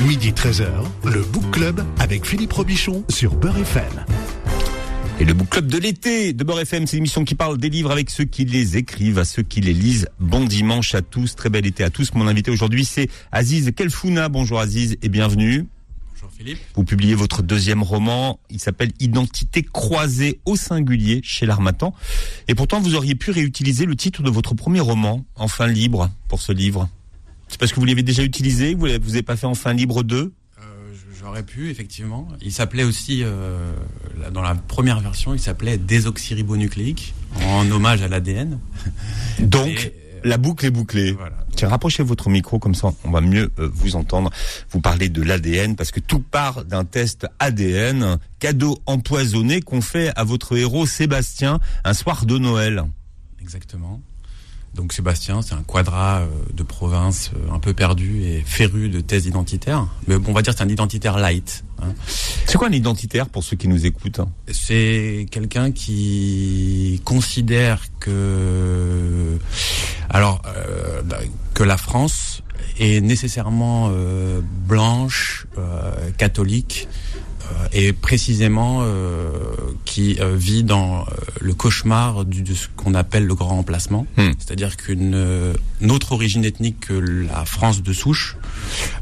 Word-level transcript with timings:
Midi 0.00 0.32
13h, 0.32 0.66
le 1.04 1.22
Book 1.22 1.52
Club 1.52 1.84
avec 2.00 2.26
Philippe 2.26 2.52
Robichon 2.52 3.04
sur 3.08 3.36
Beurre 3.36 3.58
FM. 3.58 4.04
Et 5.20 5.24
le 5.24 5.34
Book 5.34 5.50
Club 5.50 5.68
de 5.68 5.78
l'été 5.78 6.32
de 6.32 6.42
Beurre 6.42 6.60
FM, 6.60 6.88
c'est 6.88 6.96
l'émission 6.96 7.24
qui 7.24 7.36
parle 7.36 7.58
des 7.58 7.70
livres 7.70 7.92
avec 7.92 8.10
ceux 8.10 8.24
qui 8.24 8.44
les 8.44 8.76
écrivent, 8.76 9.20
à 9.20 9.24
ceux 9.24 9.44
qui 9.44 9.60
les 9.60 9.72
lisent. 9.72 10.08
Bon 10.18 10.44
dimanche 10.44 10.96
à 10.96 11.00
tous, 11.00 11.36
très 11.36 11.48
bel 11.48 11.64
été 11.64 11.84
à 11.84 11.90
tous. 11.90 12.12
Mon 12.14 12.26
invité 12.26 12.50
aujourd'hui, 12.50 12.84
c'est 12.84 13.08
Aziz 13.30 13.70
Kelfouna. 13.70 14.28
Bonjour 14.28 14.58
Aziz 14.58 14.96
et 15.00 15.08
bienvenue. 15.08 15.64
Bonjour 16.14 16.30
Philippe. 16.36 16.58
Vous 16.74 16.84
publiez 16.84 17.14
votre 17.14 17.42
deuxième 17.42 17.84
roman, 17.84 18.40
il 18.50 18.58
s'appelle 18.58 18.90
Identité 18.98 19.62
croisée 19.62 20.40
au 20.44 20.56
singulier 20.56 21.20
chez 21.22 21.46
l'Armatan. 21.46 21.94
Et 22.48 22.56
pourtant, 22.56 22.80
vous 22.80 22.96
auriez 22.96 23.14
pu 23.14 23.30
réutiliser 23.30 23.86
le 23.86 23.94
titre 23.94 24.24
de 24.24 24.30
votre 24.30 24.54
premier 24.54 24.80
roman, 24.80 25.24
Enfin 25.36 25.68
libre, 25.68 26.10
pour 26.28 26.42
ce 26.42 26.50
livre. 26.50 26.88
C'est 27.48 27.58
parce 27.58 27.72
que 27.72 27.80
vous 27.80 27.86
l'avez 27.86 28.02
déjà 28.02 28.22
utilisé, 28.22 28.74
vous 28.74 28.88
n'avez 28.88 29.22
pas 29.22 29.36
fait 29.36 29.46
Enfin 29.46 29.72
libre 29.72 30.02
2 30.02 30.32
Euh, 30.58 30.62
J'aurais 31.20 31.42
pu, 31.42 31.70
effectivement. 31.70 32.28
Il 32.42 32.52
s'appelait 32.52 32.84
aussi, 32.84 33.20
euh, 33.22 33.72
dans 34.32 34.42
la 34.42 34.54
première 34.54 35.00
version, 35.00 35.34
il 35.34 35.40
s'appelait 35.40 35.78
désoxyribonucléique, 35.78 37.14
en 37.42 37.70
hommage 37.70 38.02
à 38.02 38.08
l'ADN. 38.08 38.58
Donc, 39.40 39.68
Et, 39.68 39.86
euh, 39.86 40.20
la 40.24 40.38
boucle 40.38 40.66
est 40.66 40.70
bouclée. 40.70 41.12
Voilà. 41.12 41.36
Tiens, 41.54 41.68
rapprochez 41.68 42.02
votre 42.02 42.28
micro 42.30 42.58
comme 42.58 42.74
ça, 42.74 42.92
on 43.04 43.10
va 43.10 43.20
mieux 43.20 43.52
euh, 43.58 43.70
vous 43.72 43.94
entendre. 43.94 44.30
Vous 44.70 44.80
parlez 44.80 45.08
de 45.08 45.22
l'ADN 45.22 45.76
parce 45.76 45.90
que 45.92 46.00
tout 46.00 46.20
part 46.20 46.64
d'un 46.64 46.84
test 46.84 47.26
ADN, 47.38 48.18
cadeau 48.40 48.78
empoisonné 48.86 49.60
qu'on 49.60 49.80
fait 49.80 50.10
à 50.16 50.24
votre 50.24 50.56
héros 50.56 50.86
Sébastien 50.86 51.60
un 51.84 51.94
soir 51.94 52.26
de 52.26 52.38
Noël. 52.38 52.82
Exactement. 53.40 54.00
Donc 54.74 54.92
Sébastien, 54.92 55.40
c'est 55.40 55.54
un 55.54 55.62
quadra 55.62 56.20
euh, 56.20 56.26
de 56.52 56.62
province 56.62 57.30
euh, 57.36 57.54
un 57.54 57.60
peu 57.60 57.74
perdu 57.74 58.24
et 58.24 58.42
féru 58.44 58.88
de 58.88 59.00
thèses 59.00 59.26
identitaires. 59.26 59.86
Mais 60.08 60.18
bon, 60.18 60.30
on 60.30 60.34
va 60.34 60.42
dire 60.42 60.52
que 60.52 60.58
c'est 60.58 60.64
un 60.64 60.68
identitaire 60.68 61.16
light. 61.18 61.64
hein. 61.80 61.92
C'est 62.46 62.58
quoi 62.58 62.68
un 62.68 62.72
identitaire 62.72 63.28
pour 63.28 63.44
ceux 63.44 63.56
qui 63.56 63.68
nous 63.68 63.86
écoutent 63.86 64.20
C'est 64.50 65.26
quelqu'un 65.30 65.70
qui 65.70 67.00
considère 67.04 67.80
que, 68.00 69.38
alors, 70.10 70.42
euh, 70.46 71.02
bah, 71.02 71.18
que 71.54 71.62
la 71.62 71.76
France 71.76 72.42
est 72.78 73.00
nécessairement 73.00 73.90
euh, 73.92 74.40
blanche, 74.42 75.46
euh, 75.58 76.10
catholique, 76.18 76.88
et 77.72 77.92
précisément 77.92 78.80
euh, 78.82 79.30
qui 79.84 80.18
euh, 80.20 80.34
vit 80.36 80.62
dans 80.64 81.00
euh, 81.02 81.04
le 81.40 81.54
cauchemar 81.54 82.24
du, 82.24 82.42
de 82.42 82.54
ce 82.54 82.68
qu'on 82.76 82.94
appelle 82.94 83.26
le 83.26 83.34
grand 83.34 83.56
remplacement, 83.56 84.06
Hmm. 84.16 84.30
c'est-à-dire 84.38 84.76
qu'une 84.76 85.14
euh, 85.14 85.54
une 85.80 85.90
autre 85.90 86.12
origine 86.12 86.44
ethnique 86.44 86.80
que 86.80 86.94
la 86.94 87.44
France 87.44 87.82
de 87.82 87.92
souche 87.92 88.36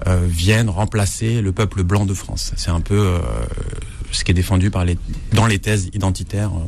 euh, 0.06 0.18
vienne 0.26 0.68
remplacer 0.70 1.40
le 1.42 1.52
peuple 1.52 1.82
blanc 1.82 2.06
de 2.06 2.14
France. 2.14 2.52
C'est 2.56 2.70
un 2.70 2.80
peu 2.80 2.98
euh, 2.98 3.18
ce 4.10 4.24
qui 4.24 4.30
est 4.30 4.34
défendu 4.34 4.70
par 4.70 4.84
les, 4.84 4.96
dans 5.32 5.46
les 5.46 5.58
thèses 5.58 5.88
identitaires 5.92 6.50
euh, 6.50 6.66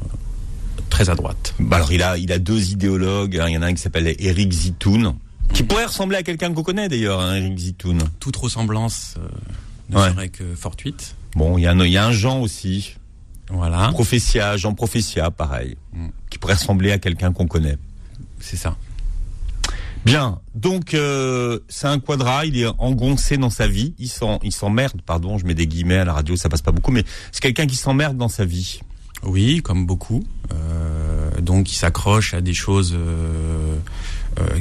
très 0.90 1.10
à 1.10 1.14
droite. 1.14 1.54
Bah 1.58 1.76
alors 1.76 1.92
il 1.92 2.02
a, 2.02 2.16
il 2.18 2.30
a 2.32 2.38
deux 2.38 2.70
idéologues. 2.70 3.38
hein. 3.38 3.46
Il 3.48 3.54
y 3.54 3.58
en 3.58 3.62
a 3.62 3.66
un 3.66 3.74
qui 3.74 3.82
s'appelle 3.82 4.14
Eric 4.18 4.52
Zitoun, 4.52 5.14
qui 5.52 5.62
pourrait 5.62 5.86
ressembler 5.86 6.16
à 6.18 6.22
quelqu'un 6.22 6.52
qu'on 6.52 6.62
connaît 6.62 6.88
d'ailleurs, 6.88 7.20
hein, 7.20 7.34
Eric 7.36 7.58
Zitoun. 7.58 7.98
Toute 8.20 8.36
ressemblance 8.36 9.14
euh, 9.18 9.26
ne 9.90 9.96
Ouais. 9.98 10.10
serait 10.10 10.28
que 10.28 10.44
fortuite. 10.54 11.16
Bon, 11.34 11.58
il 11.58 11.62
y 11.62 11.66
a 11.66 11.72
un, 11.72 11.80
il 11.84 11.92
y 11.92 11.96
a 11.96 12.06
un 12.06 12.12
Jean 12.12 12.40
aussi, 12.40 12.96
Voilà, 13.50 13.88
Prophétia, 13.92 14.56
Jean 14.56 14.74
Prophétia, 14.74 15.30
pareil, 15.30 15.76
Mm. 15.92 16.08
qui 16.30 16.38
pourrait 16.38 16.54
ressembler 16.54 16.92
à 16.92 16.98
quelqu'un 16.98 17.32
qu'on 17.32 17.46
connaît. 17.46 17.76
c'est 18.40 18.56
ça. 18.56 18.76
Bien, 20.04 20.38
donc 20.54 20.92
euh, 20.92 21.60
c'est 21.68 21.86
un 21.86 21.98
quadra, 21.98 22.44
il 22.44 22.58
est 22.58 22.66
engoncé 22.78 23.38
dans 23.38 23.48
sa 23.48 23.66
vie, 23.66 23.94
il 23.98 24.08
s'en, 24.08 24.38
il 24.42 24.52
s'emmerde, 24.52 25.00
pardon, 25.06 25.38
je 25.38 25.46
mets 25.46 25.54
des 25.54 25.66
guillemets 25.66 25.96
à 25.96 26.04
la 26.04 26.12
radio, 26.12 26.36
ça 26.36 26.50
passe 26.50 26.60
pas 26.60 26.72
beaucoup, 26.72 26.92
mais 26.92 27.04
c'est 27.32 27.40
quelqu'un 27.40 27.66
qui 27.66 27.76
s'emmerde 27.76 28.16
dans 28.18 28.28
sa 28.28 28.44
vie. 28.44 28.80
Oui, 29.22 29.62
comme 29.62 29.86
beaucoup. 29.86 30.22
Euh, 30.52 31.40
donc, 31.40 31.72
il 31.72 31.76
s'accroche 31.76 32.34
à 32.34 32.42
des 32.42 32.52
choses 32.52 32.92
euh, 32.94 33.78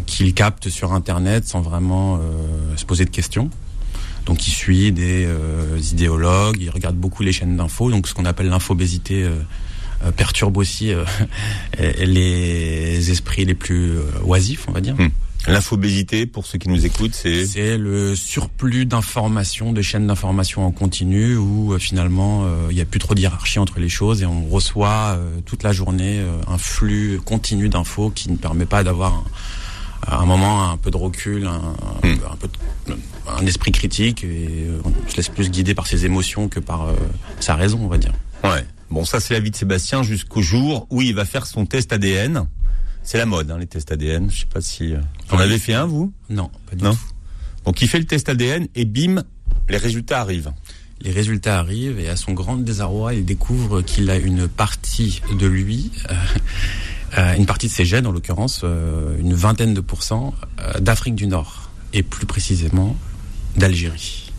qu'il 0.06 0.34
capte 0.34 0.70
sur 0.70 0.94
Internet 0.94 1.46
sans 1.46 1.60
vraiment 1.62 2.20
se 2.78 2.86
poser 2.86 3.04
de 3.04 3.10
questions. 3.10 3.50
Donc, 4.26 4.48
il 4.48 4.52
suit 4.52 4.92
des 4.92 5.26
euh, 5.26 5.80
idéologues, 5.92 6.58
il 6.60 6.70
regarde 6.70 6.96
beaucoup 6.96 7.24
les 7.24 7.32
chaînes 7.32 7.58
d'infos. 7.58 7.92
Donc, 7.92 8.08
ce 8.08 8.14
qu'on 8.14 8.26
appelle 8.26 8.48
l'infobésité 8.48 9.24
euh, 9.24 9.36
euh, 10.04 10.12
perturbe 10.12 10.58
aussi 10.58 10.94
euh, 10.94 11.04
les 12.00 13.12
esprits 13.12 13.46
les 13.46 13.56
plus 13.56 13.92
euh, 13.92 14.04
oisifs, 14.24 14.66
on 14.68 14.72
va 14.72 14.82
dire. 14.82 14.96
Hmm. 14.96 15.10
L'infobésité, 15.48 16.26
pour 16.26 16.46
ceux 16.46 16.58
qui 16.58 16.70
nous 16.70 16.86
écoutent, 16.86 17.14
c'est... 17.14 17.46
C'est 17.46 17.78
le 17.78 18.16
surplus 18.16 18.86
d'informations, 18.86 19.74
de 19.74 19.82
chaînes 19.82 20.08
d'informations 20.08 20.66
en 20.66 20.72
continu 20.72 21.36
où 21.36 21.74
euh, 21.74 21.80
finalement 21.80 22.46
euh, 22.46 22.68
il 22.70 22.76
n'y 22.76 22.82
a 22.82 22.86
plus 22.86 23.00
trop 23.00 23.14
de 23.14 23.20
hiérarchie 23.20 23.60
entre 23.60 23.80
les 23.80 23.90
choses 23.90 24.22
et 24.22 24.26
on 24.26 24.48
reçoit 24.48 25.18
euh, 25.18 25.40
toute 25.46 25.64
la 25.64 25.74
journée 25.74 26.20
euh, 26.20 26.32
un 26.48 26.58
flux 26.58 27.20
continu 27.26 27.68
d'infos 27.68 28.10
qui 28.10 28.32
ne 28.32 28.38
permet 28.38 28.66
pas 28.66 28.86
d'avoir 28.86 29.14
un, 29.16 29.24
un 30.08 30.26
moment 30.26 30.70
un 30.72 30.78
peu 30.78 30.92
de 30.92 30.98
recul, 30.98 31.46
un, 31.48 31.60
Hmm. 32.04 32.18
un 32.32 32.36
peu 32.36 32.48
de- 32.88 32.98
un 33.28 33.46
esprit 33.46 33.72
critique 33.72 34.24
et 34.24 34.68
euh, 34.68 34.82
on 34.84 35.10
se 35.10 35.16
laisse 35.18 35.30
plus 35.30 35.50
guider 35.50 35.74
par 35.74 35.88
ses 35.88 36.06
émotions 36.06 36.50
que 36.50 36.60
par 36.60 36.84
euh, 36.88 36.96
sa 37.40 37.56
raison, 37.56 37.80
on 37.82 37.88
va 37.88 37.98
dire. 37.98 38.14
Ouais. 38.44 38.66
Bon, 38.90 39.06
ça 39.06 39.20
c'est 39.20 39.34
la 39.34 39.40
vie 39.40 39.50
de 39.52 39.56
Sébastien 39.56 40.04
jusqu'au 40.04 40.42
jour 40.42 40.86
où 40.90 41.02
il 41.02 41.16
va 41.16 41.26
faire 41.26 41.46
son 41.46 41.66
test 41.66 41.94
ADN. 41.94 42.46
C'est 43.04 43.18
la 43.18 43.26
mode, 43.26 43.50
hein, 43.52 43.58
les 43.58 43.66
tests 43.68 43.92
ADN. 43.92 44.30
Je 44.32 44.42
sais 44.42 44.46
pas 44.46 44.62
si... 44.62 44.94
euh, 44.94 45.00
Vous 45.30 45.36
en 45.36 45.40
avez 45.40 45.58
fait 45.60 45.74
un, 45.74 45.86
vous? 45.86 46.14
Non, 46.30 46.50
pas 46.70 46.76
du 46.76 46.84
Non. 46.84 46.94
tout. 46.94 47.00
Donc 47.66 47.82
il 47.82 47.88
fait 47.88 48.00
le 48.00 48.06
test 48.06 48.28
ADN 48.30 48.68
et 48.76 48.86
bim, 48.86 49.24
les 49.70 49.78
résultats 49.78 50.20
arrivent. 50.22 50.52
Les 51.02 51.12
résultats 51.12 51.60
arrivent 51.60 52.00
et 52.00 52.08
à 52.08 52.16
son 52.16 52.32
grand 52.34 52.56
désarroi, 52.56 53.14
il 53.14 53.26
découvre 53.26 53.82
qu'il 53.82 54.10
a 54.10 54.16
une 54.18 54.48
partie 54.48 55.22
de 55.38 55.48
lui, 55.48 55.92
euh, 56.10 56.14
une 57.38 57.46
partie 57.46 57.68
de 57.68 57.72
ses 57.72 57.86
gènes 57.86 58.08
en 58.08 58.12
l'occurrence, 58.12 58.62
euh, 58.64 59.18
une 59.20 59.34
vingtaine 59.34 59.74
de 59.74 59.82
pourcents 59.82 60.34
euh, 60.60 60.80
d'Afrique 60.80 61.16
du 61.16 61.28
Nord 61.28 61.70
et 61.94 62.02
plus 62.04 62.26
précisément 62.26 62.96
d'Algérie. 63.56 64.32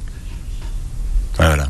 Voilà. 1.37 1.69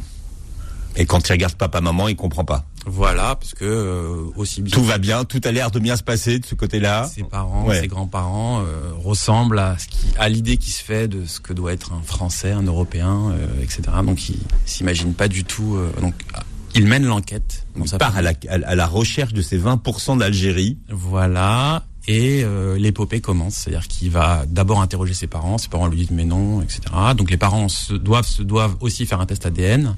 Et 0.97 1.06
quand 1.06 1.28
il 1.28 1.32
regarde 1.32 1.54
papa 1.54 1.81
maman, 1.81 2.09
il 2.09 2.16
comprend 2.16 2.44
pas. 2.44 2.64
Voilà, 2.87 3.34
parce 3.37 3.54
que 3.54 3.64
euh, 3.64 4.26
aussi 4.37 4.60
bien 4.62 4.76
Tout 4.76 4.84
va 4.84 4.98
bien, 4.98 5.25
tout 5.25 5.41
a 5.44 5.50
l'air 5.53 5.70
de 5.70 5.78
bien 5.78 5.97
se 5.97 6.03
passer 6.03 6.38
de 6.38 6.44
ce 6.47 6.54
côté-là. 6.54 7.10
ses 7.12 7.22
parents, 7.25 7.64
Ouais. 7.66 7.81
ses 7.81 7.87
grands-parents 7.88 8.60
euh, 8.60 8.93
ressemblent 9.03 9.59
à 9.59 9.76
ce 9.78 9.88
qui, 9.88 10.06
à 10.19 10.28
l'idée 10.28 10.59
qui 10.59 10.70
se 10.70 10.82
fait 10.84 11.09
de 11.09 11.25
ce 11.25 11.41
que 11.41 11.53
doit 11.54 11.72
être 11.72 11.93
un 11.94 12.03
Français, 12.03 12.53
un 12.53 12.62
Européen, 12.62 13.31
euh, 13.32 13.47
etc. 13.62 13.82
Donc 14.04 14.28
il 14.28 14.37
s'imagine 14.66 15.14
pas 15.14 15.28
du 15.28 15.44
tout. 15.44 15.76
euh, 15.76 15.91
donc 16.03 16.14
il 16.75 16.87
mène 16.87 17.05
l'enquête. 17.05 17.67
Il 17.77 17.99
part 17.99 18.17
à 18.17 18.23
la, 18.23 18.33
à, 18.49 18.55
à 18.55 18.75
la 18.75 18.87
recherche 18.87 19.33
de 19.33 19.43
ces 19.43 19.59
20% 19.59 20.19
d'Algérie. 20.19 20.79
Voilà. 20.89 21.85
Et 22.07 22.43
euh, 22.45 22.77
l'épopée 22.77 23.21
commence, 23.21 23.55
c'est-à-dire 23.55 23.89
qu'il 23.89 24.11
va 24.11 24.45
d'abord 24.47 24.83
interroger 24.83 25.15
ses 25.15 25.27
parents, 25.27 25.57
ses 25.57 25.69
parents 25.69 25.87
lui 25.87 25.97
disent 25.97 26.11
mais 26.11 26.27
non, 26.27 26.61
etc. 26.61 26.81
Donc 27.17 27.31
les 27.31 27.39
parents 27.39 27.69
se 27.69 27.95
doivent, 27.95 28.27
se 28.27 28.43
doivent 28.43 28.77
aussi 28.81 29.07
faire 29.07 29.21
un 29.21 29.27
test 29.27 29.47
ADN. 29.47 29.97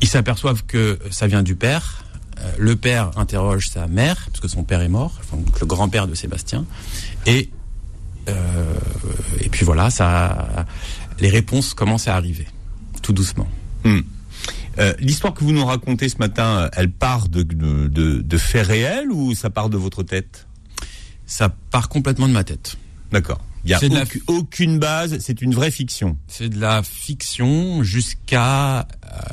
Ils 0.00 0.08
s'aperçoivent 0.08 0.64
que 0.64 0.98
ça 1.10 1.26
vient 1.26 1.42
du 1.42 1.56
père. 1.56 2.04
Euh, 2.38 2.52
le 2.58 2.76
père 2.76 3.10
interroge 3.18 3.68
sa 3.68 3.86
mère, 3.86 4.28
parce 4.30 4.40
que 4.40 4.48
son 4.48 4.64
père 4.64 4.80
est 4.80 4.88
mort, 4.88 5.18
enfin, 5.20 5.36
donc 5.36 5.60
le 5.60 5.66
grand-père 5.66 6.06
de 6.06 6.14
Sébastien. 6.14 6.64
Et, 7.26 7.50
euh, 8.28 8.74
et 9.40 9.50
puis 9.50 9.66
voilà, 9.66 9.90
ça, 9.90 10.66
les 11.20 11.28
réponses 11.28 11.74
commencent 11.74 12.08
à 12.08 12.14
arriver, 12.14 12.46
tout 13.02 13.12
doucement. 13.12 13.48
Hmm. 13.84 14.00
Euh, 14.78 14.92
L'histoire 15.00 15.34
que 15.34 15.42
vous 15.44 15.52
nous 15.52 15.64
racontez 15.64 16.08
ce 16.08 16.18
matin, 16.18 16.44
euh, 16.64 16.68
elle 16.74 16.90
part 16.90 17.28
de, 17.28 17.42
de, 17.42 17.86
de, 17.88 18.20
de 18.22 18.38
faits 18.38 18.66
réels 18.66 19.10
ou 19.10 19.34
ça 19.34 19.50
part 19.50 19.68
de 19.70 19.76
votre 19.76 20.02
tête? 20.02 20.46
Ça 21.26 21.48
part 21.70 21.88
complètement 21.88 22.28
de 22.28 22.32
ma 22.32 22.44
tête. 22.44 22.76
D'accord. 23.12 23.40
Il 23.64 23.70
y 23.70 23.74
a 23.74 23.80
la- 23.88 24.04
aucune, 24.28 24.78
base, 24.78 25.18
c'est 25.18 25.42
une 25.42 25.52
vraie 25.52 25.70
fiction. 25.72 26.16
C'est 26.28 26.48
de 26.48 26.60
la 26.60 26.82
fiction 26.82 27.82
jusqu'à 27.82 28.86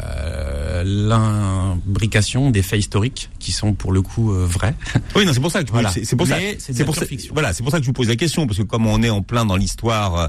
euh, 0.10 0.84
l'imbrication 0.84 2.50
des 2.52 2.62
faits 2.64 2.80
historiques 2.80 3.30
qui 3.40 3.52
sont 3.52 3.74
pour 3.74 3.92
le 3.92 4.02
coup 4.02 4.34
euh, 4.34 4.46
vrais. 4.46 4.76
Oui, 5.16 5.26
non, 5.26 5.34
c'est 5.34 5.40
pour 5.40 5.52
ça 5.52 5.62
que 5.62 5.68
je- 5.68 5.72
Voilà. 5.74 5.92
c'est 5.92 6.16
pour 6.16 6.28
ça. 6.28 6.38
Mais 6.38 6.58
c'est 6.60 6.84
pour 6.84 6.96
ça. 6.96 7.06
Voilà, 7.32 7.54
c'est 7.54 7.64
pour 7.64 7.72
ça 7.72 7.78
que 7.78 7.84
je 7.84 7.88
vous 7.90 7.94
pose 7.94 8.08
la 8.08 8.16
question 8.16 8.48
parce 8.48 8.58
que 8.58 8.64
comme 8.64 8.88
on 8.88 9.02
est 9.04 9.10
en 9.10 9.22
plein 9.22 9.46
dans 9.46 9.56
l'histoire 9.58 10.16
euh, 10.18 10.28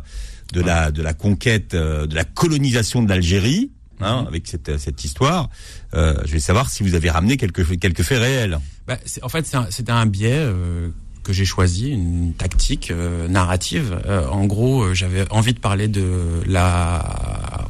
de 0.52 0.60
la 0.60 0.90
de 0.90 1.02
la 1.02 1.14
conquête, 1.14 1.74
euh, 1.74 2.06
de 2.06 2.14
la 2.14 2.24
colonisation 2.24 3.02
de 3.02 3.08
l'Algérie, 3.08 3.70
hein, 4.00 4.22
Mhm. 4.22 4.26
avec 4.28 4.46
cette 4.46 4.78
cette 4.78 5.04
histoire, 5.04 5.48
euh, 5.94 6.14
je 6.24 6.32
vais 6.32 6.40
savoir 6.40 6.70
si 6.70 6.82
vous 6.82 6.94
avez 6.94 7.10
ramené 7.10 7.36
quelques 7.36 7.78
quelques 7.78 8.02
faits 8.02 8.18
réels. 8.20 8.58
Bah, 8.86 8.98
en 9.22 9.28
fait, 9.28 9.46
c'est 9.46 9.56
un- 9.56 9.66
c'était 9.70 9.92
un 9.92 10.06
biais 10.06 10.38
euh, 10.38 10.88
que 11.22 11.32
j'ai 11.32 11.44
choisi, 11.44 11.90
une 11.90 12.34
tactique 12.34 12.90
euh, 12.92 13.26
narrative. 13.28 13.98
En 14.30 14.44
gros, 14.46 14.94
j'avais 14.94 15.24
envie 15.32 15.54
de 15.54 15.58
parler 15.60 15.88
de 15.88 16.42
la 16.46 17.66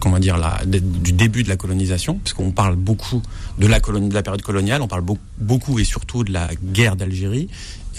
comment 0.00 0.18
dire 0.18 0.38
la, 0.38 0.62
du 0.64 1.12
début 1.12 1.42
de 1.42 1.50
la 1.50 1.56
colonisation, 1.56 2.14
parce 2.18 2.32
qu'on 2.32 2.52
parle 2.52 2.74
beaucoup 2.74 3.20
de 3.58 3.66
la 3.66 3.80
colonie, 3.80 4.08
de 4.08 4.14
la 4.14 4.22
période 4.22 4.40
coloniale, 4.40 4.80
on 4.80 4.88
parle 4.88 5.02
beau- 5.02 5.18
beaucoup 5.38 5.78
et 5.78 5.84
surtout 5.84 6.24
de 6.24 6.32
la 6.32 6.48
guerre 6.72 6.96
d'Algérie, 6.96 7.48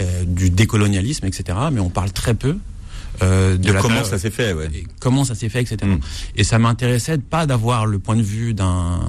euh, 0.00 0.24
du 0.24 0.50
décolonialisme, 0.50 1.26
etc. 1.26 1.56
Mais 1.72 1.78
on 1.78 1.90
parle 1.90 2.10
très 2.10 2.34
peu 2.34 2.56
euh, 3.22 3.52
de, 3.52 3.62
De 3.68 3.72
la 3.72 3.80
comment 3.80 3.94
période- 3.96 4.10
ça 4.10 4.18
s'est 4.18 4.30
fait, 4.30 4.52
ouais. 4.52 4.68
et 4.74 4.86
comment 5.00 5.24
ça 5.24 5.34
s'est 5.34 5.48
fait, 5.48 5.60
etc. 5.60 5.76
Mm. 5.84 5.98
Et 6.36 6.44
ça 6.44 6.58
m'intéressait 6.58 7.18
pas 7.18 7.46
d'avoir 7.46 7.86
le 7.86 7.98
point 7.98 8.16
de 8.16 8.22
vue 8.22 8.54
d'un 8.54 9.00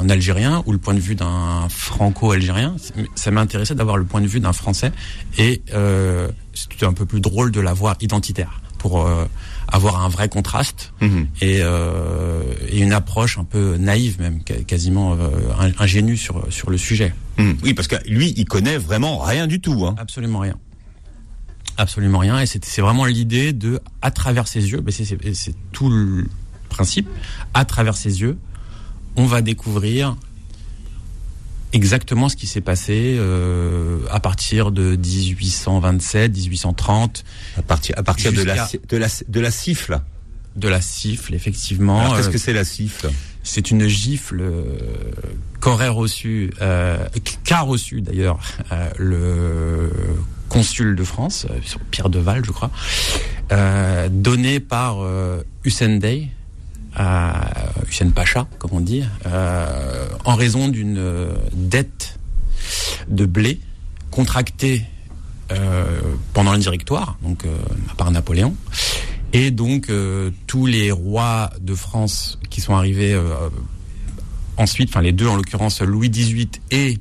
un 0.00 0.08
Algérien 0.10 0.62
ou 0.66 0.72
le 0.72 0.78
point 0.78 0.92
de 0.94 1.00
vue 1.00 1.14
d'un 1.14 1.66
Franco-Algérien. 1.70 2.76
Ça 3.14 3.30
m'intéressait 3.30 3.74
d'avoir 3.74 3.96
le 3.96 4.04
point 4.04 4.20
de 4.20 4.26
vue 4.26 4.40
d'un 4.40 4.52
Français. 4.52 4.92
Et 5.38 5.62
euh, 5.72 6.28
c'était 6.52 6.84
un 6.86 6.92
peu 6.92 7.06
plus 7.06 7.20
drôle 7.20 7.50
de 7.52 7.60
l'avoir 7.60 7.96
identitaire 8.00 8.60
pour 8.78 9.06
euh, 9.06 9.24
avoir 9.68 10.04
un 10.04 10.08
vrai 10.08 10.28
contraste 10.28 10.92
Mhm. 11.00 11.26
et, 11.40 11.60
euh, 11.62 12.42
et 12.68 12.80
une 12.80 12.92
approche 12.92 13.38
un 13.38 13.44
peu 13.44 13.76
naïve 13.78 14.20
même, 14.20 14.42
quasiment 14.42 15.14
euh, 15.14 15.28
in- 15.58 15.72
ingénue 15.82 16.18
sur 16.18 16.44
sur 16.50 16.68
le 16.70 16.76
sujet. 16.76 17.14
Mhm. 17.38 17.56
Oui, 17.62 17.72
parce 17.72 17.88
que 17.88 17.96
lui, 18.06 18.34
il 18.36 18.44
connaît 18.44 18.76
vraiment 18.76 19.18
rien 19.18 19.46
du 19.46 19.60
tout. 19.60 19.86
Hein. 19.86 19.94
Absolument 19.98 20.40
rien. 20.40 20.56
Absolument 21.76 22.18
rien. 22.18 22.40
Et 22.40 22.46
c'est 22.46 22.80
vraiment 22.82 23.04
l'idée 23.04 23.52
de, 23.52 23.80
à 24.02 24.10
travers 24.10 24.46
ses 24.48 24.70
yeux, 24.70 24.82
c'est- 24.90 25.54
tout 25.72 25.88
le 25.90 26.26
principe, 26.68 27.08
à 27.52 27.64
travers 27.64 27.96
ses 27.96 28.20
yeux, 28.20 28.36
on 29.16 29.26
va 29.26 29.42
découvrir 29.42 30.16
exactement 31.72 32.28
ce 32.28 32.36
qui 32.36 32.46
s'est 32.46 32.60
passé 32.60 33.16
euh, 33.18 33.98
à 34.10 34.20
partir 34.20 34.70
de 34.70 34.94
1827, 34.96 36.32
1830, 36.32 37.24
À 37.56 37.62
partir, 37.62 37.94
à 37.98 38.02
partir 38.02 38.32
de 38.32 38.42
la, 38.42 38.68
de 38.88 38.96
la, 38.96 39.08
de 39.28 39.40
la 39.40 39.50
siffle. 39.50 40.00
de 40.56 40.68
la 40.68 40.80
siffle, 40.80 41.34
effectivement. 41.34 42.14
Qu'est-ce 42.14 42.28
Euh, 42.28 42.32
que 42.32 42.38
c'est 42.38 42.52
la 42.52 42.64
siffle? 42.64 43.10
C'est 43.42 43.70
une 43.72 43.86
gifle 43.88 44.40
euh, 44.40 44.62
qu'aurait 45.60 45.88
reçu, 45.88 46.50
qu'a 47.44 47.60
reçu 47.60 48.00
d'ailleurs 48.00 48.38
le 48.98 49.90
consul 50.54 50.94
de 50.94 51.02
France, 51.02 51.48
euh, 51.50 51.58
sur 51.64 51.80
Pierre 51.80 52.08
de 52.08 52.20
Val, 52.20 52.44
je 52.44 52.52
crois, 52.52 52.70
euh, 53.50 54.08
donnée 54.08 54.60
par 54.60 55.02
euh, 55.02 55.42
Hussein 55.64 55.96
Dey, 55.96 56.28
euh, 57.00 57.32
Hussein 57.88 58.10
Pacha, 58.10 58.46
comme 58.60 58.70
on 58.72 58.80
dit, 58.80 59.02
en 60.24 60.34
raison 60.36 60.68
d'une 60.68 61.28
dette 61.52 62.20
de 63.08 63.26
blé 63.26 63.60
contractée 64.12 64.84
pendant 66.32 66.52
le 66.52 66.58
directoire, 66.58 67.18
donc 67.22 67.44
par 67.96 68.12
Napoléon. 68.12 68.54
Et 69.32 69.50
donc 69.50 69.90
tous 70.46 70.66
les 70.66 70.92
rois 70.92 71.50
de 71.60 71.74
France 71.74 72.38
qui 72.48 72.60
sont 72.60 72.76
arrivés 72.76 73.20
ensuite, 74.56 74.90
enfin 74.90 75.02
les 75.02 75.12
deux 75.12 75.26
en 75.26 75.34
l'occurrence 75.34 75.80
Louis 75.80 76.10
XVIII 76.10 76.48
et 76.70 76.98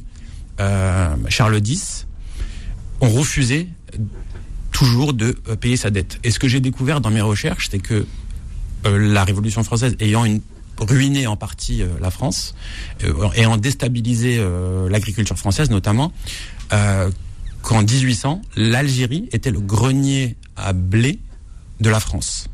Charles 1.29 1.61
X, 1.63 2.07
ont 3.03 3.09
refusé 3.09 3.67
toujours 4.71 5.13
de 5.13 5.35
euh, 5.47 5.55
payer 5.55 5.77
sa 5.77 5.89
dette. 5.89 6.19
Et 6.23 6.31
ce 6.31 6.39
que 6.39 6.47
j'ai 6.47 6.59
découvert 6.59 7.01
dans 7.01 7.11
mes 7.11 7.21
recherches, 7.21 7.67
c'est 7.69 7.79
que 7.79 8.05
euh, 8.85 9.13
la 9.13 9.23
Révolution 9.23 9.63
française 9.63 9.95
ayant 10.00 10.25
une 10.25 10.41
ruiné 10.79 11.27
en 11.27 11.35
partie 11.35 11.81
euh, 11.81 11.88
la 12.01 12.11
France 12.11 12.55
euh, 13.03 13.29
et 13.35 13.45
en 13.45 13.57
déstabilisé 13.57 14.38
euh, 14.39 14.89
l'agriculture 14.89 15.38
française 15.38 15.69
notamment, 15.69 16.11
euh, 16.71 17.11
qu'en 17.61 17.83
1800, 17.83 18.41
l'Algérie 18.55 19.29
était 19.31 19.51
le 19.51 19.59
grenier 19.59 20.35
à 20.56 20.73
blé 20.73 21.19
de 21.79 21.89
la 21.89 21.99
France. 21.99 22.47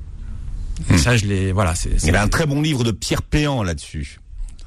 Hmm. 0.90 0.98
ça, 0.98 1.18
je 1.18 1.25
l'ai. 1.25 1.52
Voilà, 1.52 1.75
c'est 1.75 1.90
Il 2.04 2.13
y 2.13 2.16
a 2.16 2.22
un 2.22 2.28
très 2.28 2.45
bon 2.45 2.62
livre 2.62 2.84
de 2.84 2.92
Pierre 2.92 3.22
Péan 3.22 3.63
là-dessus. 3.63 4.19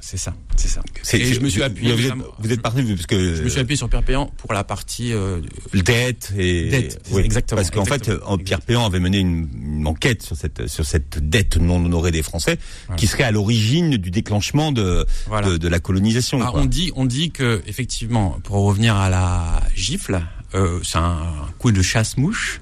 C'est 0.04 0.16
ça, 0.16 0.34
c'est 0.56 0.66
ça. 0.68 0.82
Et 1.14 1.32
je 1.32 1.38
me 1.40 1.48
suis 1.48 1.62
appuyé. 1.62 1.92
Vous, 1.94 2.00
êtes, 2.00 2.06
vraiment- 2.08 2.24
vous 2.40 2.52
êtes 2.52 2.60
parti 2.60 2.82
parce 2.82 3.06
que 3.06 3.36
je 3.36 3.42
me 3.42 3.48
suis 3.48 3.60
appuyé 3.60 3.76
sur 3.76 3.88
Pierre 3.88 4.02
Péan 4.02 4.32
pour 4.36 4.52
la 4.52 4.64
partie. 4.64 5.12
euh, 5.12 5.40
dette 5.72 6.32
et 6.36 6.68
Dette, 6.70 7.00
c'est 7.04 7.24
exactement, 7.24 7.56
Parce 7.56 7.70
qu'en 7.70 7.84
fait, 7.84 8.08
euh, 8.08 8.36
Pierre 8.44 8.60
Péan 8.62 8.84
avait 8.84 8.98
mené 8.98 9.18
une, 9.20 9.48
une 9.62 9.86
enquête 9.86 10.22
sur 10.22 10.36
cette 10.36 10.66
sur 10.66 10.84
cette 10.84 11.18
dette 11.30 11.56
non 11.56 11.76
honorée 11.84 12.10
des 12.10 12.22
Français, 12.22 12.58
Voilà. 12.88 12.98
qui 12.98 13.06
serait 13.06 13.22
à 13.22 13.30
l'origine 13.30 13.96
du 13.96 14.10
déclenchement 14.10 14.72
de, 14.72 15.06
Voilà. 15.28 15.48
de 15.50 15.56
de 15.56 15.68
la 15.68 15.78
colonisation. 15.78 16.40
Ah, 16.42 16.48
quoi. 16.50 16.60
on 16.62 16.64
dit, 16.66 16.90
on 16.96 17.04
dit 17.06 17.30
que 17.30 17.62
effectivement, 17.68 18.40
pour 18.42 18.64
revenir 18.64 18.96
à 18.96 19.08
la 19.08 19.62
gifle, 19.76 20.20
euh, 20.54 20.80
c'est 20.82 20.98
un, 20.98 21.32
coup 21.58 21.70
de 21.70 21.80
chasse-mouche. 21.80 22.60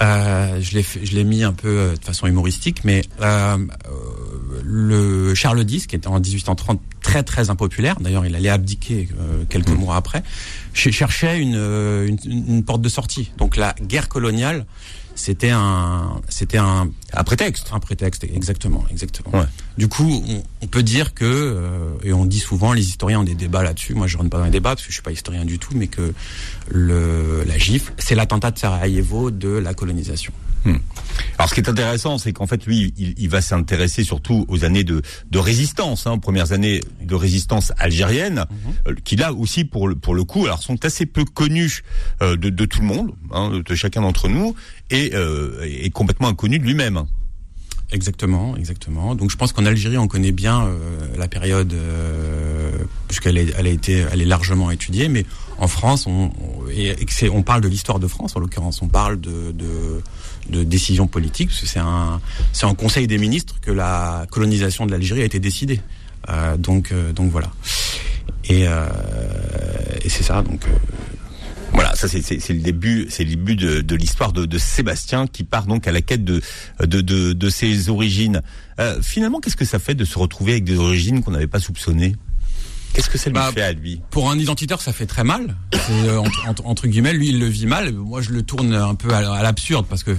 Euh, 0.00 0.60
je 0.60 1.14
l'ai, 1.14 1.24
mis 1.24 1.42
un 1.44 1.52
peu 1.52 1.68
euh, 1.68 1.96
de 1.96 2.04
façon 2.04 2.26
humoristique, 2.26 2.84
mais 2.84 3.02
euh, 3.20 3.56
euh, 3.56 4.60
le 4.64 5.34
Charles 5.34 5.68
X, 5.68 5.86
qui 5.86 5.96
était 5.96 6.08
en 6.08 6.18
1830 6.18 6.80
très 7.12 7.22
très 7.22 7.50
impopulaire, 7.50 8.00
d'ailleurs 8.00 8.24
il 8.26 8.34
allait 8.34 8.48
abdiquer 8.48 9.08
euh, 9.20 9.44
quelques 9.48 9.68
Mm. 9.68 9.74
mois 9.84 9.96
après, 9.96 10.22
ch- 10.74 10.94
cherchait 10.94 11.38
une, 11.40 11.56
euh, 11.56 12.06
une, 12.08 12.18
une 12.48 12.64
porte 12.64 12.80
de 12.82 12.88
sortie. 12.88 13.30
Donc 13.38 13.56
la 13.56 13.74
guerre 13.82 14.08
coloniale, 14.08 14.64
c'était 15.14 15.50
un, 15.50 16.20
c'était 16.30 16.56
un, 16.56 16.90
Un 17.12 17.24
prétexte. 17.24 17.68
un 17.72 17.80
prétexte, 17.80 18.24
exactement, 18.24 18.84
exactement. 18.90 19.30
Ouais. 19.38 19.44
Du 19.76 19.88
coup, 19.88 20.22
on, 20.26 20.42
on 20.62 20.66
peut 20.66 20.82
dire 20.82 21.12
que, 21.12 21.24
euh, 21.26 21.90
et 22.02 22.14
on 22.14 22.24
dit 22.24 22.38
souvent, 22.38 22.72
les 22.72 22.82
historiens 22.88 23.20
ont 23.20 23.24
des 23.24 23.34
débats 23.34 23.62
là-dessus. 23.62 23.92
Moi, 23.94 24.06
je 24.06 24.16
rentre 24.16 24.30
pas 24.30 24.38
dans 24.38 24.46
les 24.46 24.50
débats 24.50 24.70
parce 24.70 24.82
que 24.82 24.88
je 24.88 24.94
suis 24.94 25.02
pas 25.02 25.12
historien 25.12 25.44
du 25.44 25.58
tout, 25.58 25.74
mais 25.74 25.88
que 25.88 26.14
le, 26.70 27.44
la 27.46 27.58
gifle, 27.58 27.92
c'est 27.98 28.14
l'attentat 28.14 28.50
de 28.52 28.58
Sarajevo 28.58 29.30
de 29.30 29.48
la 29.50 29.74
colonisation. 29.74 30.32
Alors, 31.38 31.48
ce 31.48 31.54
qui 31.54 31.60
est 31.60 31.68
intéressant, 31.68 32.18
c'est 32.18 32.32
qu'en 32.32 32.46
fait, 32.46 32.66
lui, 32.66 32.92
il, 32.96 33.14
il 33.18 33.28
va 33.28 33.40
s'intéresser 33.40 34.04
surtout 34.04 34.44
aux 34.48 34.64
années 34.64 34.84
de, 34.84 35.02
de 35.30 35.38
résistance, 35.38 36.06
hein, 36.06 36.12
aux 36.12 36.18
premières 36.18 36.52
années 36.52 36.80
de 37.02 37.14
résistance 37.14 37.72
algérienne, 37.78 38.46
euh, 38.86 38.94
qui 39.04 39.16
là 39.16 39.32
aussi, 39.32 39.64
pour 39.64 39.88
le, 39.88 39.94
pour 39.94 40.14
le 40.14 40.24
coup, 40.24 40.44
alors 40.46 40.62
sont 40.62 40.84
assez 40.84 41.06
peu 41.06 41.24
connus 41.24 41.82
euh, 42.22 42.36
de, 42.36 42.50
de 42.50 42.64
tout 42.64 42.80
le 42.80 42.86
monde, 42.86 43.12
hein, 43.32 43.60
de 43.64 43.74
chacun 43.74 44.02
d'entre 44.02 44.28
nous, 44.28 44.54
et, 44.90 45.12
euh, 45.14 45.66
et 45.66 45.90
complètement 45.90 46.28
inconnu 46.28 46.58
de 46.58 46.64
lui-même. 46.64 47.04
Exactement, 47.92 48.56
exactement. 48.56 49.14
Donc, 49.14 49.30
je 49.30 49.36
pense 49.36 49.52
qu'en 49.52 49.66
Algérie, 49.66 49.98
on 49.98 50.08
connaît 50.08 50.32
bien 50.32 50.64
euh, 50.64 50.78
la 51.18 51.28
période, 51.28 51.74
euh, 51.74 52.72
puisqu'elle 53.06 53.36
est, 53.36 53.52
elle 53.58 53.66
a 53.66 53.70
été, 53.70 54.06
elle 54.10 54.22
est 54.22 54.26
largement 54.26 54.70
étudiée. 54.70 55.08
Mais 55.08 55.26
en 55.58 55.68
France, 55.68 56.06
on, 56.06 56.32
et, 56.74 56.96
parle 57.44 57.60
de 57.60 57.68
l'histoire 57.68 57.98
de 57.98 58.06
France 58.06 58.34
en 58.34 58.40
l'occurrence. 58.40 58.80
On 58.80 58.88
parle 58.88 59.20
de, 59.20 59.52
de, 59.52 60.00
de 60.50 60.62
décisions 60.62 61.06
politiques, 61.06 61.48
parce 61.48 61.60
que 61.60 61.66
c'est 61.66 61.78
un, 61.78 62.20
c'est 62.52 62.66
Conseil 62.76 63.06
des 63.06 63.18
ministres 63.18 63.56
que 63.60 63.70
la 63.70 64.26
colonisation 64.30 64.86
de 64.86 64.90
l'Algérie 64.90 65.22
a 65.22 65.24
été 65.24 65.38
décidée. 65.38 65.80
Euh, 66.28 66.56
donc, 66.56 66.92
euh, 66.92 67.12
donc 67.12 67.30
voilà. 67.30 67.50
Et, 68.48 68.66
euh, 68.66 68.86
et 70.04 70.08
c'est 70.08 70.22
ça. 70.22 70.42
Donc, 70.42 70.62
Voilà, 71.72 71.94
ça 71.94 72.06
c'est 72.08 72.48
le 72.50 72.60
début, 72.60 73.06
c'est 73.08 73.24
le 73.24 73.30
début 73.30 73.56
de, 73.56 73.80
de 73.80 73.96
l'histoire 73.96 74.32
de, 74.32 74.44
de 74.44 74.58
Sébastien 74.58 75.26
qui 75.26 75.42
part 75.42 75.66
donc 75.66 75.86
à 75.86 75.92
la 75.92 76.02
quête 76.02 76.24
de 76.24 76.42
de, 76.80 77.00
de, 77.00 77.50
ses 77.50 77.88
origines. 77.88 78.42
Finalement, 79.00 79.40
qu'est-ce 79.40 79.56
que 79.56 79.64
ça 79.64 79.78
fait 79.78 79.94
de 79.94 80.04
se 80.04 80.18
retrouver 80.18 80.52
avec 80.52 80.64
des 80.64 80.78
origines 80.78 81.22
qu'on 81.22 81.30
n'avait 81.30 81.46
pas 81.46 81.60
soupçonnées? 81.60 82.14
Qu'est-ce 82.94 83.08
que 83.10 83.18
ça 83.18 83.30
lui 83.30 83.34
Bah, 83.34 83.50
fait 83.54 83.62
à 83.62 83.72
lui? 83.72 84.00
Pour 84.10 84.30
un 84.30 84.38
identitaire, 84.38 84.80
ça 84.80 84.92
fait 84.92 85.06
très 85.06 85.24
mal. 85.24 85.56
Euh, 85.90 86.18
entre, 86.46 86.66
entre- 86.66 86.86
guillemets, 86.86 87.12
lui, 87.14 87.28
il 87.28 87.38
le 87.38 87.46
vit 87.46 87.66
mal. 87.66 87.92
Moi, 87.92 88.20
je 88.20 88.30
le 88.30 88.42
tourne 88.42 88.74
un 88.74 88.94
peu 88.94 89.12
à, 89.14 89.32
à 89.34 89.42
l'absurde 89.42 89.86
parce 89.88 90.02
que 90.04 90.16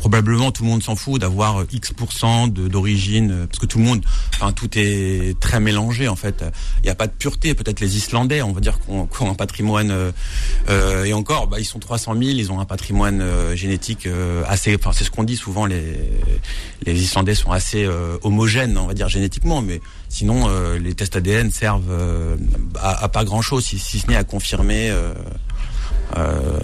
probablement 0.00 0.50
tout 0.50 0.62
le 0.62 0.70
monde 0.70 0.82
s'en 0.82 0.96
fout 0.96 1.20
d'avoir 1.20 1.60
euh, 1.60 1.66
X 1.70 1.92
de 2.48 2.68
d'origine, 2.68 3.30
euh, 3.32 3.46
parce 3.46 3.58
que 3.58 3.66
tout 3.66 3.78
le 3.78 3.84
monde, 3.84 4.02
enfin, 4.34 4.50
tout 4.52 4.70
est 4.74 5.38
très 5.38 5.60
mélangé 5.60 6.08
en 6.08 6.16
fait. 6.16 6.42
Il 6.78 6.84
n'y 6.84 6.90
a 6.90 6.94
pas 6.94 7.06
de 7.06 7.12
pureté. 7.12 7.54
Peut-être 7.54 7.80
les 7.80 7.96
Islandais, 7.98 8.40
on 8.40 8.52
va 8.52 8.60
dire 8.60 8.78
qu'on 8.78 9.26
a 9.26 9.30
un 9.30 9.34
patrimoine 9.34 9.90
euh, 9.90 10.10
euh, 10.70 11.04
et 11.04 11.12
encore, 11.12 11.48
bah, 11.48 11.60
ils 11.60 11.66
sont 11.66 11.78
300 11.78 12.14
000, 12.14 12.24
ils 12.30 12.50
ont 12.50 12.60
un 12.60 12.64
patrimoine 12.64 13.22
génétique 13.54 14.06
euh, 14.06 14.42
assez. 14.48 14.74
Enfin, 14.74 14.92
c'est 14.94 15.04
ce 15.04 15.10
qu'on 15.10 15.24
dit 15.24 15.36
souvent. 15.36 15.66
Les 15.66 15.84
les 16.86 17.02
Islandais 17.02 17.34
sont 17.34 17.52
assez 17.52 17.86
homogènes, 18.22 18.78
on 18.78 18.86
va 18.86 18.94
dire 18.94 19.08
génétiquement, 19.08 19.60
mais 19.60 19.82
sinon 20.08 20.48
les 20.78 20.94
tests 20.94 21.16
ADN 21.16 21.50
servent 21.50 21.94
à, 22.80 23.04
à 23.04 23.08
pas 23.08 23.24
grand 23.24 23.42
chose, 23.42 23.66
si, 23.66 23.78
si 23.78 23.98
ce 23.98 24.06
n'est 24.06 24.16
à 24.16 24.24
confirmer 24.24 24.90
euh, 26.16 26.58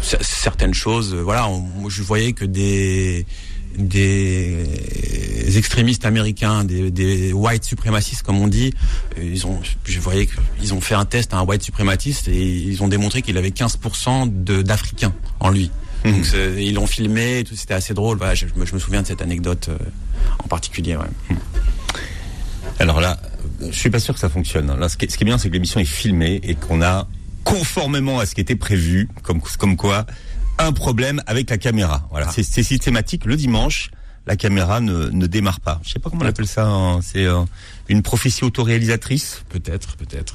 certaines 0.00 0.74
choses. 0.74 1.14
Voilà, 1.14 1.48
on- 1.48 1.60
moi, 1.60 1.90
je 1.90 2.02
voyais 2.02 2.32
que 2.32 2.44
des 2.44 3.26
des 3.76 5.56
extrémistes 5.56 6.04
américains, 6.04 6.64
des, 6.64 6.90
des 6.90 7.32
white 7.32 7.64
suprémacistes 7.64 8.22
comme 8.22 8.38
on 8.38 8.48
dit, 8.48 8.72
euh, 9.18 9.22
ils 9.22 9.46
ont, 9.46 9.60
je 9.84 10.00
voyais 10.00 10.26
qu'ils 10.58 10.74
ont 10.74 10.80
fait 10.80 10.94
un 10.94 11.04
test 11.04 11.32
à 11.32 11.38
un 11.38 11.42
white 11.44 11.62
suprématiste 11.62 12.28
et 12.28 12.44
ils 12.58 12.82
ont 12.82 12.88
démontré 12.88 13.22
qu'il 13.22 13.36
avait 13.38 13.50
15% 13.50 14.26
de- 14.44 14.62
d'Africains 14.62 15.14
en 15.40 15.50
lui. 15.50 15.70
Mhm. 16.04 16.12
Donc 16.12 16.26
ils 16.58 16.74
l'ont 16.74 16.86
filmé, 16.86 17.44
c'était 17.54 17.74
assez 17.74 17.94
drôle. 17.94 18.18
Voilà, 18.18 18.34
je, 18.34 18.46
je 18.46 18.74
me- 18.74 18.78
souviens 18.80 19.02
de 19.02 19.06
cette 19.06 19.22
anecdote 19.22 19.68
euh, 19.68 19.78
en 20.44 20.48
particulier. 20.48 20.96
Ouais. 20.96 21.36
Alors 22.78 23.00
là, 23.00 23.20
je 23.60 23.76
suis 23.76 23.90
pas 23.90 23.98
sûr 24.00 24.14
que 24.14 24.20
ça 24.20 24.28
fonctionne. 24.28 24.72
Là, 24.78 24.88
ce 24.88 24.96
qui 24.96 25.04
est, 25.06 25.10
ce 25.10 25.16
qui 25.18 25.24
est 25.24 25.26
bien, 25.26 25.38
c'est 25.38 25.48
que 25.48 25.54
l'émission 25.54 25.80
est 25.80 25.84
filmée 25.84 26.40
et 26.44 26.54
qu'on 26.54 26.80
a, 26.82 27.08
conformément 27.52 28.18
à 28.20 28.26
ce 28.26 28.34
qui 28.34 28.40
était 28.42 28.56
prévu, 28.56 29.08
comme, 29.22 29.40
comme 29.58 29.76
quoi, 29.76 30.04
un 30.58 30.72
problème 30.72 31.22
avec 31.26 31.48
la 31.48 31.56
caméra. 31.58 32.06
Voilà, 32.10 32.26
Ah. 32.28 32.32
c'est 32.34 32.62
systématique. 32.62 33.24
Le 33.24 33.36
dimanche, 33.36 33.90
la 34.26 34.36
caméra 34.36 34.80
ne, 34.80 35.08
ne 35.08 35.26
démarre 35.26 35.60
pas. 35.60 35.80
Je 35.82 35.90
sais 35.92 35.98
pas 35.98 36.10
comment 36.10 36.24
on 36.24 36.28
appelle 36.28 36.46
ça. 36.46 36.66
hein. 36.66 37.00
C'est 37.00 37.24
euh, 37.24 37.40
une 37.88 38.02
prophétie 38.02 38.44
autoréalisatrice? 38.44 39.44
Peut-être, 39.48 39.96
peut-être. 39.96 40.34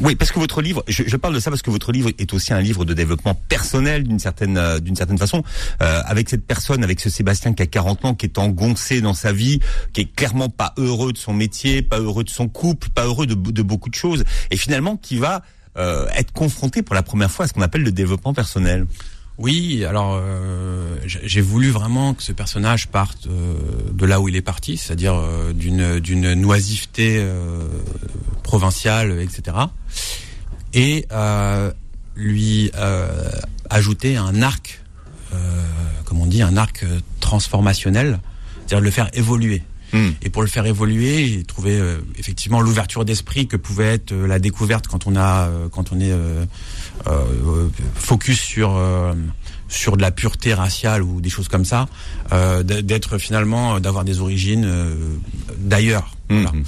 Oui, 0.00 0.14
parce 0.16 0.30
que 0.32 0.38
votre 0.38 0.60
livre, 0.60 0.84
je, 0.86 1.04
je 1.06 1.16
parle 1.16 1.32
de 1.34 1.40
ça 1.40 1.50
parce 1.50 1.62
que 1.62 1.70
votre 1.70 1.90
livre 1.92 2.10
est 2.18 2.34
aussi 2.34 2.52
un 2.52 2.60
livre 2.60 2.84
de 2.84 2.92
développement 2.92 3.34
personnel 3.48 4.02
d'une 4.04 4.18
certaine 4.18 4.58
euh, 4.58 4.78
d'une 4.80 4.96
certaine 4.96 5.16
façon. 5.16 5.42
Euh, 5.80 6.02
avec 6.04 6.28
cette 6.28 6.46
personne, 6.46 6.84
avec 6.84 7.00
ce 7.00 7.08
Sébastien 7.08 7.54
qui 7.54 7.62
a 7.62 7.66
40 7.66 8.04
ans, 8.04 8.14
qui 8.14 8.26
est 8.26 8.36
engoncé 8.38 9.00
dans 9.00 9.14
sa 9.14 9.32
vie, 9.32 9.60
qui 9.94 10.02
est 10.02 10.14
clairement 10.14 10.50
pas 10.50 10.74
heureux 10.76 11.14
de 11.14 11.18
son 11.18 11.32
métier, 11.32 11.80
pas 11.80 12.00
heureux 12.00 12.24
de 12.24 12.30
son 12.30 12.48
couple, 12.48 12.90
pas 12.90 13.06
heureux 13.06 13.26
de, 13.26 13.34
de 13.34 13.62
beaucoup 13.62 13.88
de 13.88 13.94
choses, 13.94 14.24
et 14.50 14.58
finalement 14.58 14.98
qui 14.98 15.16
va 15.16 15.42
euh, 15.76 16.06
être 16.14 16.32
confronté 16.32 16.82
pour 16.82 16.94
la 16.94 17.02
première 17.02 17.30
fois 17.30 17.44
à 17.44 17.48
ce 17.48 17.52
qu'on 17.52 17.62
appelle 17.62 17.82
le 17.82 17.92
développement 17.92 18.34
personnel. 18.34 18.86
Oui, 19.36 19.84
alors 19.84 20.20
euh, 20.22 20.96
j'ai 21.04 21.40
voulu 21.40 21.70
vraiment 21.70 22.14
que 22.14 22.22
ce 22.22 22.30
personnage 22.30 22.86
parte 22.86 23.26
euh, 23.26 23.56
de 23.92 24.06
là 24.06 24.20
où 24.20 24.28
il 24.28 24.36
est 24.36 24.42
parti, 24.42 24.76
c'est-à-dire 24.76 25.20
d'une 25.54 25.98
d'une 25.98 26.34
noiseveté 26.34 27.16
euh, 27.18 27.66
provinciale, 28.44 29.20
etc. 29.20 29.56
Et 30.72 31.06
lui 32.16 32.70
ajouter 33.70 34.16
un 34.16 34.40
arc, 34.42 34.80
comme 36.04 36.20
on 36.20 36.26
dit, 36.26 36.42
un 36.42 36.56
arc 36.56 36.84
transformationnel, 37.18 38.20
c'est-à-dire 38.54 38.80
le 38.80 38.90
faire 38.90 39.10
évoluer. 39.14 39.62
Et 40.22 40.30
pour 40.30 40.42
le 40.42 40.48
faire 40.48 40.66
évoluer, 40.66 41.26
j'ai 41.26 41.44
trouvé 41.44 41.78
euh, 41.78 41.98
effectivement 42.18 42.60
l'ouverture 42.60 43.04
d'esprit 43.04 43.46
que 43.46 43.56
pouvait 43.56 43.94
être 43.94 44.12
euh, 44.12 44.26
la 44.26 44.38
découverte 44.38 44.88
quand 44.88 45.06
on 45.06 45.14
a, 45.16 45.46
euh, 45.46 45.68
quand 45.68 45.92
on 45.92 46.00
est 46.00 46.10
euh, 46.10 46.44
euh, 47.06 47.68
focus 47.94 48.40
sur 48.40 48.76
euh, 48.76 49.14
sur 49.68 49.96
de 49.96 50.02
la 50.02 50.10
pureté 50.10 50.54
raciale 50.54 51.02
ou 51.02 51.20
des 51.20 51.30
choses 51.30 51.48
comme 51.48 51.64
ça, 51.64 51.86
euh, 52.32 52.62
d'être 52.62 53.18
finalement 53.18 53.80
d'avoir 53.80 54.04
des 54.04 54.20
origines 54.20 54.64
euh, 54.66 54.94
d'ailleurs. 55.58 56.16
Voilà. 56.28 56.52
Mhm. 56.52 56.64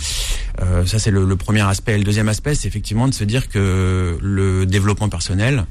Euh, 0.62 0.86
ça 0.86 0.98
c'est 0.98 1.10
le, 1.10 1.24
le 1.24 1.36
premier 1.36 1.62
aspect. 1.62 1.98
Le 1.98 2.04
deuxième 2.04 2.28
aspect, 2.28 2.54
c'est 2.54 2.68
effectivement 2.68 3.08
de 3.08 3.14
se 3.14 3.24
dire 3.24 3.48
que 3.48 4.18
le 4.20 4.66
développement 4.66 5.08
personnel, 5.08 5.66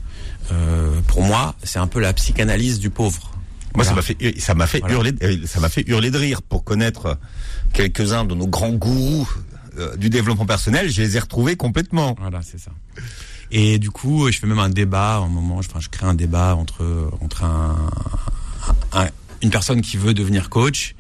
euh, 0.52 1.00
pour 1.08 1.24
moi, 1.24 1.56
c'est 1.64 1.80
un 1.80 1.88
peu 1.88 2.00
la 2.00 2.14
psychanalyse 2.14 2.80
du 2.80 2.90
pauvre. 2.90 3.32
Moi, 3.75 3.86
ça 3.86 3.94
m'a 3.94 4.01
fait, 4.01 4.39
ça 4.39 4.53
m'a 4.55 4.67
fait 4.67 4.79
Voilà. 4.79 4.96
hurler, 4.96 5.13
euh, 5.24 5.38
ça 5.46 5.60
m'a 5.60 5.70
fait 5.70 5.84
hurler 5.88 6.12
de 6.12 6.17
rire 6.17 6.41
pour 6.41 6.63
connaître 6.63 7.17
quelques-uns 7.74 8.25
de 8.25 8.36
nos 8.36 8.48
grands 8.48 8.72
gourous 8.74 9.29
euh, 9.77 9.96
du 9.98 10.10
développement 10.10 10.46
personnel. 10.46 10.89
Je 10.89 11.01
les 11.01 11.17
ai 11.17 11.20
retrouvés 11.20 11.55
complètement. 11.55 12.15
Voilà, 12.20 12.41
c'est 12.41 12.60
ça. 12.60 12.72
Et 13.51 13.77
du 13.77 13.91
coup, 13.91 14.32
je 14.32 14.39
fais 14.39 14.48
même 14.48 14.60
un 14.60 14.70
débat, 14.70 15.17
un 15.17 15.27
moment, 15.27 15.62
je- 15.62 15.70
enfin, 15.70 15.79
je 15.79 15.89
crée 15.89 16.05
un 16.08 16.13
débat 16.15 16.55
entre 16.55 17.12
entre 17.22 17.44
un, 17.44 17.75
un- 18.94 19.10
une 19.41 19.50
personne 19.50 19.82
qui 19.82 19.98
veut 19.98 20.13
devenir 20.13 20.50
coach, 20.50 20.96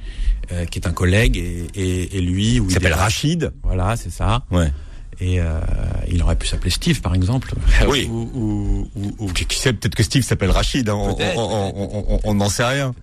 euh, 0.51 0.65
qui 0.65 0.77
est 0.79 0.87
un 0.87 0.91
collègue, 0.91 1.37
et, 1.37 1.65
et, 1.73 2.17
et 2.17 2.21
lui, 2.21 2.59
où 2.59 2.65
Il 2.67 2.71
s'appelle 2.73 2.93
Rachid. 2.93 3.51
Voilà, 3.63 3.95
c'est 3.95 4.11
ça. 4.11 4.43
Ouais. 4.51 4.71
Et 5.21 5.39
euh, 5.39 5.59
il 6.11 6.21
aurait 6.23 6.35
pu 6.35 6.45
s'appeler 6.47 6.69
Steve, 6.71 6.99
par 7.01 7.15
exemple. 7.15 7.53
Oui. 7.87 8.07
ou, 8.09 8.29
ou, 8.33 8.89
ou, 8.95 9.15
ou- 9.19 9.31
Qui 9.31 9.57
sait, 9.57 9.73
peut-être 9.73 9.95
que 9.95 10.03
Steve 10.03 10.23
s'appelle 10.23 10.51
Rachid. 10.51 10.89
hein, 10.89 10.95
on- 10.95 12.33
n'en 12.33 12.49
sait 12.49 12.65
rien. 12.65 12.93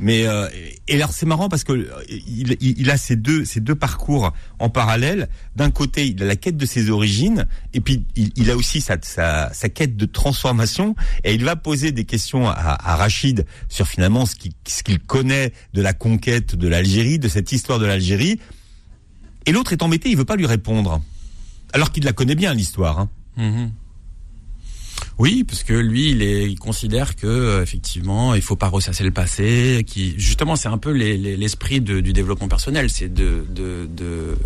Mais 0.00 0.28
euh, 0.28 0.46
et 0.86 0.94
alors 0.94 1.10
c'est 1.10 1.26
marrant 1.26 1.48
parce 1.48 1.64
que 1.64 1.90
il, 2.08 2.56
il, 2.60 2.78
il 2.80 2.88
a 2.88 2.96
ces 2.96 3.16
deux 3.16 3.44
ces 3.44 3.58
deux 3.58 3.74
parcours 3.74 4.32
en 4.60 4.70
parallèle. 4.70 5.28
D'un 5.56 5.70
côté, 5.72 6.06
il 6.06 6.22
a 6.22 6.26
la 6.26 6.36
quête 6.36 6.56
de 6.56 6.66
ses 6.66 6.88
origines, 6.88 7.48
et 7.74 7.80
puis 7.80 8.04
il, 8.14 8.30
il 8.36 8.48
a 8.52 8.56
aussi 8.56 8.80
sa, 8.80 8.96
sa 9.02 9.52
sa 9.52 9.68
quête 9.68 9.96
de 9.96 10.06
transformation. 10.06 10.94
Et 11.24 11.34
il 11.34 11.44
va 11.44 11.56
poser 11.56 11.90
des 11.90 12.04
questions 12.04 12.48
à, 12.48 12.52
à 12.54 12.94
Rachid 12.94 13.44
sur 13.68 13.88
finalement 13.88 14.24
ce 14.24 14.36
qu'il 14.36 14.52
ce 14.68 14.84
qu'il 14.84 15.00
connaît 15.00 15.52
de 15.74 15.82
la 15.82 15.94
conquête 15.94 16.54
de 16.54 16.68
l'Algérie, 16.68 17.18
de 17.18 17.26
cette 17.28 17.50
histoire 17.50 17.80
de 17.80 17.86
l'Algérie. 17.86 18.38
Et 19.46 19.52
l'autre 19.52 19.72
est 19.72 19.82
embêté, 19.82 20.10
il 20.10 20.16
veut 20.16 20.24
pas 20.24 20.36
lui 20.36 20.46
répondre, 20.46 21.02
alors 21.72 21.92
qu'il 21.92 22.04
la 22.04 22.12
connaît 22.12 22.34
bien 22.34 22.54
l'histoire. 22.54 22.98
Hein. 23.00 23.08
Mhm. 23.36 23.70
Oui, 25.18 25.42
parce 25.42 25.64
que 25.64 25.72
lui, 25.72 26.10
il, 26.10 26.22
est, 26.22 26.48
il 26.48 26.58
considère 26.58 27.16
que 27.16 27.26
euh, 27.26 27.62
effectivement, 27.62 28.34
il 28.34 28.42
faut 28.42 28.54
pas 28.56 28.68
ressasser 28.68 29.02
le 29.02 29.10
passé. 29.10 29.84
Qui 29.86 30.14
justement, 30.18 30.54
c'est 30.54 30.68
un 30.68 30.78
peu 30.78 30.90
les- 30.92 31.16
les- 31.16 31.36
l'esprit 31.36 31.80
du 31.80 32.12
développement 32.12 32.46
personnel, 32.48 32.88
c'est 32.88 33.12
de, 33.12 33.44
de, 33.50 33.88
de 33.92 34.36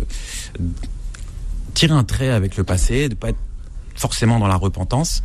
tirer 1.75 1.93
un 1.93 2.03
trait 2.03 2.29
avec 2.29 2.57
le 2.57 2.63
passé, 2.63 3.07
de 3.09 3.15
pas 3.15 3.29
être 3.29 3.37
forcément 3.95 4.39
dans 4.39 4.47
la 4.47 4.55
repentance, 4.55 5.21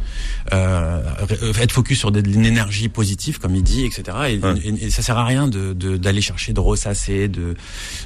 euh, 0.52 1.02
être 1.58 1.72
focus 1.72 1.98
sur 2.00 2.14
une 2.14 2.44
énergie 2.44 2.90
positive, 2.90 3.38
comme 3.38 3.54
il 3.56 3.62
dit, 3.62 3.86
etc. 3.86 4.02
Et, 4.28 4.38
Ouais. 4.38 4.54
et- 4.62 4.84
et 4.86 4.90
ça 4.90 5.00
sert 5.00 5.16
à 5.16 5.24
rien 5.24 5.48
de- 5.48 5.72
d'aller 5.96 6.20
chercher 6.20 6.52
de 6.52 6.60
ressasser, 6.60 7.28
de 7.28 7.54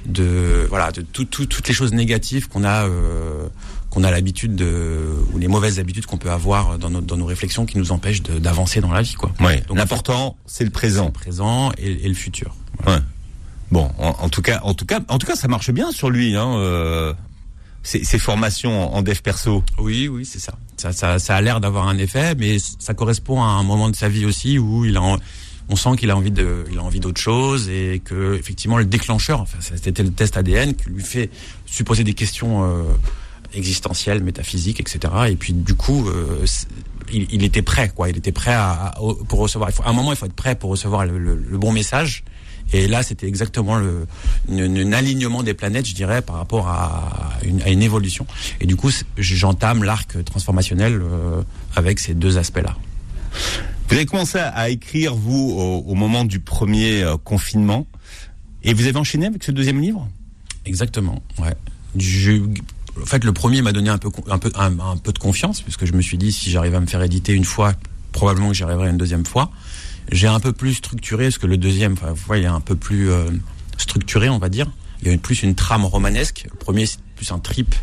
de 0.07 0.65
voilà, 0.69 0.93
de 0.93 1.03
tout- 1.03 1.25
tout- 1.25 1.47
toutes 1.47 1.67
les 1.67 1.75
choses 1.75 1.93
négatives 1.93 2.49
qu'on 2.49 2.63
a 2.63 2.87
euh, 2.87 3.49
qu'on 3.93 4.05
a 4.05 4.11
l'habitude 4.11 4.57
de 4.57 5.05
ou 5.35 5.39
les 5.39 5.49
mauvaises 5.49 5.79
habitudes 5.79 6.07
qu'on 6.07 6.17
peut 6.17 6.31
avoir 6.31 6.79
dans 6.79 6.89
nos 6.89 7.03
dans 7.03 7.19
nos 7.19 7.27
réflexions 7.27 7.67
qui 7.67 7.77
nous 7.77 7.93
empêchent 7.93 8.23
d'avancer 8.23 8.81
dans 8.81 8.91
la 8.91 9.03
vie, 9.03 9.13
quoi. 9.13 9.31
Ouais. 9.39 9.61
Donc, 9.69 9.77
L'important, 9.77 10.37
c'est 10.47 10.65
le 10.65 10.69
Le 10.69 10.73
présent. 10.73 11.11
présent 11.11 11.71
et, 11.77 11.91
et 12.05 12.09
le 12.09 12.15
futur. 12.15 12.57
Ouais. 12.87 12.97
Bon, 13.71 13.91
en, 13.99 14.09
en 14.19 14.29
tout 14.31 14.41
cas, 14.41 14.61
en 14.65 14.73
tout 14.73 14.87
cas, 14.87 15.01
en 15.09 15.19
tout 15.19 15.27
cas, 15.27 15.37
ça 15.37 15.47
marche 15.47 15.71
bien 15.71 15.93
sur 15.93 16.09
lui. 16.09 16.35
Hein, 16.37 16.55
euh, 16.57 17.13
ces, 17.83 18.03
ces 18.05 18.19
formations 18.19 18.95
en, 18.95 19.03
dev 19.03 19.19
perso. 19.21 19.63
Oui, 19.79 20.09
oui, 20.09 20.25
c'est 20.25 20.39
ça. 20.39 20.55
Ça, 20.79 20.93
ça, 20.93 21.19
ça 21.19 21.37
a 21.37 21.41
l'air 21.43 21.61
d'avoir 21.61 21.87
un 21.89 21.99
effet, 21.99 22.35
mais 22.35 22.57
ça 22.79 22.95
correspond 22.95 23.43
à 23.43 23.47
un 23.47 23.63
moment 23.63 23.91
de 23.91 23.97
sa 23.97 24.09
vie 24.09 24.25
aussi 24.25 24.59
où 24.59 24.85
il 24.87 24.97
a, 24.97 25.03
en- 25.03 25.19
on 25.69 25.77
sent 25.77 25.97
qu'il 25.99 26.11
a 26.11 26.17
envie 26.17 26.31
de, 26.31 26.65
il 26.73 26.79
a 26.79 26.83
envie 26.83 27.01
d'autre 27.01 27.21
chose 27.21 27.69
et 27.69 28.01
que 28.05 28.37
effectivement 28.37 28.79
le 28.79 28.85
déclencheur, 28.85 29.41
enfin, 29.41 29.59
c'était 29.61 30.03
le 30.03 30.13
test 30.13 30.37
ADN 30.37 30.75
qui 30.75 30.89
lui 30.91 31.03
fait 31.03 31.29
supposer 31.67 32.05
des 32.05 32.15
questions 32.15 32.65
euh, 32.65 32.83
existentielles, 33.55 34.23
métaphysiques, 34.23 34.81
etc. 34.81 34.99
Et 35.29 35.37
puis 35.37 35.53
du 35.53 35.75
coup, 35.75 36.09
euh, 36.09 36.45
il, 37.13 37.27
il 37.31 37.45
était 37.45 37.63
prêt, 37.63 37.91
quoi. 37.95 38.09
Il 38.11 38.17
était 38.17 38.33
prêt 38.33 38.55
à, 38.55 38.95
pour 39.29 39.39
recevoir. 39.41 39.71
Il 39.71 39.75
faut, 39.75 39.83
à 39.83 39.89
un 39.91 39.93
moment, 39.93 40.13
il 40.13 40.17
faut 40.17 40.27
être 40.27 40.33
prêt 40.35 40.55
pour 40.55 40.71
recevoir 40.71 41.05
le, 41.05 41.19
le- 41.19 41.35
le 41.37 41.59
bon 41.59 41.73
message. 41.73 42.25
Et 42.73 42.87
là, 42.89 43.03
c'était 43.03 43.27
exactement 43.27 43.77
le 43.77 44.07
un 44.51 44.93
alignement 44.93 45.43
des 45.43 45.53
planètes, 45.53 45.87
je 45.87 45.95
dirais, 45.95 46.23
par 46.23 46.37
rapport 46.37 46.69
à 46.69 47.39
une, 47.45 47.61
à 47.63 47.69
une 47.71 47.83
évolution. 47.83 48.27
Et 48.61 48.67
du 48.67 48.77
coup, 48.77 48.91
j'entame 49.19 49.83
l'arc 49.85 50.23
transformationnel 50.25 51.03
euh, 51.03 51.43
avec 51.75 51.99
ces 51.99 52.15
deux 52.15 52.39
aspects-là. 52.39 52.77
Vous 53.89 53.97
avez 53.97 54.07
commencé 54.07 54.39
à, 54.39 54.49
à 54.49 54.69
écrire 54.71 55.15
vous 55.15 55.55
au, 55.59 55.79
au 55.87 55.95
moment 55.95 56.25
du 56.25 56.39
premier 56.39 57.03
euh, 57.03 57.17
confinement, 57.19 57.87
et 58.63 58.73
vous 58.73 58.87
avez 58.87 58.97
enchaîné 58.97 59.27
avec 59.27 59.43
ce 59.45 59.51
deuxième 59.51 59.81
livre? 59.81 60.09
Exactement. 60.65 61.21
Ouais. 61.39 61.55
Je, 61.99 62.41
en 63.01 63.07
fait, 63.07 63.25
le 63.25 63.33
premier 63.33 63.63
m'a 63.63 63.73
donné 63.73 63.91
un 63.91 63.99
peu, 63.99 64.11
un 64.29 64.39
peu, 64.39 64.51
un, 64.55 64.97
peu 64.97 65.13
de 65.13 65.19
confiance, 65.19 65.63
puisque 65.63 65.87
je 65.87 65.93
me 65.93 66.03
suis 66.03 66.19
dit 66.19 66.33
si 66.33 66.51
j'arrive 66.51 66.75
à 66.75 66.81
me 66.81 66.87
faire 66.87 67.03
éditer 67.03 67.33
une 67.33 67.45
fois, 67.45 67.75
probablement 68.13 68.49
que 68.49 68.55
j'y 68.55 68.63
arriverai 68.65 68.91
une 68.91 68.99
deuxième 68.99 69.25
fois. 69.25 69.51
J'ai 70.11 70.27
un 70.27 70.41
peu 70.41 70.53
plus 70.53 70.75
structuré, 70.75 71.25
parce 71.25 71.39
que 71.39 71.47
le 71.47 71.57
deuxième, 71.57 71.95
enfin, 71.95 72.11
vous 72.11 72.23
voyez, 72.27 72.45
est 72.45 72.49
un 72.49 72.61
peu 72.61 72.77
plus 72.77 73.11
euh, 73.11 73.31
structuré, 73.79 74.29
on 74.29 74.39
va 74.39 74.49
dire. 74.49 74.67
Il 75.03 75.11
y 75.11 75.15
a 75.15 75.19
plus 75.19 75.43
une 75.43 75.55
trame 75.55 75.85
romanesque. 75.85 76.47
Le 76.51 76.59
premier, 76.59 76.87
c'est 76.87 77.01
plus 77.17 77.33
un 77.33 77.39
trip 77.39 77.75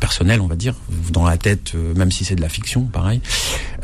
personnel, 0.00 0.40
on 0.40 0.46
va 0.46 0.56
dire, 0.56 0.74
dans 1.10 1.24
la 1.24 1.36
tête, 1.36 1.72
euh, 1.74 1.94
même 1.94 2.10
si 2.12 2.24
c'est 2.24 2.34
de 2.34 2.40
la 2.40 2.48
fiction, 2.48 2.82
pareil. 2.84 3.20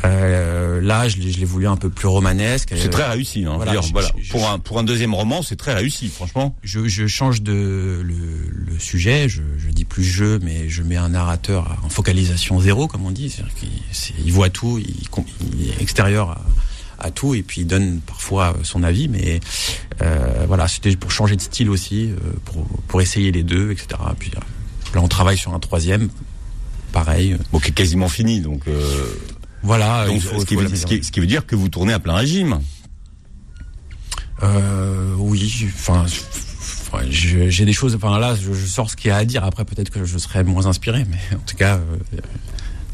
Euh, 0.05 0.81
là, 0.81 1.07
je 1.07 1.17
l'ai 1.17 1.45
voulu 1.45 1.67
un 1.67 1.75
peu 1.75 1.89
plus 1.89 2.07
romanesque. 2.07 2.69
C'est 2.75 2.87
Euh, 2.87 2.89
très 2.89 3.07
réussi. 3.07 3.45
Hein, 3.45 3.53
voilà, 3.55 3.79
je- 3.81 3.91
voilà. 3.91 4.09
je- 4.19 4.31
Pour 4.31 4.49
un 4.49 4.59
pour 4.59 4.79
un 4.79 4.83
deuxième 4.83 5.13
roman, 5.13 5.41
c'est 5.41 5.55
très 5.55 5.73
réussi, 5.73 6.07
franchement. 6.09 6.55
je, 6.63 6.87
je 6.87 7.07
change 7.07 7.41
de 7.41 8.01
le, 8.03 8.13
le 8.73 8.79
sujet, 8.79 9.27
je, 9.29 9.41
je 9.57 9.69
dis 9.69 9.85
plus 9.85 10.03
je, 10.03 10.37
mais 10.43 10.69
je 10.69 10.83
mets 10.83 10.97
un 10.97 11.09
narrateur 11.09 11.77
en 11.83 11.89
focalisation 11.89 12.59
zéro, 12.59 12.87
comme 12.87 13.05
on 13.05 13.11
dit. 13.11 13.29
C'est-à-dire 13.29 13.53
qu'il 13.55 14.31
voit 14.33 14.49
tout, 14.49 14.77
il, 14.79 14.95
il 15.59 15.69
est 15.69 15.81
extérieur 15.81 16.31
à, 16.31 16.41
à 17.07 17.11
tout, 17.11 17.33
et 17.35 17.43
puis 17.43 17.61
il 17.61 17.67
donne 17.67 17.99
parfois 18.01 18.49
euh, 18.55 18.63
son 18.63 18.83
avis. 18.83 19.07
Mais 19.07 19.39
euh, 20.01 20.45
voilà, 20.47 20.67
c'était 20.67 20.95
pour 20.95 21.11
changer 21.11 21.35
de 21.35 21.41
style 21.41 21.69
aussi, 21.69 22.09
euh, 22.11 22.15
pour, 22.45 22.65
pour 22.87 23.01
essayer 23.01 23.31
les 23.31 23.43
deux, 23.43 23.71
etc. 23.71 23.87
Puis 24.19 24.31
euh, 24.35 24.39
là, 24.93 25.01
on 25.01 25.07
travaille 25.07 25.37
sur 25.37 25.53
un 25.53 25.59
troisième, 25.59 26.09
pareil. 26.91 27.37
Bon, 27.51 27.59
qui 27.59 27.69
est 27.69 27.73
quasiment 27.73 28.09
fini, 28.09 28.41
donc. 28.41 28.61
Euh, 28.67 29.05
Voilà. 29.63 30.05
donc 30.07 30.21
faut- 30.21 30.39
ce, 30.39 30.45
qui 30.45 30.55
veut, 30.55 30.63
ce, 30.67 30.67
qui, 30.67 30.73
l'améliorer. 30.75 31.03
ce 31.03 31.11
qui 31.11 31.19
veut 31.19 31.27
dire 31.27 31.45
que 31.45 31.55
vous 31.55 31.69
tournez 31.69 31.93
à 31.93 31.99
plein 31.99 32.15
régime. 32.15 32.59
Euh, 34.43 35.13
oui, 35.17 35.67
enfin, 35.75 36.05
j'ai 37.09 37.65
des 37.65 37.73
choses. 37.73 37.95
Enfin 37.95 38.19
là, 38.19 38.35
je, 38.35 38.53
je 38.53 38.65
sors 38.67 38.89
ce 38.89 38.95
qu'il 38.95 39.09
y 39.09 39.11
a 39.11 39.17
à 39.17 39.25
dire. 39.25 39.43
Après, 39.43 39.65
peut-être 39.65 39.89
que 39.89 40.05
je 40.05 40.17
serai 40.17 40.43
moins 40.43 40.65
inspiré, 40.67 41.05
mais 41.09 41.17
en 41.35 41.39
tout 41.45 41.55
cas, 41.55 41.77
euh, 41.77 41.97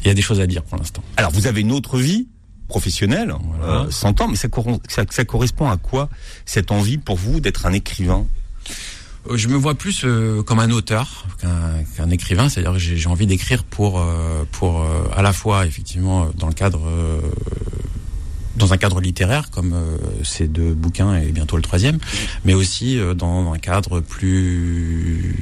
il 0.02 0.08
y 0.08 0.10
a 0.10 0.14
des 0.14 0.22
choses 0.22 0.40
à 0.40 0.46
dire 0.46 0.62
pour 0.62 0.78
l'instant. 0.78 1.02
Alors, 1.16 1.30
vous 1.32 1.46
avez 1.46 1.60
une 1.60 1.72
autre 1.72 1.98
vie 1.98 2.28
professionnelle, 2.68 3.34
Voilà. 3.58 3.82
euh, 3.82 3.90
100 3.90 4.20
ans, 4.22 4.28
mais 4.28 4.36
ça, 4.36 4.48
corron- 4.48 4.80
ça, 4.88 5.04
ça 5.10 5.24
correspond 5.26 5.68
à 5.68 5.76
quoi 5.76 6.08
cette 6.46 6.70
envie 6.72 6.96
pour 6.98 7.16
vous 7.16 7.40
d'être 7.40 7.66
un 7.66 7.72
écrivain? 7.72 8.26
Euh, 8.68 8.72
Je 9.32 9.48
me 9.48 9.56
vois 9.56 9.74
plus 9.74 10.02
euh, 10.04 10.42
comme 10.42 10.58
un 10.58 10.70
auteur 10.70 11.24
qu'un 11.40 11.82
qu'un 11.96 12.10
écrivain, 12.10 12.48
c'est-à-dire 12.48 12.72
que 12.74 12.78
j'ai 12.78 13.08
envie 13.08 13.26
d'écrire 13.26 13.64
pour 13.64 13.98
euh, 14.00 14.44
pour 14.52 14.82
euh, 14.82 15.04
à 15.16 15.22
la 15.22 15.32
fois 15.32 15.66
effectivement 15.66 16.28
dans 16.36 16.48
le 16.48 16.52
cadre 16.52 16.82
euh, 16.86 17.20
dans 18.56 18.72
un 18.72 18.76
cadre 18.76 19.00
littéraire 19.00 19.50
comme 19.50 19.72
euh, 19.72 19.96
ces 20.22 20.46
deux 20.46 20.74
bouquins 20.74 21.16
et 21.16 21.32
bientôt 21.32 21.56
le 21.56 21.62
troisième, 21.62 21.98
mais 22.44 22.54
aussi 22.54 22.98
euh, 22.98 23.14
dans 23.14 23.52
un 23.52 23.58
cadre 23.58 24.00
plus 24.00 25.34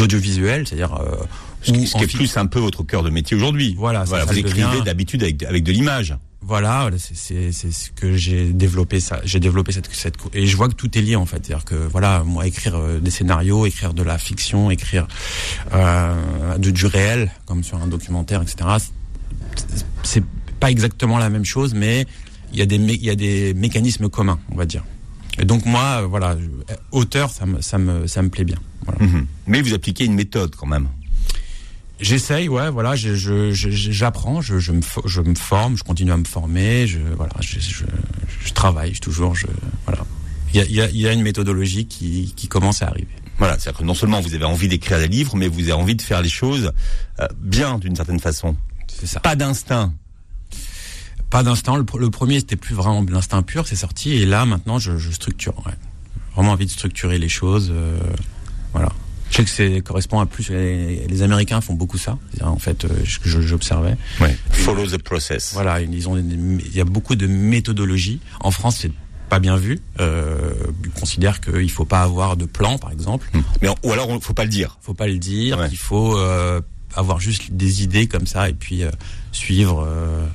audiovisuel, 0.00 0.66
c'est-à-dire 0.66 0.94
euh, 0.96 1.16
Ce 1.62 1.72
qui, 1.72 1.86
ce 1.86 1.96
qui 1.96 2.04
est 2.04 2.06
plus 2.14 2.36
un 2.36 2.46
peu 2.46 2.58
votre 2.58 2.82
cœur 2.82 3.02
de 3.02 3.10
métier 3.10 3.36
aujourd'hui. 3.36 3.74
Voilà, 3.78 4.04
Voilà, 4.04 4.26
ça 4.26 4.32
vous 4.32 4.38
écrivez 4.38 4.62
devient. 4.66 4.82
d'habitude 4.84 5.22
avec, 5.22 5.42
avec 5.42 5.62
de 5.64 5.72
l'image. 5.72 6.16
Voilà, 6.42 6.88
c'est- 6.98 7.52
ce 7.52 7.90
que 7.90 8.16
j'ai 8.16 8.52
développé 8.52 8.98
ça. 8.98 9.20
J'ai 9.24 9.40
développé 9.40 9.72
cette 9.72 9.88
cette 9.94 10.14
et 10.32 10.46
je 10.46 10.56
vois 10.56 10.68
que 10.68 10.74
tout 10.74 10.96
est 10.96 11.02
lié 11.02 11.14
en 11.16 11.26
fait. 11.26 11.44
C'est-à-dire 11.44 11.64
que 11.66 11.74
voilà, 11.74 12.24
moi 12.24 12.46
écrire 12.46 12.76
euh, 12.76 12.98
des 12.98 13.10
scénarios, 13.10 13.66
écrire 13.66 13.92
de 13.92 14.02
la 14.02 14.16
fiction, 14.18 14.70
écrire 14.70 15.06
euh, 15.74 16.56
de, 16.58 16.70
du 16.70 16.86
réel 16.86 17.30
comme 17.44 17.62
sur 17.62 17.76
un 17.82 17.86
documentaire, 17.86 18.40
etc. 18.42 18.56
c'est- 20.02 20.24
pas 20.58 20.70
exactement 20.70 21.18
la 21.18 21.30
même 21.30 21.44
chose, 21.44 21.72
mais 21.74 22.06
il 22.52 22.58
y 22.58 22.62
a 22.62 22.66
des 22.66 22.76
il 22.76 23.04
y 23.04 23.10
a 23.10 23.14
des 23.16 23.54
mécanismes 23.54 24.08
communs, 24.08 24.38
on 24.50 24.56
va 24.56 24.66
dire. 24.66 24.84
Et 25.38 25.44
donc 25.44 25.64
moi, 25.64 26.02
euh, 26.02 26.06
voilà, 26.06 26.36
auteur, 26.90 27.30
ça 27.30 27.46
me 27.46 27.60
ça 27.62 27.78
me 27.78 28.06
ça 28.06 28.20
me 28.22 28.28
plaît 28.30 28.44
bien. 28.44 28.58
Mhm. 28.98 29.26
Mais 29.46 29.62
vous 29.62 29.72
appliquez 29.74 30.04
une 30.04 30.14
méthode 30.14 30.54
quand 30.56 30.66
même. 30.66 30.88
J'essaye, 32.00 32.48
ouais, 32.48 32.70
voilà, 32.70 32.96
je- 32.96 33.14
je- 33.14 33.52
je- 33.52 33.68
j'apprends, 33.92 34.40
je, 34.40 34.58
je, 34.58 34.72
me, 34.72 34.80
je 35.04 35.20
me 35.20 35.34
forme, 35.34 35.76
je 35.76 35.82
continue 35.82 36.12
à 36.12 36.16
me 36.16 36.24
former, 36.24 36.86
je, 36.86 36.98
voilà, 37.16 37.32
je, 37.40 37.60
je, 37.60 37.84
je 38.44 38.52
travaille 38.52 38.92
toujours, 38.92 39.34
je, 39.34 39.46
voilà. 39.86 40.04
Il 40.54 40.58
y 40.58 40.62
a, 40.62 40.64
y, 40.66 40.80
a, 40.80 40.90
y 40.90 41.06
a 41.06 41.12
une 41.12 41.22
méthodologie 41.22 41.86
qui, 41.86 42.32
qui 42.36 42.48
commence 42.48 42.82
à 42.82 42.88
arriver. 42.88 43.14
Voilà, 43.38 43.58
c'est-à-dire 43.58 43.80
que 43.80 43.84
non 43.84 43.94
seulement 43.94 44.20
vous 44.20 44.34
avez 44.34 44.44
envie 44.44 44.66
d'écrire 44.68 44.98
des 44.98 45.08
livres, 45.08 45.36
mais 45.36 45.46
vous 45.48 45.60
avez 45.62 45.72
envie 45.72 45.94
de 45.94 46.02
faire 46.02 46.22
les 46.22 46.28
choses 46.28 46.72
euh, 47.20 47.28
bien 47.38 47.78
d'une 47.78 47.94
certaine 47.96 48.18
façon. 48.20 48.56
C'est 48.88 49.06
ça. 49.06 49.20
Pas 49.20 49.36
d'instinct. 49.36 49.94
Pas 51.30 51.42
d'instinct. 51.42 51.76
Le, 51.76 51.84
le 51.98 52.10
premier, 52.10 52.40
c'était 52.40 52.56
plus 52.56 52.74
vraiment 52.74 53.04
l'instinct 53.08 53.42
pur, 53.42 53.66
c'est 53.68 53.76
sorti, 53.76 54.14
et 54.14 54.26
là, 54.26 54.44
maintenant, 54.46 54.78
je, 54.78 54.98
je 54.98 55.10
structure. 55.12 55.54
Ouais. 55.66 55.72
Vraiment 56.34 56.52
envie 56.52 56.66
de 56.66 56.70
structurer 56.70 57.18
les 57.18 57.28
choses. 57.28 57.70
euh, 57.72 57.98
voilà. 58.72 58.90
Je 59.30 59.36
sais 59.36 59.44
que 59.44 59.50
c'est 59.50 59.80
correspond 59.80 60.20
à 60.20 60.26
plus. 60.26 60.50
Les, 60.50 61.06
les 61.06 61.22
Américains 61.22 61.60
font 61.60 61.74
beaucoup 61.74 61.98
ça. 61.98 62.18
En 62.42 62.58
fait, 62.58 62.84
euh, 62.84 62.88
je- 63.04 63.40
j'observais. 63.40 63.96
Ouais. 64.20 64.36
Follow 64.50 64.86
the 64.86 64.98
process. 65.02 65.52
Voilà, 65.54 65.80
ils 65.80 66.08
ont, 66.08 66.16
il 66.18 66.74
y 66.74 66.80
a 66.80 66.84
beaucoup 66.84 67.14
de 67.14 67.26
méthodologies. 67.26 68.20
En 68.40 68.50
France, 68.50 68.78
c'est 68.80 68.92
pas 69.28 69.38
bien 69.38 69.56
vu. 69.56 69.80
Euh, 70.00 70.52
ils 70.84 70.90
considèrent 70.90 71.40
qu'il 71.40 71.70
faut 71.70 71.84
pas 71.84 72.02
avoir 72.02 72.36
de 72.36 72.44
plan, 72.46 72.76
par 72.78 72.90
exemple. 72.90 73.28
Hmm. 73.32 73.40
Mais 73.62 73.68
ou 73.84 73.92
alors, 73.92 74.10
il 74.10 74.20
faut 74.20 74.34
pas 74.34 74.42
le 74.44 74.50
dire. 74.50 74.78
Faut 74.82 74.94
pas 74.94 75.06
le 75.06 75.18
dire. 75.18 75.58
Ouais. 75.60 75.68
Il 75.70 75.78
faut 75.78 76.18
euh, 76.18 76.60
avoir 76.96 77.20
juste 77.20 77.52
des 77.52 77.84
idées 77.84 78.08
comme 78.08 78.26
ça 78.26 78.48
et 78.48 78.54
puis 78.54 78.82
euh, 78.82 78.90
suivre. 79.30 79.86
euh. 79.88 80.26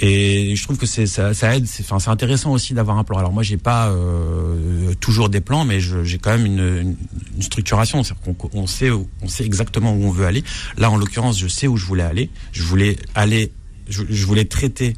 Et 0.00 0.54
je 0.54 0.62
trouve 0.62 0.78
que 0.78 0.86
c'est 0.86 1.06
ça, 1.06 1.34
ça 1.34 1.56
aide. 1.56 1.66
C'est, 1.66 1.82
enfin, 1.82 1.98
c'est 1.98 2.10
intéressant 2.10 2.52
aussi 2.52 2.72
d'avoir 2.74 2.98
un 2.98 3.04
plan. 3.04 3.18
Alors 3.18 3.32
moi, 3.32 3.42
j'ai 3.42 3.56
pas 3.56 3.88
euh, 3.90 4.94
toujours 5.00 5.28
des 5.28 5.40
plans, 5.40 5.64
mais 5.64 5.80
j'ai 5.80 6.18
quand 6.18 6.30
même 6.30 6.46
une, 6.46 6.58
une, 6.60 6.96
une 7.36 7.42
structuration. 7.42 8.02
C'est-à-dire 8.02 8.36
qu'on 8.38 8.50
on 8.52 8.66
sait, 8.66 8.90
on 8.90 9.28
sait 9.28 9.44
exactement 9.44 9.92
où 9.92 10.04
on 10.04 10.10
veut 10.10 10.26
aller. 10.26 10.44
Là, 10.76 10.90
en 10.90 10.96
l'occurrence, 10.96 11.38
je 11.38 11.48
sais 11.48 11.66
où 11.66 11.76
je 11.76 11.84
voulais 11.86 12.04
aller. 12.04 12.30
Je 12.52 12.62
voulais 12.62 12.96
aller. 13.14 13.52
Je, 13.88 14.02
je 14.08 14.26
voulais 14.26 14.44
traiter. 14.44 14.94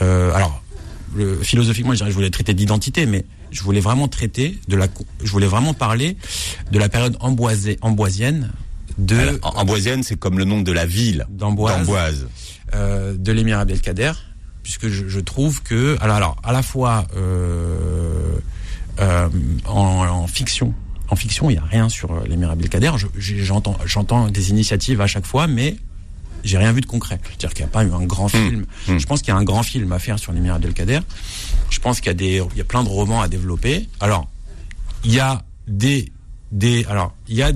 euh, 0.00 0.32
alors, 0.34 0.62
le, 1.14 1.36
philosophiquement, 1.42 1.92
je 1.92 1.98
dirais, 1.98 2.10
je 2.10 2.14
voulais 2.14 2.30
traiter 2.30 2.54
d'identité, 2.54 3.04
mais 3.06 3.24
je 3.50 3.62
voulais 3.62 3.80
vraiment 3.80 4.08
traiter 4.08 4.58
de 4.68 4.76
la. 4.76 4.88
Je 5.22 5.30
voulais 5.30 5.46
vraiment 5.46 5.74
parler 5.74 6.16
de 6.70 6.78
la 6.78 6.88
période 6.88 7.16
amboisée, 7.20 7.78
amboisienne 7.82 8.50
de 8.98 9.16
Alors, 9.16 9.34
en- 9.42 9.60
Amboisienne, 9.60 10.02
c'est 10.02 10.18
comme 10.18 10.38
le 10.38 10.44
nom 10.44 10.60
de 10.62 10.72
la 10.72 10.84
ville 10.86 11.26
d'Amboise, 11.30 11.78
d'Amboise. 11.78 12.26
euh, 12.74 13.14
de 13.16 13.32
l'émir 13.32 13.58
Abdelkader, 13.58 14.12
puisque 14.62 14.88
je, 14.88 15.08
je 15.08 15.20
trouve 15.20 15.62
que 15.62 15.96
alors, 16.00 16.16
alors 16.16 16.36
à 16.42 16.52
la 16.52 16.62
fois 16.62 17.06
euh, 17.16 18.36
euh, 19.00 19.28
en, 19.66 20.06
en 20.06 20.26
fiction, 20.26 20.74
en 21.08 21.16
fiction, 21.16 21.50
il 21.50 21.54
y 21.54 21.58
a 21.58 21.64
rien 21.64 21.88
sur 21.88 22.12
euh, 22.12 22.24
l'émir 22.28 22.50
Abdelkader. 22.50 22.92
Je- 22.96 23.06
j'ai- 23.18 23.42
J'entends, 23.44 23.76
j'entends 23.84 24.28
des 24.28 24.50
initiatives 24.50 25.00
à 25.00 25.06
chaque 25.06 25.26
fois, 25.26 25.46
mais 25.46 25.76
j'ai 26.44 26.58
rien 26.58 26.72
vu 26.72 26.80
de 26.80 26.86
concret. 26.86 27.20
C'est-à-dire 27.24 27.54
qu'il 27.54 27.64
n'y 27.64 27.70
a 27.70 27.72
pas 27.72 27.84
eu 27.84 27.92
un 27.92 28.04
grand 28.04 28.28
film. 28.28 28.64
mmh. 28.88 28.98
Je 28.98 29.06
pense 29.06 29.20
qu'il 29.22 29.28
y 29.32 29.36
a 29.36 29.38
un 29.38 29.44
grand 29.44 29.62
film 29.62 29.92
à 29.92 29.98
faire 29.98 30.18
sur 30.18 30.32
l'émir 30.32 30.54
Abdelkader. 30.54 31.00
Je 31.70 31.78
pense 31.80 32.00
qu'il 32.00 32.08
y 32.08 32.10
a 32.10 32.14
des, 32.14 32.42
il 32.52 32.58
y 32.58 32.60
a 32.60 32.64
plein 32.64 32.82
de 32.82 32.88
romans 32.88 33.20
à 33.22 33.28
développer. 33.28 33.88
Alors, 34.00 34.28
il 35.04 35.12
y 35.12 35.20
a 35.20 35.42
des, 35.68 36.10
des, 36.50 36.84
alors, 36.88 37.14
il 37.28 37.36
y 37.36 37.42
a 37.42 37.52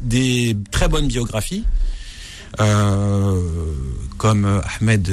des 0.00 0.56
très 0.70 0.88
bonnes 0.88 1.08
biographies, 1.08 1.64
euh, 2.60 3.42
comme 4.16 4.44
euh, 4.44 4.60
Ahmed 4.80 5.08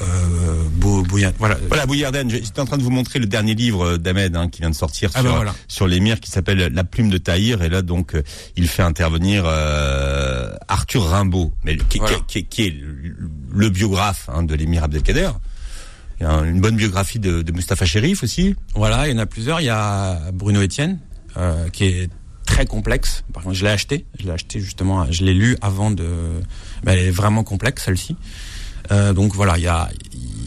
euh, 0.00 0.64
Bou- 0.72 1.02
Bouyan- 1.04 1.32
voilà. 1.38 1.56
Voilà, 1.68 1.84
j'étais 2.28 2.60
en 2.60 2.64
train 2.64 2.78
de 2.78 2.82
vous 2.82 2.90
montrer 2.90 3.18
le 3.18 3.26
dernier 3.26 3.54
livre 3.54 3.84
euh, 3.86 3.98
d'Ahmed 3.98 4.34
hein, 4.36 4.48
qui 4.48 4.60
vient 4.60 4.70
de 4.70 4.74
sortir 4.74 5.10
Ah 5.14 5.20
sur, 5.20 5.30
ben 5.30 5.36
voilà. 5.36 5.54
sur 5.68 5.86
l'émir 5.86 6.20
qui 6.20 6.30
s'appelle 6.30 6.72
La 6.72 6.84
plume 6.84 7.10
de 7.10 7.18
Tahir 7.18 7.62
et 7.62 7.68
là 7.68 7.82
donc 7.82 8.14
euh, 8.14 8.22
il 8.56 8.68
fait 8.68 8.82
intervenir 8.82 9.44
euh, 9.46 10.54
Arthur 10.68 11.04
Rimbaud, 11.04 11.52
mais 11.64 11.76
qui, 11.76 11.98
Voilà. 11.98 12.16
qui- 12.26 12.44
qui- 12.44 12.46
qui 12.46 12.62
est 12.66 12.74
le, 13.52 13.68
biographe 13.70 14.28
hein, 14.32 14.42
de 14.42 14.54
l'émir 14.54 14.84
Abdelkader. 14.84 15.30
Il 16.20 16.22
y 16.22 16.26
a 16.26 16.32
une 16.42 16.60
bonne 16.60 16.76
biographie 16.76 17.18
de, 17.18 17.42
de 17.42 17.52
Mustapha 17.52 17.84
Sherif 17.86 18.22
aussi. 18.22 18.54
Voilà, 18.74 19.08
il 19.08 19.12
y 19.12 19.14
en 19.14 19.18
a 19.18 19.26
plusieurs. 19.26 19.60
Il 19.60 19.64
y 19.64 19.68
a 19.70 20.30
Bruno 20.32 20.60
Etienne, 20.62 20.98
euh, 21.36 21.68
qui 21.70 21.84
est 21.86 22.10
très 22.46 22.66
complexe. 22.66 23.24
Par 23.32 23.42
contre, 23.42 23.56
je 23.56 23.64
l'ai 23.64 23.70
acheté. 23.72 24.06
Je 24.20 24.26
l'ai 24.26 24.30
acheté 24.30 24.60
justement. 24.60 25.10
Je 25.10 25.24
l'ai 25.24 25.34
lu 25.34 25.56
avant 25.60 25.90
de. 25.90 26.06
Mais 26.84 26.92
elle 26.92 26.98
est 27.08 27.10
vraiment 27.10 27.42
complexe 27.42 27.84
celle-ci. 27.84 28.16
Euh, 28.90 29.12
donc 29.12 29.34
voilà, 29.34 29.58
il 29.58 29.64
y 29.64 29.68
a 29.68 29.88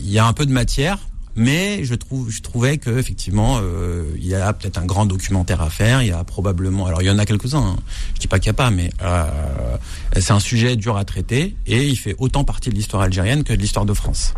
y 0.03 0.19
a 0.19 0.25
un 0.25 0.33
peu 0.33 0.45
de 0.45 0.51
matière, 0.51 0.99
mais 1.35 1.83
je 1.83 1.93
trouve 1.95 2.29
je 2.29 2.41
trouvais 2.41 2.77
que 2.77 2.89
effectivement 2.97 3.59
euh, 3.61 4.05
il 4.15 4.25
y 4.25 4.35
a 4.35 4.53
peut-être 4.53 4.77
un 4.77 4.85
grand 4.85 5.05
documentaire 5.05 5.61
à 5.61 5.69
faire. 5.69 6.01
Il 6.01 6.07
y 6.07 6.11
a 6.11 6.23
probablement. 6.23 6.85
Alors 6.85 7.01
il 7.01 7.05
y 7.05 7.09
en 7.11 7.19
a 7.19 7.25
quelques-uns. 7.25 7.59
hein. 7.59 7.75
Je 8.15 8.19
dis 8.21 8.27
pas 8.27 8.39
qu'il 8.39 8.49
n'y 8.49 8.55
a 8.55 8.61
pas, 8.61 8.71
mais 8.71 8.89
euh, 9.01 9.77
c'est 10.13 10.31
un 10.31 10.39
sujet 10.39 10.75
dur 10.75 10.97
à 10.97 11.05
traiter 11.05 11.55
et 11.65 11.85
il 11.87 11.95
fait 11.97 12.15
autant 12.19 12.43
partie 12.43 12.69
de 12.69 12.75
l'histoire 12.75 13.03
algérienne 13.03 13.43
que 13.43 13.53
de 13.53 13.59
l'histoire 13.59 13.85
de 13.85 13.93
France. 13.93 14.33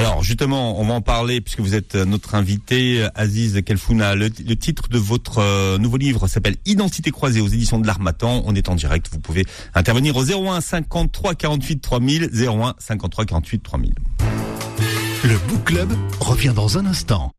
Alors 0.00 0.22
justement, 0.22 0.80
on 0.80 0.86
va 0.86 0.94
en 0.94 1.02
parler 1.02 1.42
puisque 1.42 1.60
vous 1.60 1.74
êtes 1.74 1.94
euh, 1.94 2.06
notre 2.06 2.34
invité, 2.34 3.02
euh, 3.02 3.08
Aziz 3.14 3.60
Kelfouna. 3.62 4.14
Le, 4.14 4.30
titre 4.30 4.88
de 4.88 4.96
votre 4.96 5.40
euh, 5.42 5.76
nouveau 5.76 5.98
livre 5.98 6.26
s'appelle 6.26 6.56
Identité 6.64 7.10
croisée 7.10 7.42
aux 7.42 7.48
éditions 7.48 7.78
de 7.78 7.86
l'Armatan. 7.86 8.42
On 8.46 8.54
est 8.54 8.70
en 8.70 8.76
direct, 8.76 9.08
vous 9.12 9.18
pouvez 9.18 9.44
intervenir 9.74 10.16
au 10.16 10.24
01 10.24 10.62
53 10.62 11.34
48 11.34 11.80
3000, 11.82 12.30
01 12.32 12.76
53 12.78 13.26
48 13.26 13.62
3000. 13.62 13.94
Le 15.24 15.48
Book 15.48 15.64
Club 15.64 15.92
revient 16.18 16.54
dans 16.56 16.78
un 16.78 16.86
instant. 16.86 17.32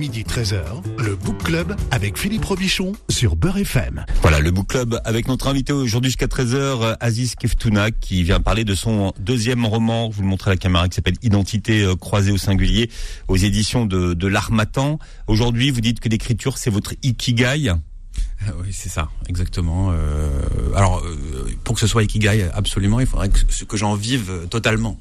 Midi 0.00 0.22
13h, 0.22 0.62
le 0.96 1.14
Book 1.14 1.42
Club 1.42 1.76
avec 1.90 2.16
Philippe 2.16 2.46
Robichon 2.46 2.92
sur 3.10 3.36
Beurre 3.36 3.58
FM. 3.58 4.06
Voilà, 4.22 4.40
le 4.40 4.50
Book 4.50 4.68
Club 4.68 4.98
avec 5.04 5.28
notre 5.28 5.46
invité 5.46 5.74
aujourd'hui 5.74 6.08
jusqu'à 6.08 6.24
13h, 6.24 6.54
euh, 6.54 6.94
Aziz 7.00 7.34
Keftouna, 7.34 7.90
qui 7.90 8.22
vient 8.22 8.40
parler 8.40 8.64
de 8.64 8.74
son 8.74 9.12
deuxième 9.18 9.66
roman, 9.66 10.10
je 10.10 10.16
vous 10.16 10.22
le 10.22 10.28
montre 10.28 10.48
à 10.48 10.52
la 10.52 10.56
caméra, 10.56 10.88
qui 10.88 10.94
s'appelle 10.96 11.16
Identité 11.20 11.82
euh, 11.82 11.96
croisée 11.96 12.32
au 12.32 12.38
singulier, 12.38 12.88
aux 13.28 13.36
éditions 13.36 13.84
de, 13.84 14.14
de 14.14 14.26
l'Armatan. 14.26 14.98
Aujourd'hui, 15.26 15.70
vous 15.70 15.82
dites 15.82 16.00
que 16.00 16.08
l'écriture, 16.08 16.56
c'est 16.56 16.70
votre 16.70 16.94
ikigai. 17.02 17.68
Ah 17.68 18.52
Oui, 18.58 18.68
c'est 18.72 18.88
ça, 18.88 19.10
exactement. 19.28 19.90
Euh, 19.92 20.40
alors, 20.74 21.04
euh, 21.04 21.50
pour 21.62 21.74
que 21.74 21.80
ce 21.80 21.86
soit 21.86 22.02
Ikigai, 22.04 22.48
absolument, 22.54 23.00
il 23.00 23.06
faudrait 23.06 23.28
que, 23.28 23.64
que 23.64 23.76
j'en 23.76 23.94
vive 23.96 24.30
euh, 24.30 24.46
totalement. 24.46 24.98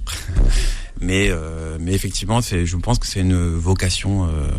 mais, 1.00 1.30
euh, 1.30 1.78
mais 1.80 1.94
effectivement, 1.94 2.42
c'est, 2.42 2.66
je 2.66 2.76
pense 2.76 3.00
que 3.00 3.08
c'est 3.08 3.22
une 3.22 3.56
vocation 3.56 4.26
euh, 4.26 4.30
euh, 4.30 4.58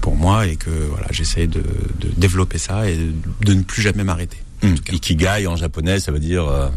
pour 0.00 0.16
moi 0.16 0.46
et 0.46 0.56
que 0.56 0.70
voilà, 0.70 1.06
j'essaie 1.10 1.46
de, 1.46 1.60
de 2.00 2.08
développer 2.16 2.58
ça 2.58 2.88
et 2.88 2.96
de, 3.44 3.54
ne 3.54 3.62
plus 3.62 3.82
jamais 3.82 4.04
m'arrêter. 4.04 4.38
Hum, 4.62 4.74
Ikigai 4.92 5.46
en 5.46 5.56
japonais, 5.56 6.00
ça 6.00 6.12
veut 6.12 6.18
dire 6.20 6.46
euh, 6.46 6.68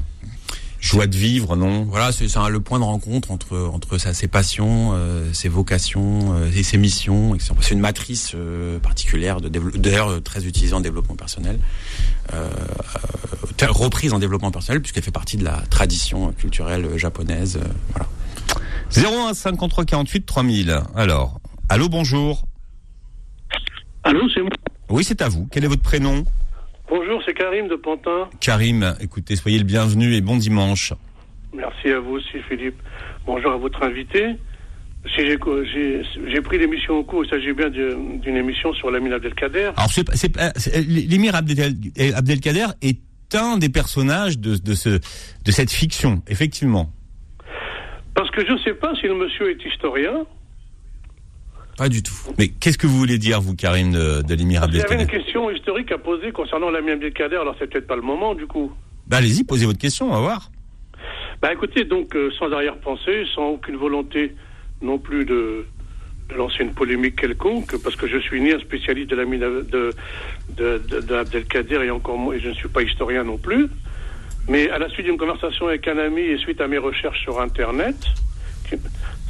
joie 0.81 1.07
de 1.07 1.15
vivre, 1.15 1.55
non? 1.55 1.83
Voilà, 1.85 2.11
c'est, 2.11 2.25
le 2.49 2.59
point 2.59 2.79
de 2.79 2.83
rencontre 2.83 3.31
entre 3.31 3.57
entre 3.73 3.97
ça, 3.97 4.13
ses 4.13 4.27
passions, 4.27 4.91
euh, 4.93 5.31
ses 5.33 5.47
vocations 5.49 6.33
euh, 6.33 6.51
et 6.55 6.63
ses 6.63 6.77
missions. 6.77 7.35
etc. 7.35 7.51
C'est 7.61 7.73
une 7.73 7.79
matrice 7.79 8.31
euh, 8.35 8.79
particulière 8.79 9.41
de 9.41 9.49
d'ailleurs 9.77 10.09
euh, 10.09 10.19
très 10.21 10.45
utilisée 10.45 10.73
en 10.73 10.81
développement 10.81 11.15
personnel, 11.15 11.59
euh, 12.33 12.49
euh, 13.61 13.67
reprise 13.69 14.13
en 14.13 14.19
développement 14.19 14.51
personnel 14.51 14.81
puisqu'elle 14.81 15.03
fait 15.03 15.11
partie 15.11 15.37
de 15.37 15.43
la 15.45 15.61
tradition 15.69 16.31
culturelle 16.33 16.85
euh, 16.85 16.97
japonaise. 16.97 17.57
euh, 17.57 17.67
voilà. 17.93 18.07
01 18.95 19.33
53 19.35 19.85
48 19.85 20.25
3000. 20.25 20.81
Alors, 20.95 21.39
allô, 21.69 21.89
bonjour. 21.89 22.41
Allô, 24.03 24.27
c'est 24.29 24.41
moi. 24.41 24.49
Oui, 24.89 25.03
c'est 25.03 25.21
à 25.21 25.29
vous. 25.29 25.47
Quel 25.51 25.63
est 25.65 25.67
votre 25.67 25.81
prénom 25.83 26.23
Bonjour, 26.89 27.21
c'est 27.25 27.33
Karim 27.33 27.67
de 27.67 27.75
Pantin. 27.75 28.27
Karim, 28.39 28.95
écoutez, 28.99 29.35
soyez 29.35 29.59
le 29.59 29.63
bienvenu 29.63 30.15
et 30.15 30.21
bon 30.21 30.37
dimanche. 30.37 30.93
Merci 31.53 31.89
à 31.89 31.99
vous 31.99 32.13
aussi, 32.13 32.39
Philippe. 32.47 32.79
Bonjour 33.25 33.51
à 33.51 33.57
votre 33.57 33.83
invité. 33.83 34.35
Si 35.15 35.25
j'ai, 35.25 35.37
pris 36.41 36.57
l'émission 36.57 36.95
au 36.95 37.03
cours, 37.03 37.23
il 37.23 37.29
s'agit 37.29 37.53
bien 37.53 37.69
d'une 37.69 38.35
émission 38.35 38.73
sur 38.73 38.91
Lamine 38.91 39.13
Abdelkader. 39.13 39.71
Alors, 39.77 39.89
c'est- 39.91 40.81
l'émir 40.87 41.35
Abdel- 41.35 41.75
Abdelkader 42.15 42.65
est 42.81 42.99
un 43.33 43.57
des 43.57 43.69
personnages 43.69 44.39
de, 44.39 44.55
de, 44.57 44.73
ce, 44.73 44.89
de 44.89 45.51
cette 45.51 45.71
fiction, 45.71 46.21
effectivement. 46.27 46.91
Parce 48.15 48.29
que 48.31 48.45
je 48.45 48.51
ne 48.53 48.57
sais 48.59 48.73
pas 48.73 48.93
si 48.99 49.05
le 49.07 49.15
monsieur 49.15 49.51
est 49.51 49.63
historien. 49.63 50.25
Pas 51.79 51.87
du 51.87 52.03
tout. 52.03 52.13
Mais 52.37 52.49
qu'est-ce 52.49 52.77
que 52.77 52.87
vous 52.87 52.97
voulez 52.97 53.17
dire, 53.17 53.39
vous, 53.39 53.55
Karim 53.55 53.91
de, 53.93 54.21
de 54.21 54.35
l'émir 54.35 54.65
Il 54.67 54.75
y 54.75 54.81
avait 54.81 54.95
une 54.95 55.01
Abdelkader 55.01 55.05
question 55.17 55.49
historique 55.49 55.91
à 55.93 55.97
poser 55.97 56.33
concernant 56.33 56.69
l'ami 56.69 56.91
Abdelkader, 56.91 57.37
alors 57.37 57.55
c'est 57.57 57.67
peut-être 57.71 57.87
pas 57.87 57.95
le 57.95 58.01
moment 58.01 58.35
du 58.35 58.47
coup. 58.47 58.73
Bah, 59.07 59.17
allez-y, 59.17 59.45
posez 59.45 59.65
votre 59.65 59.79
question, 59.79 60.07
on 60.09 60.13
va 60.13 60.19
voir. 60.19 60.51
Bah 61.41 61.53
écoutez, 61.53 61.85
donc 61.85 62.13
euh, 62.17 62.29
sans 62.37 62.51
arrière-pensée, 62.51 63.23
sans 63.33 63.51
aucune 63.51 63.77
volonté 63.77 64.35
non 64.81 64.97
plus 64.99 65.23
de, 65.23 65.65
de 66.29 66.35
lancer 66.35 66.63
une 66.63 66.73
polémique 66.73 67.15
quelconque, 67.15 67.81
parce 67.81 67.95
que 67.95 68.07
je 68.07 68.17
suis 68.17 68.41
ni 68.41 68.51
un 68.51 68.59
spécialiste 68.59 69.09
de 69.11 69.15
l'ami 69.15 69.37
de, 69.39 69.65
de, 69.71 69.93
de, 70.57 70.81
de- 70.89 70.99
de 70.99 71.15
Abdelkader 71.15 71.85
et 71.85 71.91
encore 71.91 72.17
moins, 72.17 72.33
et 72.35 72.41
je 72.41 72.49
ne 72.49 72.53
suis 72.55 72.67
pas 72.67 72.81
historien 72.83 73.23
non 73.23 73.37
plus. 73.37 73.67
Mais 74.49 74.69
à 74.69 74.79
la 74.79 74.89
suite 74.89 75.05
d'une 75.05 75.17
conversation 75.17 75.67
avec 75.69 75.87
un 75.87 75.97
ami 75.97 76.23
et 76.23 76.37
suite 76.39 76.59
à 76.59 76.67
mes 76.67 76.77
recherches 76.77 77.21
sur 77.21 77.39
Internet, 77.39 77.95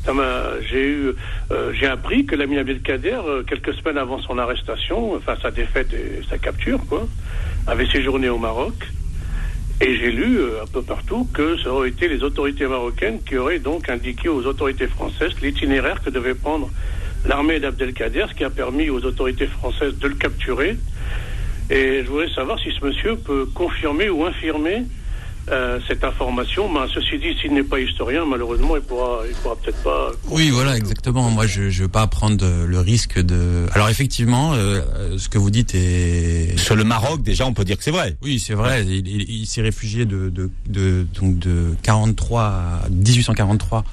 euh, 0.07 1.73
j'ai 1.73 1.87
appris 1.87 2.25
que 2.25 2.35
l'ami 2.35 2.57
Abdelkader, 2.57 3.19
euh, 3.25 3.43
quelques 3.43 3.73
semaines 3.73 3.97
avant 3.97 4.19
son 4.19 4.37
arrestation, 4.37 5.13
enfin 5.13 5.35
sa 5.41 5.51
défaite 5.51 5.93
et 5.93 6.21
sa 6.29 6.37
capture, 6.37 6.79
quoi, 6.87 7.07
avait 7.67 7.87
séjourné 7.87 8.29
au 8.29 8.37
Maroc. 8.37 8.73
Et 9.81 9.95
j'ai 9.95 10.11
lu 10.11 10.37
euh, 10.37 10.63
un 10.63 10.67
peu 10.67 10.81
partout 10.81 11.27
que 11.33 11.57
ça 11.59 11.71
aurait 11.71 11.89
été 11.89 12.07
les 12.07 12.23
autorités 12.23 12.67
marocaines 12.67 13.19
qui 13.23 13.37
auraient 13.37 13.59
donc 13.59 13.89
indiqué 13.89 14.27
aux 14.27 14.45
autorités 14.45 14.87
françaises 14.87 15.33
l'itinéraire 15.41 16.01
que 16.03 16.09
devait 16.09 16.35
prendre 16.35 16.69
l'armée 17.25 17.59
d'Abdelkader, 17.59 18.25
ce 18.29 18.33
qui 18.33 18.43
a 18.43 18.49
permis 18.49 18.89
aux 18.89 19.03
autorités 19.05 19.47
françaises 19.47 19.97
de 19.97 20.07
le 20.07 20.15
capturer. 20.15 20.77
Et 21.69 22.03
je 22.03 22.09
voudrais 22.09 22.29
savoir 22.29 22.59
si 22.59 22.71
ce 22.71 22.83
monsieur 22.83 23.15
peut 23.15 23.45
confirmer 23.45 24.09
ou 24.09 24.25
infirmer 24.25 24.83
euh, 25.49 25.79
cette 25.87 26.03
information. 26.03 26.71
Ben, 26.71 26.85
ceci 26.93 27.17
dit, 27.17 27.35
s'il 27.41 27.53
n'est 27.53 27.63
pas 27.63 27.79
historien, 27.79 28.25
malheureusement, 28.25 28.75
il 28.75 28.81
pourra, 28.83 29.21
il 29.27 29.33
pourra 29.37 29.55
peut-être 29.55 29.81
pas. 29.83 30.11
Oui, 30.29 30.49
voilà, 30.49 30.77
exactement. 30.77 31.29
Moi, 31.31 31.47
je 31.47 31.69
je 31.69 31.83
veux 31.83 31.87
pas 31.89 32.05
prendre 32.07 32.45
le 32.67 32.79
risque 32.79 33.19
de. 33.19 33.65
Alors 33.73 33.89
effectivement, 33.89 34.53
euh, 34.53 34.81
ce 35.17 35.29
que 35.29 35.37
vous 35.37 35.49
dites 35.49 35.73
est. 35.75 36.57
Sur 36.57 36.75
le 36.75 36.83
Maroc, 36.83 37.23
déjà, 37.23 37.45
on 37.45 37.53
peut 37.53 37.63
dire 37.65 37.77
que 37.77 37.83
c'est 37.83 37.91
vrai. 37.91 38.15
Oui, 38.21 38.39
c'est 38.39 38.53
vrai. 38.53 38.83
Il, 38.85 39.07
il- 39.07 39.29
il 39.41 39.45
s'est 39.47 39.61
réfugié 39.61 40.05
de, 40.05 40.29
de, 40.29 40.51
de, 40.67 41.05
donc 41.19 41.39
de 41.39 41.75
43 41.83 42.41
à 42.43 42.89
1843 42.89 43.83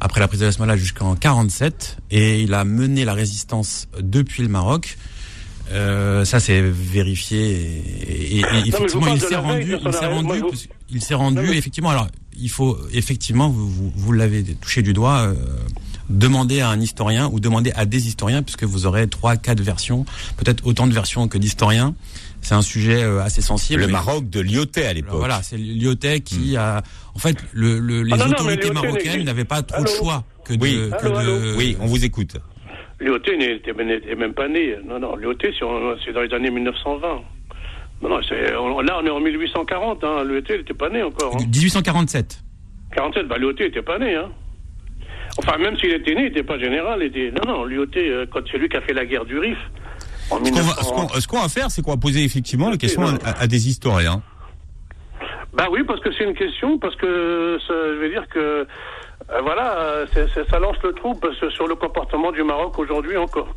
après 0.00 0.20
la 0.20 0.28
prise 0.28 0.40
de 0.40 0.50
Smala 0.50 0.76
jusqu'en 0.76 1.14
47 1.14 1.98
et 2.10 2.40
il 2.40 2.54
a 2.54 2.64
mené 2.64 3.04
la 3.04 3.12
résistance 3.12 3.86
depuis 4.00 4.42
le 4.42 4.48
Maroc. 4.48 4.96
Euh, 5.72 6.24
ça 6.24 6.40
c'est 6.40 6.60
vérifié 6.60 7.38
et, 7.52 8.38
et- 8.38 8.40
et 8.40 8.68
effectivement 8.68 9.06
il 9.14 9.20
s'est 9.20 9.36
rendu, 9.36 9.76
il 9.84 9.92
s'est 9.92 10.06
rendu, 10.06 10.40
vous- 10.40 10.52
il 10.90 11.00
s'est 11.02 11.14
rendu 11.14 11.36
Non, 11.46 11.52
effectivement. 11.52 11.90
Alors 11.90 12.08
il 12.36 12.50
faut 12.50 12.76
effectivement 12.92 13.48
vous 13.48 13.68
vous, 13.68 13.92
vous 13.94 14.12
l'avez 14.12 14.42
touché 14.42 14.82
du 14.82 14.92
doigt. 14.92 15.18
euh, 15.28 15.34
demander 16.08 16.60
à 16.60 16.68
un 16.70 16.80
historien 16.80 17.28
ou 17.32 17.38
demander 17.38 17.70
à 17.76 17.86
des 17.86 18.08
historiens 18.08 18.42
puisque 18.42 18.64
vous 18.64 18.84
aurez 18.84 19.06
trois 19.06 19.36
quatre 19.36 19.60
versions, 19.60 20.04
peut-être 20.38 20.66
autant 20.66 20.88
de 20.88 20.92
versions 20.92 21.28
que 21.28 21.38
d'historiens. 21.38 21.94
C'est 22.42 22.54
un 22.54 22.62
sujet 22.62 23.04
euh, 23.04 23.22
assez 23.22 23.42
sensible. 23.42 23.82
Le 23.82 23.86
Maroc 23.86 24.28
de 24.28 24.40
Lyoté 24.40 24.86
à 24.86 24.92
l'époque. 24.92 25.18
voilà, 25.18 25.40
c'est 25.44 25.56
Lyoté 25.56 26.20
qui 26.20 26.56
a. 26.56 26.82
En 27.14 27.20
fait, 27.20 27.36
le, 27.52 27.78
le- 27.78 28.02
les 28.02 28.12
Ah 28.14 28.16
non, 28.26 28.32
autorités 28.32 28.72
marocaines 28.72 29.22
n'avaient 29.22 29.44
pas 29.44 29.62
trop 29.62 29.84
de 29.84 29.88
choix 29.88 30.24
que 30.44 30.54
de. 30.54 30.60
Oui. 30.60 30.80
que 31.00 31.06
Allô, 31.06 31.10
de- 31.12 31.16
allô 31.20 31.56
Oui, 31.56 31.76
on 31.80 31.86
vous 31.86 32.04
écoute. 32.04 32.36
N'était 33.00 33.36
n'était 33.36 34.14
même 34.14 34.34
pas 34.34 34.48
né. 34.48 34.76
Non, 34.84 34.98
non, 34.98 35.16
Lyoté, 35.16 35.54
c'est 35.58 36.12
dans 36.12 36.20
les 36.20 36.34
années 36.34 36.50
1920. 36.50 37.20
Non, 38.02 38.08
non, 38.08 38.20
c'est- 38.28 38.54
on- 38.56 38.80
là, 38.80 38.98
on 39.02 39.06
est 39.06 39.10
en 39.10 39.20
1840. 39.20 40.04
Hein. 40.04 40.24
Lyoté, 40.24 40.54
il 40.54 40.58
n'était 40.58 40.74
pas 40.74 40.88
né 40.90 41.02
encore. 41.02 41.34
Hein. 41.36 41.44
1847. 41.50 42.40
47, 42.94 43.26
bah, 43.28 43.36
n'était 43.38 43.82
pas 43.82 43.98
né. 43.98 44.14
Hein. 44.16 44.28
Enfin, 45.38 45.56
même 45.58 45.76
s'il 45.78 45.92
était 45.92 46.14
né, 46.14 46.22
il 46.22 46.24
n'était 46.24 46.42
pas 46.42 46.58
général. 46.58 47.00
il 47.02 47.06
était- 47.06 47.32
Non, 47.32 47.50
non, 47.52 47.64
Lyoté, 47.64 48.08
euh, 48.10 48.26
quand 48.30 48.40
c'est 48.50 48.58
lui 48.58 48.68
qui 48.68 48.76
a 48.76 48.80
fait 48.82 48.92
la 48.92 49.06
guerre 49.06 49.24
du 49.24 49.38
Rif. 49.38 49.58
En 50.30 50.36
Ce 50.36 50.50
qu'on 50.50 50.56
va, 50.56 50.62
1900. 50.62 50.82
ce 50.82 50.92
qu'on- 50.92 51.20
ce 51.20 51.26
qu'on 51.28 51.40
va 51.40 51.48
faire, 51.48 51.70
c'est 51.70 51.82
qu'on 51.82 51.90
va 51.92 51.96
poser 51.96 52.22
effectivement 52.24 52.70
la 52.70 52.76
question 52.76 53.02
à, 53.02 53.14
à- 53.24 53.42
à 53.42 53.46
des 53.46 53.68
historiens. 53.68 54.22
Bah 55.52 55.66
oui, 55.70 55.80
parce 55.86 56.00
que 56.00 56.12
c'est 56.16 56.24
une 56.24 56.34
question, 56.34 56.78
parce 56.78 56.94
que 56.96 57.58
ça, 57.66 57.74
je 57.74 57.98
veux 58.00 58.08
dire 58.10 58.26
que 58.28 58.66
euh, 59.30 59.40
voilà, 59.42 59.78
euh, 59.78 60.06
c'est- 60.12 60.26
c'est- 60.34 60.48
ça 60.50 60.58
lance 60.58 60.76
le 60.82 60.92
trouble 60.92 61.20
parce 61.20 61.38
que 61.38 61.50
sur 61.50 61.66
le 61.68 61.74
comportement 61.74 62.32
du 62.32 62.42
Maroc 62.42 62.78
aujourd'hui 62.78 63.16
encore. 63.16 63.48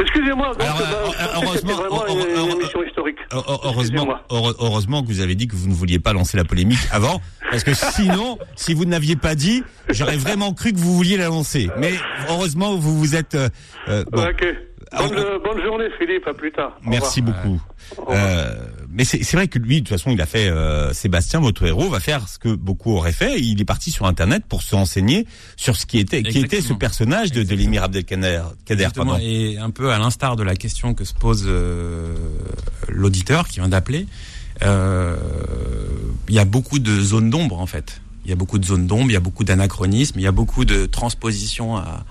Excusez-moi, 0.00 0.50
euh, 0.50 0.54
que 0.54 1.46
heureusement- 1.46 2.06
une, 2.08 2.44
une 2.46 2.50
émission 2.60 2.82
historique. 2.82 3.18
Heu- 3.32 3.36
heu- 3.38 3.58
Heureusement, 3.64 4.18
heureusement 4.30 5.02
que 5.02 5.06
vous 5.08 5.20
avez 5.20 5.34
dit 5.34 5.46
que 5.46 5.54
vous 5.56 5.68
ne 5.68 5.74
vouliez 5.74 5.98
pas 5.98 6.12
lancer 6.12 6.36
la 6.36 6.44
polémique 6.44 6.78
avant, 6.92 7.20
parce 7.50 7.62
que 7.64 7.74
sinon, 7.74 8.38
si 8.56 8.74
vous 8.74 8.84
ne 8.84 8.90
l'aviez 8.90 9.16
pas 9.16 9.34
dit, 9.34 9.62
j'aurais 9.88 10.16
vraiment 10.16 10.52
cru 10.52 10.72
que 10.72 10.78
vous 10.78 10.94
vouliez 10.94 11.16
la 11.16 11.26
lancer. 11.26 11.68
Mais 11.78 11.92
heureusement, 12.28 12.74
vous 12.76 12.98
vous 12.98 13.14
êtes. 13.14 13.34
euh, 13.34 13.48
euh, 13.88 14.04
bon, 14.10 14.22
Ok. 14.22 14.44
Bonne, 14.96 15.10
Ah, 15.16 15.20
euh, 15.20 15.38
bonne 15.40 15.60
journée, 15.62 15.86
Philippe. 15.98 16.28
À 16.28 16.34
plus 16.34 16.52
tard. 16.52 16.76
Merci 16.82 17.20
beaucoup. 17.20 17.60
Mais 18.94 19.04
c'est 19.04 19.32
vrai 19.32 19.48
que 19.48 19.58
lui, 19.58 19.80
de 19.82 19.88
toute 19.88 19.98
façon, 19.98 20.10
il 20.10 20.20
a 20.20 20.26
fait. 20.26 20.48
euh, 20.48 20.92
Sébastien, 20.92 21.40
votre 21.40 21.64
héros, 21.66 21.88
va 21.88 22.00
faire 22.00 22.28
ce 22.28 22.38
que 22.38 22.54
beaucoup 22.54 22.92
auraient 22.92 23.12
fait. 23.12 23.40
Il 23.40 23.60
est 23.60 23.64
parti 23.64 23.90
sur 23.90 24.06
Internet 24.06 24.44
pour 24.48 24.62
se 24.62 24.74
renseigner 24.74 25.26
sur 25.56 25.76
ce 25.76 25.84
qui 25.84 25.98
était, 25.98 26.22
qui 26.22 26.38
était 26.38 26.60
ce 26.60 26.72
personnage 26.72 27.32
de, 27.32 27.42
de 27.42 27.54
l'émir 27.54 27.82
Abdelkader. 27.82 28.42
Kader, 28.64 28.88
pardon. 28.94 29.18
et 29.20 29.58
un 29.58 29.70
peu 29.70 29.92
à 29.92 29.98
l'instar 29.98 30.36
de 30.36 30.42
la 30.44 30.54
question 30.54 30.94
que 30.94 31.04
se 31.04 31.14
pose 31.14 31.44
euh, 31.46 32.14
l'auditeur 32.88 33.48
qui 33.48 33.56
vient 33.60 33.68
d'appeler, 33.68 34.06
euh, 34.62 35.16
il 36.28 36.34
y 36.34 36.38
a 36.38 36.44
beaucoup 36.44 36.78
de 36.78 37.00
zones 37.00 37.30
d'ombre 37.30 37.60
en 37.60 37.66
fait. 37.66 38.00
Il 38.24 38.30
y 38.30 38.32
a 38.32 38.36
beaucoup 38.36 38.58
de 38.58 38.64
zones 38.64 38.86
d'ombre, 38.86 39.10
il 39.10 39.14
y 39.14 39.16
a 39.16 39.20
beaucoup 39.20 39.44
d'anachronismes, 39.44 40.18
il 40.18 40.22
y 40.22 40.26
a 40.26 40.32
beaucoup 40.32 40.64
de 40.64 40.86
transpositions 40.86 41.76
à, 41.76 42.04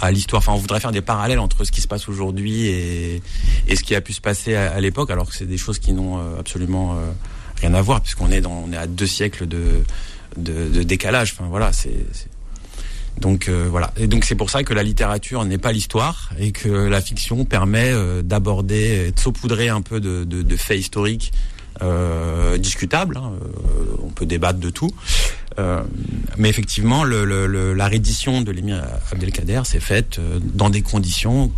à 0.00 0.10
l'histoire. 0.10 0.40
Enfin, 0.40 0.52
on 0.52 0.56
voudrait 0.56 0.80
faire 0.80 0.92
des 0.92 1.02
parallèles 1.02 1.38
entre 1.38 1.64
ce 1.64 1.70
qui 1.70 1.80
se 1.80 1.88
passe 1.88 2.08
aujourd'hui 2.08 2.66
et, 2.66 3.22
et 3.68 3.76
ce 3.76 3.82
qui 3.82 3.94
a 3.94 4.00
pu 4.00 4.12
se 4.12 4.20
passer 4.20 4.54
à, 4.54 4.72
à 4.72 4.80
l'époque, 4.80 5.10
alors 5.10 5.28
que 5.28 5.34
c'est 5.34 5.46
des 5.46 5.58
choses 5.58 5.78
qui 5.78 5.92
n'ont 5.92 6.18
euh, 6.18 6.38
absolument 6.38 6.94
euh, 6.94 7.10
rien 7.60 7.74
à 7.74 7.82
voir, 7.82 8.00
puisqu'on 8.00 8.30
est 8.30 8.40
dans, 8.40 8.64
on 8.66 8.72
est 8.72 8.76
à 8.76 8.86
deux 8.86 9.06
siècles 9.06 9.46
de, 9.46 9.62
de, 10.36 10.68
de 10.68 10.82
décalage. 10.82 11.34
Enfin, 11.36 11.48
voilà, 11.48 11.72
c'est, 11.72 12.06
donc 13.20 13.48
euh, 13.48 13.68
voilà. 13.70 13.92
Et 13.96 14.06
donc 14.06 14.24
c'est 14.24 14.36
pour 14.36 14.48
ça 14.48 14.62
que 14.62 14.72
la 14.72 14.82
littérature 14.82 15.44
n'est 15.44 15.58
pas 15.58 15.72
l'histoire 15.72 16.30
et 16.38 16.52
que 16.52 16.68
la 16.68 17.00
fiction 17.02 17.44
permet 17.44 17.90
euh, 17.90 18.22
d'aborder, 18.22 19.08
et 19.08 19.12
de 19.12 19.20
saupoudrer 19.20 19.68
un 19.68 19.82
peu 19.82 20.00
de, 20.00 20.24
de, 20.24 20.40
de 20.42 20.56
faits 20.56 20.78
historiques 20.78 21.32
euh, 21.82 22.56
discutables. 22.56 23.18
hein. 23.18 23.32
Euh, 23.42 23.96
on 24.02 24.08
peut 24.08 24.26
débattre 24.26 24.58
de 24.58 24.70
tout. 24.70 24.90
Euh, 25.58 25.82
mais 26.38 26.48
effectivement, 26.48 27.02
le, 27.04 27.24
le- 27.24 27.46
le- 27.46 27.74
la 27.74 27.88
reddition 27.88 28.40
de 28.42 28.50
l'émir 28.52 28.84
Abdelkader 29.10 29.62
s'est 29.64 29.80
faite 29.80 30.18
euh, 30.18 30.38
dans 30.42 30.70
des 30.70 30.82
conditions 30.82 31.50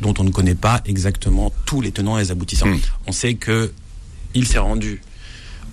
dont 0.00 0.14
on 0.18 0.24
ne 0.24 0.30
connaît 0.30 0.54
pas 0.54 0.80
exactement 0.86 1.52
tous 1.66 1.80
les 1.80 1.92
tenants 1.92 2.18
et 2.18 2.22
les 2.22 2.30
aboutissants. 2.30 2.66
Mm. 2.68 2.80
On 3.06 3.12
sait 3.12 3.34
que 3.34 3.72
il 4.34 4.46
s'est 4.46 4.58
rendu 4.58 5.00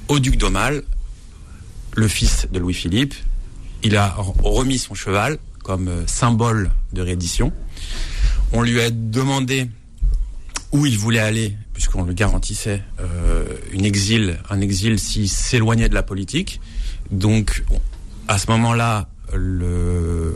au 0.09 0.19
duc 0.19 0.37
d'Aumale, 0.37 0.83
le 1.95 2.07
fils 2.07 2.47
de 2.51 2.59
Louis-Philippe. 2.59 3.13
Il 3.83 3.95
a 3.97 4.15
remis 4.43 4.77
son 4.77 4.93
cheval 4.93 5.37
comme 5.63 5.87
euh, 5.87 6.03
symbole 6.07 6.71
de 6.93 7.01
reddition. 7.01 7.51
On 8.51 8.61
lui 8.61 8.81
a 8.81 8.89
demandé 8.91 9.69
où 10.71 10.85
il 10.85 10.97
voulait 10.97 11.19
aller, 11.19 11.55
puisqu'on 11.73 12.03
le 12.03 12.13
garantissait, 12.13 12.81
euh, 12.99 13.45
une 13.71 13.85
exil, 13.85 14.37
un 14.49 14.59
exil 14.61 14.99
s'il 14.99 15.29
s'éloignait 15.29 15.89
de 15.89 15.93
la 15.93 16.03
politique. 16.03 16.59
Donc, 17.11 17.63
on- 17.71 17.79
à 18.27 18.37
ce 18.37 18.49
moment-là, 18.51 19.07
le, 19.33 20.33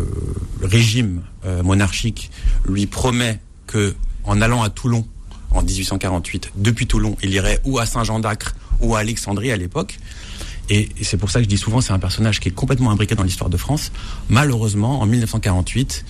le 0.59 0.67
régime 0.67 1.21
euh, 1.45 1.63
monarchique 1.63 2.31
lui 2.67 2.85
promet 2.87 3.39
que, 3.67 3.95
en 4.23 4.41
allant 4.41 4.61
à 4.63 4.69
Toulon 4.69 5.05
en 5.51 5.61
1848, 5.63 6.51
depuis 6.55 6.87
Toulon, 6.87 7.15
il 7.23 7.31
irait 7.31 7.61
ou 7.63 7.79
à 7.79 7.85
Saint-Jean 7.85 8.19
d'Acre 8.19 8.55
ou 8.81 8.95
à 8.95 8.99
Alexandrie 8.99 9.51
à 9.51 9.57
l'époque. 9.57 9.97
Et, 10.69 10.89
et 10.99 11.03
c'est 11.03 11.15
pour 11.17 11.31
ça 11.31 11.39
que 11.39 11.43
je 11.45 11.49
dis 11.49 11.57
souvent, 11.57 11.79
c'est 11.79 11.93
un 11.93 11.99
personnage 11.99 12.39
qui 12.41 12.49
est 12.49 12.51
complètement 12.51 12.91
imbriqué 12.91 13.15
dans 13.15 13.23
l'histoire 13.23 13.49
de 13.49 13.55
France. 13.57 13.91
Malheureusement, 14.29 14.99
en 14.99 15.05
1948, 15.05 16.03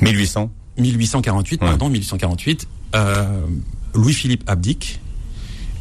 1800. 0.00 0.50
1848, 0.78 1.62
Ouais. 1.62 1.68
pardon, 1.68 1.88
1848, 1.88 2.68
euh, 2.96 3.40
Louis-Philippe 3.94 4.44
abdique, 4.46 5.00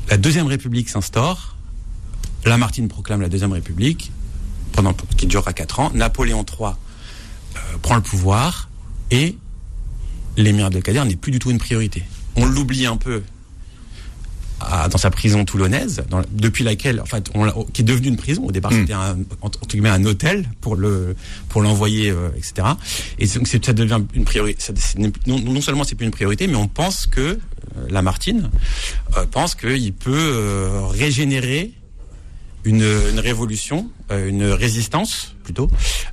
la 0.10 0.18
deuxième 0.18 0.48
République 0.48 0.88
s'instaure, 0.90 1.55
Lamartine 2.46 2.88
proclame 2.88 3.22
la 3.22 3.30
deuxième 3.30 3.52
République, 3.54 4.12
pendant 4.72 4.94
qui 5.18 5.26
durera 5.28 5.54
quatre 5.54 5.80
ans, 5.80 5.92
Napoléon 5.94 6.46
III 6.48 6.70
euh, 7.56 7.60
prend 7.82 7.96
le 7.96 8.02
pouvoir 8.02 8.70
et 9.12 9.38
l'émir 10.38 10.66
Abdelkader 10.66 11.04
n'est 11.06 11.16
plus 11.16 11.32
du 11.32 11.40
tout 11.40 11.50
une 11.52 11.58
priorité. 11.58 12.04
On 12.36 12.46
l'oublie 12.46 12.86
un 12.86 12.98
peu 12.98 13.24
à- 14.60 14.88
dans 14.90 14.98
sa 14.98 15.10
prison 15.12 15.44
toulonnaise, 15.46 16.04
dans- 16.10 16.22
depuis 16.32 16.64
laquelle, 16.64 17.00
en 17.02 17.06
fait, 17.06 17.30
on 17.34 17.66
qui 17.74 17.82
est 17.82 17.86
devenue 17.86 18.08
une 18.10 18.18
prison. 18.18 18.44
Au 18.46 18.52
départ, 18.52 18.72
Mm. 18.72 18.80
c'était 18.82 18.94
un, 18.94 19.18
entre 19.42 19.66
guillemets, 19.68 19.90
un 19.90 20.04
hôtel 20.06 20.50
pour 20.62 20.76
le 20.76 21.16
pour 21.50 21.62
l'envoyer, 21.62 22.10
euh, 22.10 22.30
etc. 22.38 22.68
Et 23.20 23.28
donc, 23.28 23.48
ça 23.48 23.74
devient 23.74 24.02
une 24.14 24.24
priorité. 24.26 24.62
Ça- 24.62 24.74
non, 24.98 25.12
non 25.40 25.62
seulement 25.62 25.84
c'est 25.84 25.96
plus 25.96 26.06
une 26.06 26.12
priorité, 26.12 26.48
mais 26.48 26.56
on 26.56 26.68
pense 26.68 27.06
que 27.06 27.22
euh, 27.22 27.38
Lamartine 27.90 28.50
euh, 29.18 29.26
pense 29.30 29.56
qu'il 29.56 29.94
peut 29.94 30.12
euh, 30.16 30.82
régénérer 30.88 31.74
une, 32.66 32.84
une 33.12 33.20
révolution, 33.20 33.90
euh, 34.12 34.28
une 34.28 34.44
résistance 34.46 35.36
plutôt, 35.44 35.70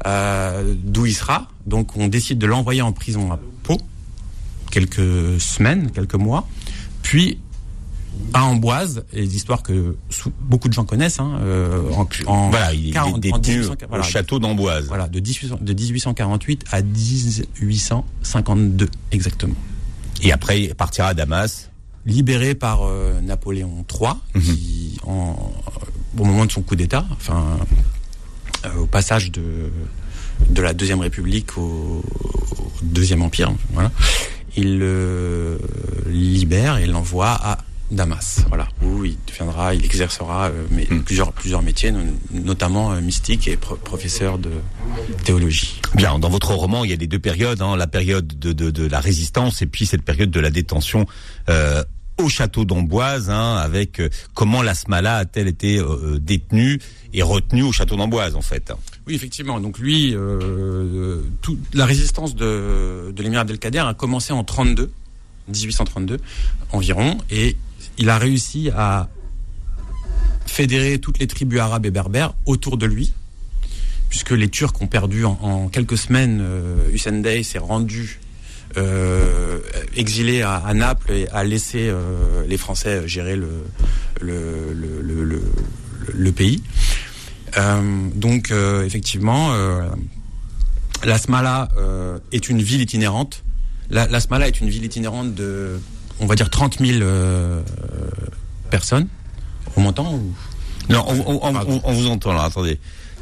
euh, 0.06 0.74
d'où 0.84 1.06
il 1.06 1.14
sera. 1.14 1.48
Donc 1.66 1.96
on 1.96 2.08
décide 2.08 2.38
de 2.38 2.46
l'envoyer 2.46 2.82
en 2.82 2.92
prison 2.92 3.32
à 3.32 3.40
Pau, 3.62 3.78
quelques 4.70 5.40
semaines, 5.40 5.90
quelques 5.90 6.14
mois, 6.14 6.46
puis 7.02 7.38
à 8.34 8.44
Amboise, 8.44 9.04
et 9.14 9.22
l'histoire 9.22 9.62
que 9.62 9.96
beaucoup 10.40 10.68
de 10.68 10.74
gens 10.74 10.84
connaissent. 10.84 11.18
Hein, 11.18 11.38
euh, 11.40 11.80
en, 11.92 12.06
en 12.26 12.50
Voilà, 12.50 12.74
il 12.74 12.90
est 12.90 12.92
40 12.92 13.14
en 13.14 13.18
détenu 13.18 13.54
1800 13.56 13.72
au 13.72 13.76
voilà, 13.88 14.04
château 14.04 14.38
d'Amboise. 14.38 14.86
Voilà, 14.88 15.08
de, 15.08 15.18
1800 15.20 15.58
de 15.60 15.72
1848 15.72 16.64
à 16.70 16.82
1852 16.82 18.88
exactement. 19.12 19.54
Et 20.22 20.30
après, 20.32 20.60
il 20.62 20.74
partira 20.74 21.08
à 21.08 21.14
Damas. 21.14 21.70
Libéré 22.04 22.54
par 22.54 22.82
euh, 22.82 23.18
Napoléon 23.20 23.84
III, 23.88 24.10
Mhm. 24.34 24.42
qui 24.42 24.98
en, 25.06 25.52
au 26.18 26.24
moment 26.24 26.44
de 26.46 26.52
son 26.52 26.62
coup 26.62 26.76
d'État, 26.76 27.04
enfin 27.12 27.58
euh, 28.66 28.74
au 28.78 28.86
passage 28.86 29.30
de 29.30 29.42
de 30.50 30.62
la 30.62 30.74
deuxième 30.74 31.00
République 31.00 31.56
au, 31.56 32.02
au 32.02 32.72
deuxième 32.82 33.22
Empire, 33.22 33.52
voilà, 33.72 33.92
il 34.56 34.78
le 34.78 35.58
libère 36.08 36.78
et 36.78 36.86
l'envoie 36.86 37.30
à 37.30 37.58
Damas, 37.92 38.40
voilà, 38.48 38.68
où 38.82 39.04
il 39.04 39.16
deviendra, 39.28 39.74
il 39.74 39.84
exercera 39.84 40.48
euh, 40.48 40.64
mais, 40.70 40.86
Mhm. 40.90 41.02
plusieurs 41.04 41.32
plusieurs 41.32 41.62
métiers, 41.62 41.92
no- 41.92 42.00
notamment 42.32 42.92
euh, 42.92 43.00
mystique 43.02 43.46
et 43.48 43.56
pro- 43.58 43.76
professeur 43.76 44.38
de 44.38 44.50
théologie. 45.24 45.80
Bien, 45.94 46.18
dans 46.18 46.30
votre 46.30 46.54
roman, 46.54 46.84
il 46.84 46.90
y 46.90 46.94
a 46.94 46.96
les 46.96 47.06
deux 47.06 47.18
périodes, 47.18 47.60
hein, 47.60 47.76
la 47.76 47.86
période 47.86 48.26
de, 48.38 48.52
de, 48.52 48.70
de 48.70 48.86
la 48.88 48.98
résistance 49.00 49.60
et 49.62 49.66
puis 49.66 49.84
cette 49.86 50.02
période 50.02 50.30
de 50.30 50.40
la 50.40 50.50
détention 50.50 51.06
euh, 51.50 51.84
au 52.18 52.28
château 52.28 52.64
d'Amboise, 52.64 53.30
hein, 53.30 53.56
avec 53.56 54.00
euh, 54.00 54.08
comment 54.34 54.62
la 54.62 54.74
Smala 54.74 55.16
a-t-elle 55.16 55.48
été 55.48 55.78
euh, 55.78 56.18
détenue 56.20 56.80
et 57.12 57.22
retenue 57.22 57.62
au 57.62 57.72
château 57.72 57.96
d'Amboise, 57.96 58.36
en 58.36 58.42
fait. 58.42 58.72
Oui, 59.06 59.14
effectivement. 59.14 59.60
Donc 59.60 59.78
lui, 59.78 60.14
euh, 60.14 61.22
tout, 61.40 61.58
la 61.74 61.86
résistance 61.86 62.34
de, 62.34 63.12
de 63.14 63.22
l'émir 63.22 63.40
Abdelkader 63.40 63.78
a 63.80 63.94
commencé 63.94 64.32
en 64.32 64.44
32, 64.44 64.90
1832 65.48 66.18
environ, 66.72 67.18
et 67.30 67.56
il 67.98 68.08
a 68.10 68.18
réussi 68.18 68.70
à 68.70 69.08
fédérer 70.46 70.98
toutes 70.98 71.18
les 71.18 71.26
tribus 71.26 71.60
arabes 71.60 71.86
et 71.86 71.90
berbères 71.90 72.34
autour 72.46 72.76
de 72.76 72.86
lui, 72.86 73.12
puisque 74.08 74.30
les 74.30 74.48
Turcs 74.48 74.80
ont 74.80 74.86
perdu 74.86 75.24
en, 75.24 75.68
quelques 75.68 75.98
semaines. 75.98 76.40
Euh, 76.42 76.90
Hussein 76.92 77.22
s'est 77.42 77.58
rendu 77.58 78.20
euh, 78.76 79.58
exilé 79.96 80.42
à, 80.42 80.56
à 80.56 80.74
Naples 80.74 81.12
et 81.12 81.28
a 81.30 81.44
laissé 81.44 81.88
euh, 81.88 82.44
les 82.46 82.56
Français 82.56 83.06
gérer 83.06 83.36
le, 83.36 83.48
le, 84.20 84.72
le, 84.72 85.42
le, 86.12 86.32
pays. 86.32 86.62
Euh, 87.58 88.08
donc 88.14 88.50
effectivement, 88.84 89.52
la 91.04 91.18
Smala 91.18 91.68
est 92.32 92.48
une 92.48 92.62
ville 92.62 92.80
itinérante. 92.80 93.44
La, 93.90 94.06
la 94.06 94.20
Smala 94.20 94.48
est 94.48 94.60
une 94.60 94.68
ville 94.70 94.84
itinérante 94.84 95.34
de, 95.34 95.78
on 96.20 96.26
va 96.26 96.34
dire 96.34 96.48
30 96.48 96.78
000 96.78 97.02
euh, 97.02 97.60
personnes 98.70 99.08
au 99.76 99.80
montant. 99.80 100.14
Ou... 100.14 100.34
Non, 100.88 101.04
on, 101.06 101.20
on- 101.20 101.40
on- 101.42 101.56
on- 101.56 101.80
on 101.84 101.92
vous 101.92 102.06
entend 102.08 102.32
là, 102.32 102.44
attendez. 102.44 102.78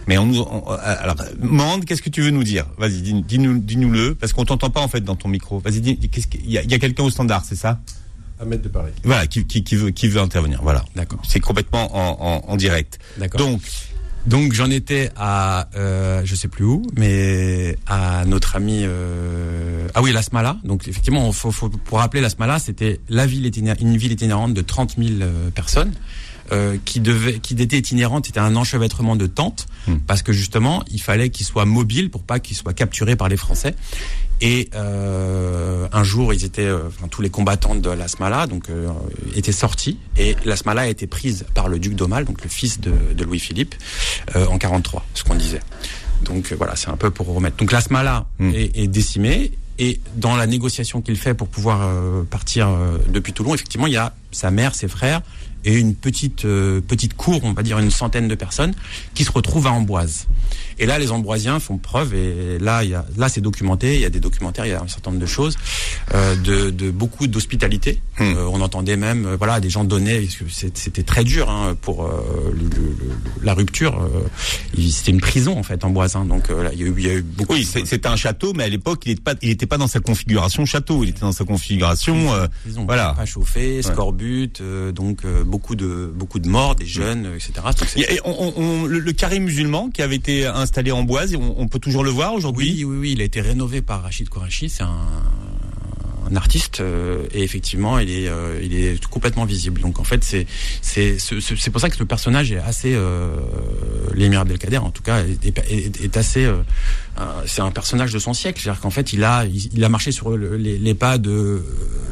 Mais 0.06 0.18
on 0.18 0.26
nous, 0.26 0.40
on- 0.40 0.64
alors, 0.70 1.16
Mande, 1.40 1.84
qu'est-ce 1.84 2.02
que 2.02 2.10
tu 2.10 2.22
veux 2.22 2.30
nous 2.30 2.44
dire? 2.44 2.66
Vas-y, 2.78 3.00
dis- 3.02 3.22
dis-nous, 3.22 3.58
dis-nous-le, 3.58 4.14
parce 4.14 4.32
qu'on 4.32 4.44
t'entend 4.44 4.70
pas 4.70 4.80
en 4.80 4.88
fait 4.88 5.02
dans 5.02 5.16
ton 5.16 5.28
micro. 5.28 5.58
Vas-y, 5.60 5.80
dis, 5.80 5.96
qu'est-ce 5.98 6.26
qu'il 6.26 6.50
y 6.50 6.58
a, 6.58 6.62
il 6.62 6.70
y 6.70 6.74
a 6.74 6.78
quelqu'un 6.78 7.04
au 7.04 7.10
standard, 7.10 7.44
c'est 7.44 7.56
ça? 7.56 7.80
Mettre 8.46 8.62
de 8.62 8.68
Paris. 8.68 8.92
Voilà, 9.04 9.26
qui, 9.26 9.44
qui, 9.44 9.62
qui 9.62 9.76
veut, 9.76 9.90
qui 9.90 10.08
veut 10.08 10.20
intervenir. 10.20 10.60
Voilà. 10.62 10.82
D'accord. 10.96 11.20
C'est 11.28 11.40
complètement 11.40 11.94
en, 11.94 12.44
en, 12.46 12.50
en 12.50 12.56
direct. 12.56 12.98
D'accord. 13.18 13.38
Donc, 13.38 13.60
Donc 14.26 14.52
j'en 14.54 14.70
étais 14.70 15.10
à, 15.16 15.68
euh, 15.76 16.22
je 16.24 16.34
sais 16.34 16.48
plus 16.48 16.64
où, 16.64 16.82
mais 16.96 17.76
à 17.86 18.24
notre 18.26 18.56
ami, 18.56 18.80
euh, 18.84 19.88
ah 19.94 20.00
oui, 20.02 20.12
la 20.12 20.22
Smala. 20.22 20.56
Donc 20.64 20.88
effectivement, 20.88 21.30
faut, 21.32 21.50
faut, 21.52 21.68
pour 21.68 21.98
rappeler, 21.98 22.20
la 22.22 22.30
Smala, 22.30 22.58
c'était 22.58 23.00
la 23.10 23.26
ville 23.26 23.50
une 23.80 23.96
ville 23.98 24.12
itinérante 24.12 24.54
de 24.54 24.62
30 24.62 24.96
000 24.98 25.20
euh, 25.20 25.50
personnes. 25.50 25.92
Euh, 26.52 26.76
qui 26.84 27.00
devait, 27.00 27.38
qui 27.38 27.54
était 27.54 27.78
itinérante, 27.78 28.26
c'était 28.26 28.40
un 28.40 28.56
enchevêtrement 28.56 29.16
de 29.16 29.26
tentes, 29.26 29.66
Hmm. 29.86 29.96
parce 30.06 30.22
que 30.22 30.32
justement, 30.32 30.84
il 30.90 31.00
fallait 31.00 31.30
qu'ils 31.30 31.46
soient 31.46 31.64
mobiles 31.64 32.10
pour 32.10 32.22
pas 32.22 32.38
qu'ils 32.38 32.56
soient 32.56 32.74
capturés 32.74 33.16
par 33.16 33.28
les 33.30 33.38
Français. 33.38 33.74
Et 34.42 34.68
euh, 34.74 35.86
un 35.92 36.04
jour, 36.04 36.32
ils 36.34 36.44
étaient, 36.44 36.64
euh, 36.66 36.80
enfin, 36.88 37.08
tous 37.08 37.22
les 37.22 37.30
combattants 37.30 37.74
de 37.74 37.90
la 37.90 38.08
Smala, 38.08 38.46
donc 38.46 38.68
euh, 38.70 38.88
étaient 39.36 39.52
sortis, 39.52 39.98
et 40.18 40.36
la 40.44 40.56
Smala 40.56 40.82
a 40.82 40.86
été 40.86 41.06
prise 41.06 41.46
par 41.54 41.68
le 41.68 41.78
duc 41.78 41.94
d'Aumale, 41.94 42.24
donc 42.24 42.42
le 42.42 42.48
fils 42.50 42.80
de, 42.80 42.92
de 43.14 43.24
Louis-Philippe, 43.24 43.74
euh, 44.36 44.46
en 44.46 44.58
43, 44.58 45.04
ce 45.14 45.24
qu'on 45.24 45.34
disait. 45.34 45.60
Donc 46.24 46.52
voilà, 46.52 46.76
c'est 46.76 46.88
un 46.90 46.96
peu 46.96 47.10
pour 47.10 47.26
remettre. 47.34 47.56
Donc 47.56 47.72
la 47.72 47.80
Smala 47.80 48.26
Mm. 48.38 48.50
est, 48.54 48.78
est 48.78 48.86
décimée, 48.88 49.52
et 49.78 49.98
dans 50.16 50.36
la 50.36 50.46
négociation 50.46 51.00
qu'il 51.00 51.16
fait 51.16 51.32
pour 51.34 51.48
pouvoir 51.48 51.80
euh, 51.82 52.22
partir 52.24 52.68
euh, 52.68 52.98
depuis 53.08 53.32
Toulon, 53.32 53.54
effectivement, 53.54 53.86
il 53.86 53.94
y 53.94 53.96
a 53.98 54.14
sa 54.30 54.50
mère, 54.50 54.74
ses 54.74 54.88
frères, 54.88 55.22
et 55.64 55.74
une 55.74 55.94
petite 55.94 56.44
euh, 56.44 56.80
petite 56.80 57.14
cour, 57.14 57.40
on 57.44 57.52
va 57.52 57.62
dire 57.62 57.78
une 57.78 57.90
centaine 57.90 58.28
de 58.28 58.34
personnes, 58.34 58.74
qui 59.14 59.24
se 59.24 59.32
retrouvent 59.32 59.66
à 59.66 59.72
Amboise. 59.72 60.26
Et 60.80 60.86
là, 60.86 60.98
les 60.98 61.12
Ambroisiens 61.12 61.60
font 61.60 61.78
preuve, 61.78 62.14
et 62.14 62.58
là, 62.58 62.82
il 62.84 62.90
y 62.90 62.94
a, 62.94 63.04
là, 63.16 63.28
c'est 63.28 63.40
documenté. 63.40 63.94
Il 63.96 64.00
y 64.00 64.04
a 64.06 64.10
des 64.10 64.18
documentaires, 64.18 64.66
il 64.66 64.70
y 64.70 64.74
a 64.74 64.80
un 64.82 64.88
certain 64.88 65.10
nombre 65.10 65.20
de 65.22 65.26
choses, 65.26 65.56
euh, 66.14 66.34
de, 66.36 66.70
de 66.70 66.90
beaucoup 66.90 67.26
d'hospitalité. 67.26 68.00
Hmm. 68.18 68.22
Euh, 68.36 68.46
on 68.50 68.60
entendait 68.60 68.96
même, 68.96 69.26
euh, 69.26 69.36
voilà, 69.36 69.60
des 69.60 69.70
gens 69.70 69.84
donnaient, 69.84 70.20
parce 70.22 70.36
que 70.36 70.44
c'est- 70.48 70.76
c'était 70.76 71.02
très 71.02 71.22
dur 71.24 71.48
hein, 71.50 71.76
pour 71.80 72.04
euh, 72.06 72.50
le- 72.52 72.60
le- 72.62 72.96
le- 72.98 73.44
la 73.44 73.54
rupture. 73.54 74.00
euh, 74.02 74.26
c'était 74.90 75.10
une 75.12 75.20
prison 75.20 75.58
en 75.58 75.62
fait, 75.62 75.84
Amboise. 75.84 76.16
hein. 76.16 76.24
donc 76.24 76.50
euh, 76.50 76.62
là, 76.64 76.70
il 76.72 76.80
y 76.80 76.84
a 76.84 76.86
eu, 76.86 76.94
il 76.96 77.06
y 77.06 77.10
a 77.10 77.14
eu 77.14 77.22
beaucoup. 77.22 77.52
oui, 77.54 77.64
c'était 77.64 78.06
un 78.08 78.16
château, 78.16 78.52
mais 78.54 78.64
à 78.64 78.68
l'époque, 78.68 79.02
il 79.04 79.10
n'était 79.10 79.22
pas, 79.22 79.34
il 79.42 79.50
était 79.50 79.66
pas 79.66 79.78
dans 79.78 79.86
sa 79.86 80.00
configuration 80.00 80.64
château. 80.64 81.04
Il 81.04 81.10
était 81.10 81.20
dans 81.20 81.32
sa 81.32 81.44
configuration. 81.44 82.32
euh, 82.34 82.46
prison, 82.62 82.84
voilà. 82.86 83.12
pas 83.14 83.26
chauffé, 83.26 83.82
scorbut, 83.82 84.60
euh, 84.60 84.92
donc 84.92 85.24
euh, 85.24 85.44
beaucoup 85.44 85.76
de 85.76 86.10
beaucoup 86.14 86.38
de 86.38 86.48
morts, 86.48 86.74
des 86.74 86.86
jeunes, 86.86 87.26
euh, 87.26 87.36
etc. 87.36 87.52
Donc, 87.78 87.88
et 87.96 88.20
on- 88.24 88.52
on- 88.56 88.84
le, 88.86 88.98
le 88.98 89.12
carré 89.12 89.38
musulman 89.40 89.90
qui 89.90 90.02
avait 90.02 90.16
été 90.16 90.46
installé 90.70 90.92
en 90.92 91.02
Boise, 91.02 91.34
on, 91.34 91.56
on 91.58 91.66
peut 91.66 91.80
toujours 91.80 92.04
le 92.04 92.10
voir 92.10 92.32
aujourd'hui? 92.32 92.70
Oui, 92.70 92.84
oui, 92.84 92.96
oui, 93.00 93.12
il 93.12 93.20
a 93.20 93.24
été 93.24 93.40
rénové 93.40 93.82
par 93.82 94.04
Rachid 94.04 94.28
Kourachi. 94.28 94.68
C'est 94.68 94.84
un, 94.84 95.08
un 96.30 96.36
artiste 96.36 96.80
euh, 96.80 97.24
et 97.32 97.42
effectivement, 97.42 97.98
il 97.98 98.10
est, 98.10 98.28
euh, 98.28 98.60
il 98.62 98.74
est 98.74 99.04
complètement 99.06 99.44
visible. 99.44 99.80
Donc 99.80 99.98
en 99.98 100.04
fait, 100.04 100.22
c'est, 100.24 100.46
c'est, 100.82 101.16
c'est 101.18 101.70
pour 101.70 101.80
ça 101.80 101.90
que 101.90 101.98
le 101.98 102.04
personnage 102.06 102.52
est 102.52 102.58
assez, 102.58 102.92
euh, 102.94 103.34
l'émir 104.14 104.40
Abdelkader, 104.40 104.78
en 104.78 104.90
tout 104.90 105.02
cas, 105.02 105.22
est, 105.24 105.58
est- 105.70 106.00
est 106.04 106.16
assez. 106.16 106.44
euh, 106.44 106.56
euh, 107.18 107.42
c'est 107.46 107.60
un 107.62 107.70
personnage 107.70 108.12
de 108.12 108.18
son 108.18 108.32
siècle. 108.34 108.60
C'est-à-dire 108.62 108.80
qu'en 108.80 108.90
fait, 108.90 109.12
il 109.12 109.24
a, 109.24 109.44
il, 109.44 109.70
il 109.74 109.84
a 109.84 109.88
marché 109.88 110.12
sur 110.12 110.36
le- 110.36 110.56
les, 110.56 110.78
les 110.78 110.94
pas 110.94 111.18
de 111.18 111.30
euh, 111.30 111.62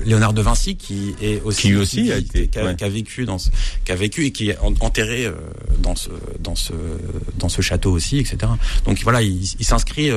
Léonard 0.04 0.33
de 0.33 0.42
Vinci, 0.42 0.76
qui 0.76 1.14
est 1.22 1.40
aussi, 1.42 1.68
Qui 1.68 1.76
aussi 1.76 2.12
a 2.12 2.16
qui- 2.20 2.26
été, 2.26 2.48
qui 2.48 2.59
a, 2.59 2.64
ouais. 2.64 2.76
qui 2.76 2.85
a 2.85 2.88
vécu 2.88 3.24
dans, 3.24 3.38
ce, 3.38 3.50
qui 3.85 3.92
a 3.92 3.96
vécu 3.96 4.26
et 4.26 4.33
qui 4.33 4.50
est 4.50 4.59
en- 4.59 4.74
enterré 4.81 5.26
euh, 5.26 5.33
dans 5.78 5.94
ce, 5.94 6.11
dans 6.40 6.54
ce, 6.57 6.72
dans 7.38 7.48
ce 7.48 7.62
château 7.62 7.92
aussi, 7.92 8.18
etc. 8.18 8.38
Donc 8.85 8.98
voilà, 9.02 9.22
il, 9.22 9.42
il 9.59 9.64
s'inscrit. 9.64 10.11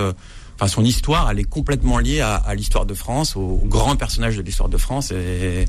Enfin, 0.64 0.68
son 0.68 0.86
histoire, 0.86 1.32
elle 1.32 1.40
est 1.40 1.44
complètement 1.50 1.98
liée 1.98 2.20
à, 2.20 2.36
à 2.36 2.54
l'histoire 2.54 2.86
de 2.86 2.94
France, 2.94 3.36
au, 3.36 3.40
au 3.42 3.66
grand 3.66 3.96
personnage 3.96 4.38
de 4.38 4.44
l'histoire 4.44 4.70
de 4.70 4.78
France 4.78 5.10
et, 5.12 5.66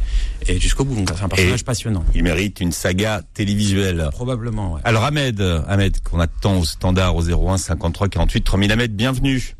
et 0.46 0.60
jusqu'au 0.60 0.84
bout. 0.84 0.94
Donc, 0.96 1.08
c'est 1.16 1.22
un 1.24 1.28
personnage 1.30 1.60
Et- 1.62 1.64
passionnant. 1.64 2.04
Il 2.14 2.22
mérite 2.22 2.60
une 2.60 2.72
saga 2.72 3.22
télévisuelle. 3.32 4.06
Probablement, 4.12 4.74
ouais. 4.74 4.80
Alors 4.84 5.04
Ahmed, 5.04 5.40
Ahmed, 5.66 5.98
qu'on 6.02 6.20
attend 6.20 6.58
au 6.58 6.64
standard 6.66 7.16
au 7.16 7.22
01 7.22 7.56
53 7.56 8.08
48 8.10 8.42
3000 8.44 8.70
Ahmed, 8.72 8.94
bienvenue. 8.94 9.56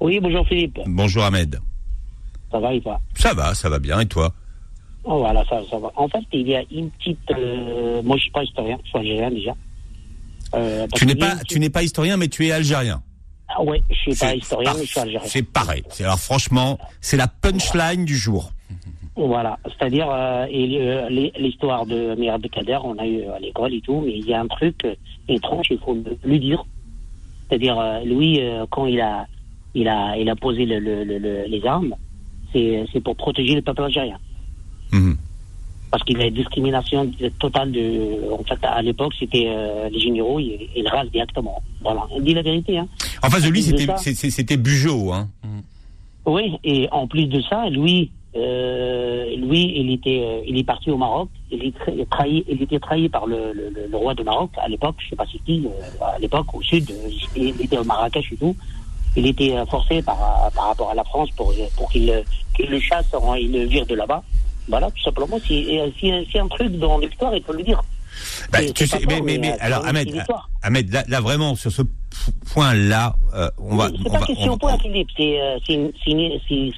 Oui, 0.00 0.18
bonjour 0.20 0.44
Philippe. 0.48 0.80
Bonjour 0.84 1.22
Ahmed. 1.22 1.60
Ça 2.50 2.58
va 2.58 2.74
et 2.74 2.80
toi? 2.80 3.00
Ça 3.16 3.32
va, 3.34 3.54
ça 3.54 3.68
va 3.68 3.78
bien 3.78 4.00
et 4.00 4.06
toi? 4.06 4.34
Oh, 5.04 5.18
Voilà, 5.20 5.44
ça, 5.48 5.60
ça 5.70 5.78
va. 5.78 5.92
En 5.94 6.08
fait, 6.08 6.24
il 6.32 6.48
y 6.48 6.56
a 6.56 6.62
une 6.72 6.90
petite. 6.90 7.18
euh, 7.30 8.02
moi, 8.02 8.16
je 8.16 8.22
suis 8.22 8.32
pas 8.32 8.42
historien, 8.42 8.76
je 8.82 8.88
suis 8.88 8.98
algérien 8.98 9.30
déjà. 9.30 9.52
Euh, 10.56 10.88
Tu 10.96 11.06
n'es 11.06 11.14
pas 11.14 11.36
tu 11.46 11.60
n'es 11.60 11.70
pas 11.70 11.84
historien 11.84 12.16
mais 12.16 12.26
tu 12.26 12.44
es 12.48 12.50
algérien. 12.50 13.00
Ah 13.56 13.62
ouais, 13.62 13.80
je 13.90 13.94
suis 13.96 14.14
pas 14.14 14.34
historien, 14.34 14.72
mais 14.74 14.84
je 14.84 14.90
suis 14.90 15.00
algérien. 15.00 15.28
C'est 15.28 15.42
pareil. 15.42 15.82
Alors 16.00 16.18
franchement, 16.18 16.78
c'est 17.00 17.16
la 17.16 17.26
punchline 17.28 18.04
du 18.04 18.16
jour. 18.16 18.52
Voilà, 19.16 19.58
c'est-à-dire 19.64 20.08
euh, 20.08 20.46
euh, 20.46 21.08
l'hi- 21.10 21.32
l'histoire 21.38 21.84
de 21.84 22.14
Mir 22.14 22.34
Abdelkader, 22.34 22.78
on 22.84 22.96
a 22.98 23.06
eu 23.06 23.24
à 23.24 23.38
l'école 23.38 23.74
et 23.74 23.80
tout, 23.80 24.00
mais 24.06 24.12
il 24.16 24.26
y 24.26 24.32
a 24.32 24.40
un 24.40 24.46
truc 24.46 24.84
euh, 24.84 24.94
étrange, 25.28 25.66
il 25.70 25.78
faut 25.78 25.94
le- 25.94 26.16
lui 26.24 26.38
dire. 26.40 26.64
C'est-à-dire, 27.48 27.78
euh, 27.78 28.00
lui, 28.04 28.40
euh, 28.40 28.64
quand 28.70 28.86
il 28.86 29.00
a, 29.00 29.26
il 29.74 29.88
a, 29.88 30.16
il 30.16 30.30
a 30.30 30.36
posé 30.36 30.64
le, 30.64 30.78
le- 30.78 31.04
le- 31.04 31.18
le- 31.18 31.44
les 31.48 31.66
armes, 31.66 31.94
c'est 32.52 33.00
pour 33.04 33.16
protéger 33.16 33.56
le 33.56 33.62
peuple 33.62 33.82
algérien. 33.82 34.18
Mhm. 34.92 35.16
Parce 35.90 36.02
qu'il 36.04 36.18
y 36.18 36.22
a 36.22 36.26
une 36.26 36.34
discrimination 36.34 37.10
totale 37.38 37.72
de. 37.72 38.32
En 38.32 38.42
fait, 38.44 38.58
à 38.62 38.80
l'époque, 38.82 39.12
c'était 39.18 39.46
euh, 39.48 39.88
les 39.90 39.98
généraux, 40.00 40.38
ils, 40.38 40.68
ils 40.76 40.86
rasent 40.88 41.10
directement. 41.10 41.62
Voilà, 41.82 42.06
on 42.10 42.20
dit 42.20 42.34
la 42.34 42.42
vérité. 42.42 42.78
Hein. 42.78 42.86
En 43.22 43.30
face 43.30 43.42
de 43.42 43.48
lui, 43.48 43.62
c'était 43.62 43.86
c'est- 43.96 44.14
c'est- 44.30 44.56
Bugeaud. 44.56 45.12
Hein. 45.12 45.28
Oui, 46.26 46.52
et 46.64 46.88
en 46.92 47.06
plus 47.06 47.26
de 47.26 47.40
ça, 47.40 47.68
lui, 47.70 48.10
euh, 48.36 49.34
lui, 49.36 49.72
il 49.80 49.90
était, 49.92 50.20
euh, 50.22 50.42
il 50.46 50.58
est 50.58 50.64
parti 50.64 50.90
au 50.90 50.96
Maroc. 50.96 51.28
Il, 51.50 51.64
est 51.64 51.76
tra- 51.76 52.06
trahi, 52.08 52.44
il 52.48 52.62
était 52.62 52.78
trahi 52.78 53.08
par 53.08 53.26
le, 53.26 53.52
le, 53.52 53.70
le- 53.70 53.86
le 53.90 53.96
roi 53.96 54.14
de 54.14 54.22
Maroc 54.22 54.50
à 54.62 54.68
l'époque. 54.68 54.96
Je 54.98 55.10
sais 55.10 55.16
pas 55.16 55.26
si 55.26 55.40
qui, 55.40 55.66
à 56.00 56.18
l'époque 56.18 56.54
au 56.54 56.62
sud. 56.62 56.88
il, 57.36 57.48
était 57.60 57.78
au 57.78 57.84
Marrakech 57.84 58.32
et 58.32 58.36
tout. 58.36 58.54
Il 59.16 59.26
était 59.26 59.54
forcé 59.68 60.02
par, 60.02 60.16
par 60.54 60.66
rapport 60.68 60.90
à 60.90 60.94
la 60.94 61.02
France 61.02 61.30
pour, 61.36 61.52
pour 61.76 61.90
qu'il 61.90 62.12
le 62.68 62.78
chasse, 62.80 63.06
il 63.40 63.50
le 63.52 63.64
vire 63.64 63.84
de 63.86 63.94
là-bas. 63.96 64.22
Voilà, 64.70 64.90
tout 64.90 65.02
simplement. 65.02 65.38
Si, 65.44 65.54
et, 65.54 65.92
si, 65.98 66.10
si 66.30 66.38
un 66.38 66.48
truc 66.48 66.72
dans 66.78 66.98
l'histoire, 66.98 67.34
il 67.34 67.42
faut 67.42 67.52
le 67.52 67.62
dire. 67.62 67.82
Bah, 68.52 68.58
tu 68.74 68.86
sais, 68.86 68.98
mais, 69.24 69.38
euh, 69.50 69.56
alors 69.60 69.84
Ahmed. 69.86 70.08
Ahmed, 70.62 70.92
là, 70.92 71.04
là 71.08 71.20
vraiment 71.20 71.54
sur 71.56 71.70
ce 71.72 71.82
point-là, 72.52 73.16
euh, 73.34 73.50
on 73.58 73.76
va, 73.76 73.88
C'est 74.02 74.10
pas 74.10 74.26
question 74.26 74.52
on- 74.54 74.58
point, 74.58 74.78
Philippe. 74.78 75.08
C'est 75.16 75.40
euh, 75.40 75.58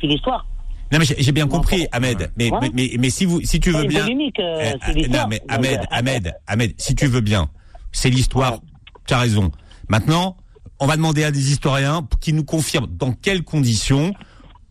l'histoire. 0.03 0.47
Non 0.93 0.99
mais 0.99 1.07
j'ai 1.19 1.33
bien 1.33 1.49
compris, 1.49 1.87
Ahmed. 1.91 2.31
Mais, 2.37 2.51
Ouais. 2.51 2.59
mais, 2.63 2.71
mais, 2.75 2.91
mais 2.99 3.11
si 3.11 3.25
vous, 3.25 3.41
si 3.43 3.59
tu 3.61 3.73
C'est 3.73 3.79
veux 3.79 3.85
une 3.85 3.89
bien, 3.89 4.03
polémique, 4.03 4.39
euh, 4.41 4.73
c'est 4.85 4.93
l'histoire. 4.93 5.23
non 5.23 5.29
mais 5.31 5.43
Ahmed, 5.49 5.81
euh, 5.81 5.85
Ahmed, 5.91 6.35
Ahmed, 6.47 6.75
si 6.77 6.95
tu 6.95 7.07
veux 7.07 7.23
bien, 7.23 7.49
c'est 7.93 8.11
l'histoire. 8.11 8.53
Ouais. 8.53 8.59
Tu 9.07 9.15
as 9.15 9.19
raison. 9.19 9.51
Maintenant, 9.89 10.37
on 10.81 10.87
va 10.87 10.97
demander 10.97 11.25
à 11.25 11.31
des 11.31 11.51
historiens 11.51 12.07
qui 12.21 12.35
nous 12.35 12.45
confirment 12.45 12.89
dans 12.89 13.13
quelles 13.13 13.43
conditions 13.43 14.13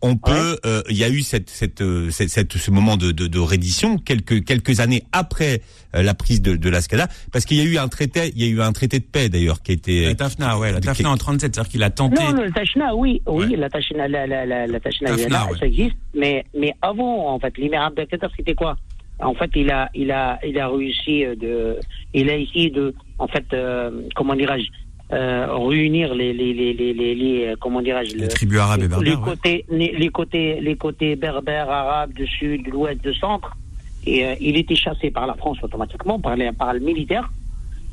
on 0.02 0.16
peut. 0.16 0.58
euh, 0.66 0.82
Il 0.90 0.96
y 0.96 1.04
a 1.04 1.08
eu 1.08 1.22
cette, 1.22 1.48
cette, 1.48 1.80
euh, 1.80 2.10
cette, 2.10 2.28
cette- 2.30 2.56
ce 2.58 2.70
moment 2.70 2.96
de, 2.96 3.12
de, 3.12 3.26
de 3.28 3.38
reddition 3.38 3.98
quelques 3.98 4.44
quelques 4.44 4.80
années 4.80 5.04
après 5.12 5.62
euh, 5.94 6.02
la 6.02 6.14
prise 6.14 6.42
de, 6.42 6.56
de 6.56 6.68
l'Ascada, 6.68 7.08
parce 7.32 7.44
qu'il 7.44 7.56
y 7.56 7.60
a 7.60 7.64
eu 7.64 7.78
un 7.78 7.88
traité, 7.88 8.32
il 8.34 8.42
y 8.42 8.46
a 8.46 8.48
eu 8.50 8.60
un 8.60 8.72
traité 8.72 8.98
de 8.98 9.04
paix 9.04 9.28
d'ailleurs 9.28 9.62
qui 9.62 9.70
a 9.72 9.74
été. 9.74 10.04
La 10.06 10.14
Tafna, 10.14 10.58
ouais, 10.58 10.72
la 10.72 10.80
qui- 10.80 10.86
Tafna 10.86 11.10
en 11.10 11.16
37, 11.16 11.54
c'est-à-dire 11.54 11.70
qu'il 11.70 11.82
a 11.82 11.90
tenté. 11.90 12.22
Non, 12.22 12.32
le 12.42 12.50
Tachna, 12.50 12.94
oui, 12.96 13.22
oui, 13.26 13.46
Ouais. 13.46 13.56
la 13.56 13.68
Tachna, 13.70 14.08
la, 14.08 14.26
la, 14.26 14.44
la, 14.44 14.66
la 14.66 14.80
Tachna, 14.80 15.10
Tachna, 15.10 15.24
il 15.26 15.32
y 15.32 15.36
en 15.36 15.40
a, 15.40 15.50
ouais. 15.52 15.58
ça 15.58 15.66
existe. 15.66 15.96
Mais, 16.14 16.44
mais 16.58 16.74
avant, 16.82 17.32
en 17.34 17.38
fait, 17.38 17.56
l'émir 17.58 17.82
Abdelkader, 17.82 18.26
c'était 18.36 18.54
quoi? 18.54 18.76
En 19.20 19.34
fait, 19.34 19.50
il 19.54 19.70
a, 19.70 19.88
il 19.94 20.10
a, 20.10 20.38
il 20.44 20.58
a 20.58 20.68
réussi 20.68 21.24
euh, 21.24 21.36
de, 21.36 21.76
il 22.12 22.28
a 22.28 22.36
essayé 22.36 22.70
de, 22.70 22.92
en 23.20 23.28
fait, 23.28 23.44
euh, 23.52 23.90
comment 24.16 24.34
dirais-je, 24.34 24.66
euh, 25.12 25.46
réunir 25.68 26.14
les, 26.14 26.32
les, 26.32 26.52
les, 26.54 26.72
les, 26.72 26.92
les, 26.94 27.14
les, 27.14 27.46
euh, 27.46 27.56
comment 27.60 27.82
dirais-je, 27.82 28.14
Les 28.16 28.22
le- 28.22 28.28
tribus 28.28 28.58
arabes 28.60 28.78
et 28.80 28.82
les 28.82 28.88
berbères. 28.88 29.18
ouais. 29.20 29.24
côtés, 29.30 29.64
les, 29.70 29.92
les 29.92 30.08
côtés, 30.08 30.60
les 30.60 30.76
côtés 30.76 31.16
berbères, 31.16 31.70
arabes, 31.70 32.12
du 32.14 32.26
sud, 32.26 32.64
de 32.64 32.70
l'ouest, 32.70 33.02
du 33.02 33.12
centre. 33.14 33.56
Et 34.06 34.24
euh, 34.26 34.34
il 34.40 34.56
était 34.56 34.74
chassé 34.74 35.10
par 35.10 35.26
la 35.26 35.34
France 35.34 35.58
automatiquement, 35.62 36.18
par, 36.18 36.34
les, 36.36 36.50
par 36.52 36.72
le 36.74 36.80
militaire. 36.80 37.30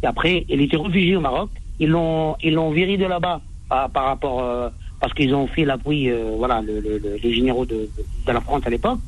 Et 0.01 0.07
après, 0.07 0.45
il 0.49 0.61
était 0.61 0.77
réfugié 0.77 1.15
au 1.17 1.19
Maroc. 1.21 1.49
Ils 1.79 1.89
l'ont, 1.89 2.35
ils 2.41 2.53
l'ont 2.53 2.71
viré 2.71 2.97
de 2.97 3.05
là-bas 3.05 3.41
par, 3.67 3.89
par 3.89 4.05
rapport, 4.05 4.41
euh, 4.41 4.69
parce 4.99 5.13
qu'ils 5.13 5.33
ont 5.35 5.47
fait 5.47 5.65
l'appui, 5.65 6.09
euh, 6.09 6.33
voilà, 6.37 6.61
le, 6.61 6.79
le- 6.79 6.97
le- 6.97 7.17
les 7.21 7.33
généraux 7.33 7.65
de, 7.65 7.89
de 8.27 8.31
la 8.31 8.41
France 8.41 8.61
à 8.65 8.69
l'époque. 8.69 8.99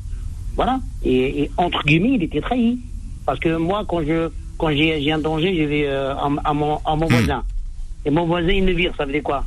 Voilà. 0.54 0.80
Et, 1.04 1.42
et 1.44 1.50
entre 1.56 1.82
guillemets, 1.84 2.12
il 2.16 2.22
était 2.24 2.40
trahi. 2.42 2.78
Parce 3.24 3.38
que 3.40 3.56
moi, 3.56 3.84
quand 3.88 4.02
je, 4.04 4.28
quand 4.58 4.70
j'ai, 4.70 5.10
un 5.12 5.18
danger, 5.18 5.54
je 5.56 5.62
vais 5.64 5.86
euh, 5.86 6.14
à, 6.14 6.30
à 6.44 6.52
mon, 6.52 6.76
à 6.84 6.94
mon 6.96 7.06
Hmm. 7.06 7.10
voisin. 7.10 7.42
Et 8.04 8.10
mon 8.10 8.26
voisin, 8.26 8.48
il 8.52 8.64
me 8.64 8.72
vire. 8.72 8.92
Ça 8.96 9.04
veut 9.04 9.12
dire 9.12 9.22
quoi 9.22 9.44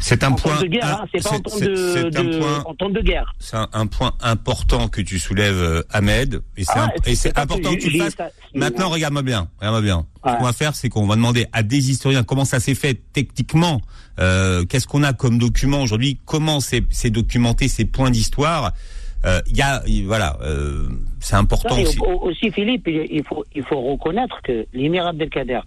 C'est 0.00 0.24
un 0.24 0.32
En 0.32 0.34
point. 0.34 0.54
hein, 0.82 1.04
c'est 1.14 1.22
pas 1.22 1.30
en 1.30 1.40
temps 1.40 1.58
de, 1.58 1.76
c'est 1.76 2.16
un 2.18 2.24
de- 2.24 2.38
point. 2.38 2.62
en 2.66 2.74
temps 2.74 2.88
de 2.90 3.00
guerre. 3.00 3.32
C'est 3.38 3.56
un, 3.56 3.68
un 3.72 3.86
point 3.86 4.12
important 4.20 4.88
que 4.88 5.00
tu 5.00 5.18
soulèves, 5.20 5.60
euh, 5.60 5.82
Ahmed, 5.90 6.42
et 6.56 6.64
c'est 6.64 6.72
Ah, 7.36 7.42
important 7.42 7.70
que 7.74 7.78
tu 7.80 7.90
le 7.90 7.98
fasses. 8.04 8.16
c'est- 8.18 8.58
Maintenant, 8.58 8.88
regarde-moi 8.88 9.22
bien, 9.22 9.48
regarde-moi 9.58 9.82
bien. 9.82 10.06
Ce 10.26 10.36
qu'on 10.38 10.44
va 10.44 10.52
faire, 10.52 10.74
c'est 10.74 10.88
qu'on 10.88 11.06
va 11.06 11.14
demander 11.16 11.46
à 11.52 11.62
des 11.62 11.90
historiens 11.90 12.24
comment 12.24 12.44
ça 12.44 12.58
s'est 12.60 12.74
fait 12.74 13.00
techniquement, 13.12 13.80
euh, 14.18 14.64
qu'est-ce 14.64 14.86
qu'on 14.88 15.02
a 15.04 15.12
comme 15.12 15.38
document 15.38 15.82
aujourd'hui, 15.82 16.18
comment 16.24 16.58
c'est 16.60 16.82
c'est 16.90 17.10
documenté 17.10 17.68
ces 17.68 17.84
points 17.84 18.10
d'histoire. 18.10 18.72
Euh, 19.24 19.40
Il 19.46 19.56
y 19.56 19.62
a, 19.62 19.82
il- 19.86 20.04
voilà, 20.06 20.36
euh, 20.42 20.88
c'est 21.20 21.36
important 21.36 21.78
aussi. 21.80 21.96
au- 22.00 22.06
au- 22.06 22.28
aussi, 22.28 22.50
Philippe, 22.50 22.88
il 22.88 23.06
il 23.08 23.22
faut, 23.24 23.44
il 23.54 23.62
faut 23.62 23.80
reconnaître 23.80 24.40
que 24.42 24.66
l'émir 24.72 25.06
Abdelkader, 25.06 25.60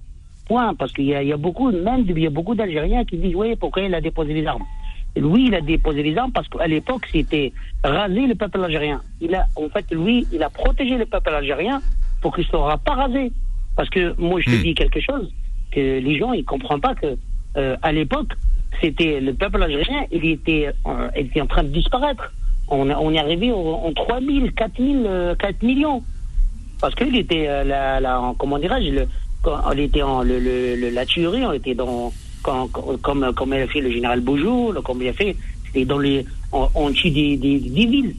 point, 0.46 0.74
parce 0.76 0.92
qu'il 0.94 1.06
y 1.06 1.16
a, 1.16 1.22
il 1.24 1.30
y 1.30 1.34
a 1.34 1.38
beaucoup, 1.38 1.72
même 1.72 2.06
il 2.08 2.20
y 2.20 2.28
a 2.28 2.30
beaucoup 2.30 2.56
d'Algériens 2.56 3.06
qui 3.06 3.18
disent, 3.18 3.36
oui, 3.36 3.56
pourquoi 3.56 3.84
il 3.84 3.94
a 3.96 4.02
déposé 4.02 4.34
les 4.34 4.46
armes 4.46 4.66
Lui, 5.16 5.48
il 5.48 5.56
a 5.56 5.62
déposé 5.62 6.04
les 6.04 6.18
armes 6.18 6.32
parce 6.32 6.48
qu'à 6.50 6.68
l'époque, 6.68 7.06
c'était 7.12 7.54
raser 7.84 8.28
le 8.28 8.36
peuple 8.36 8.64
algérien. 8.64 9.02
Il 9.20 9.36
a, 9.36 9.48
en 9.56 9.70
fait, 9.70 9.86
lui, 9.92 10.28
il 10.32 10.44
a 10.44 10.50
protégé 10.50 10.98
le 10.98 11.06
peuple 11.06 11.30
algérien 11.30 11.82
pour 12.22 12.34
qu'il 12.36 12.46
ne 12.46 12.50
sera 12.50 12.78
pas 12.78 12.94
rasé. 12.96 13.34
Parce 13.76 13.90
que 13.90 14.16
moi, 14.20 14.40
je 14.42 14.50
te 14.50 14.56
Hmm. 14.56 14.64
dis 14.64 14.74
quelque 14.76 15.02
chose 15.02 15.34
que 15.72 16.00
les 16.00 16.18
gens, 16.18 16.34
ils 16.34 16.46
comprennent 16.46 16.82
pas 16.82 16.96
que 16.96 17.18
euh, 17.58 17.76
à 17.82 17.92
l'époque, 17.92 18.32
c'était 18.82 19.20
le 19.22 19.34
peuple 19.34 19.62
algérien, 19.64 20.06
il 20.12 20.26
était, 20.26 20.74
euh, 20.88 21.10
il 21.18 21.28
était 21.28 21.42
en 21.42 21.48
train 21.48 21.64
de 21.64 21.70
disparaître. 21.70 22.34
On, 22.68 22.90
on 22.90 23.12
est 23.14 23.20
arrivé 23.20 23.52
en, 23.52 23.58
en 23.60 23.94
3 23.94 24.22
000, 24.22 24.48
4 24.56 24.78
000, 24.82 25.06
euh, 25.06 25.36
4 25.36 25.62
millions. 25.64 26.06
Parce 26.82 26.94
qu'il 26.96 27.16
était, 27.16 27.48
euh, 27.48 27.64
la, 27.64 28.00
la, 28.00 28.20
en- 28.22 28.36
comment 28.36 28.60
dirais-je, 28.60 28.92
le, 28.92 29.08
on 29.48 29.72
était 29.78 30.02
en, 30.02 30.24
le, 30.24 30.76
la 30.90 31.06
tuerie, 31.06 31.46
on 31.46 31.54
était 31.54 31.76
dans, 31.76 32.14
quand, 32.44 32.68
quand- 32.70 32.98
comme, 33.02 33.34
comme 33.34 33.54
a 33.54 33.68
fait 33.68 33.82
le 33.82 33.92
général 33.92 34.22
Beaujou, 34.22 34.72
le- 34.72 34.82
comme 34.82 35.02
il 35.02 35.10
a 35.10 35.14
fait, 35.14 35.38
c'était 35.66 35.86
dans 35.86 36.00
les, 36.00 36.26
en 36.74 36.90
dessus 36.90 37.12
des, 37.12 37.38
des, 37.38 37.60
des 37.60 37.86
villes. 37.86 38.16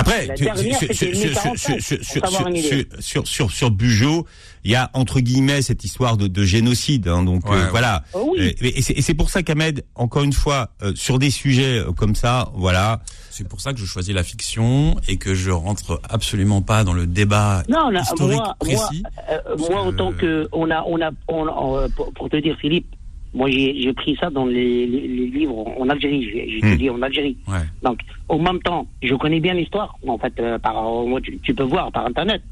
Après, 0.00 0.26
La 0.26 0.34
tu- 0.34 0.44
dernière, 0.44 0.78
sur, 0.78 0.88
c'était 0.88 0.94
sur, 0.94 1.06
sur, 1.14 1.18
1045, 1.52 1.80
sur, 1.80 1.96
pour 1.98 2.06
sur, 2.06 2.20
savoir 2.30 2.48
une 2.48 2.56
sur, 2.56 2.72
idée. 2.78 2.88
sur, 3.00 3.28
sur, 3.28 3.50
sur 3.50 3.70
Bugeaud, 3.70 4.26
il 4.64 4.70
y 4.70 4.74
a 4.74 4.90
entre 4.94 5.20
guillemets 5.20 5.62
cette 5.62 5.84
histoire 5.84 6.16
de, 6.16 6.26
de 6.26 6.44
génocide. 6.44 7.08
hein, 7.08 7.22
donc 7.22 7.48
Ouais, 7.48 7.56
euh, 7.56 7.64
ouais. 7.64 7.70
voilà. 7.70 8.02
Oh 8.14 8.34
oui. 8.36 8.54
Et, 8.60 8.82
c'est 8.82 9.14
pour 9.14 9.30
ça 9.30 9.42
qu'Ahmed, 9.42 9.84
encore 9.94 10.22
une 10.22 10.32
fois, 10.32 10.70
euh, 10.82 10.92
sur 10.94 11.18
des 11.18 11.30
sujets 11.30 11.78
euh, 11.78 11.92
comme 11.92 12.14
ça, 12.14 12.50
voilà, 12.54 13.00
C'est 13.30 13.46
pour 13.48 13.60
ça 13.60 13.72
que 13.72 13.78
je 13.78 13.86
choisis 13.86 14.14
la 14.14 14.22
fiction 14.24 14.96
et 15.08 15.16
que 15.16 15.34
je 15.34 15.50
rentre 15.50 16.00
absolument 16.08 16.62
pas 16.62 16.84
dans 16.84 16.92
le 16.92 17.06
débat 17.06 17.62
Non, 17.68 17.88
là, 17.90 18.00
historique 18.02 18.36
moi, 18.38 18.56
précis. 18.58 19.02
moi, 19.02 19.10
euh, 19.30 19.56
moi, 19.56 19.68
que- 19.68 19.88
autant 19.88 20.12
que 20.12 20.48
on 20.52 20.70
a, 20.70 20.82
on 20.86 21.00
a, 21.00 21.10
on, 21.28 21.46
on, 21.48 21.76
euh, 21.78 21.88
pour, 21.94 22.12
pour 22.12 22.28
te 22.28 22.36
dire, 22.36 22.56
Philippe, 22.60 22.86
moi 23.34 23.48
j'ai 23.50 23.92
pris 23.94 24.16
ça 24.20 24.28
dans 24.30 24.44
les, 24.46 24.86
les, 24.86 25.06
les 25.08 25.26
livres 25.26 25.66
en 25.80 25.88
Algérie. 25.88 26.22
J'ai 26.32 26.60
Hmm. 26.62 26.66
étudié 26.68 26.90
en 26.90 27.00
Algérie. 27.02 27.36
Ouais. 27.48 27.58
Donc, 27.82 28.00
au 28.28 28.38
même 28.38 28.60
temps, 28.60 28.86
je 29.02 29.14
connais 29.14 29.40
bien 29.40 29.54
l'histoire. 29.54 29.96
En 30.06 30.18
fait, 30.18 30.32
euh, 30.40 30.58
par, 30.58 30.74
moi, 31.06 31.20
tu, 31.20 31.38
tu 31.38 31.54
peux 31.54 31.62
voir 31.64 31.90
par 31.92 32.06
Internet. 32.06 32.42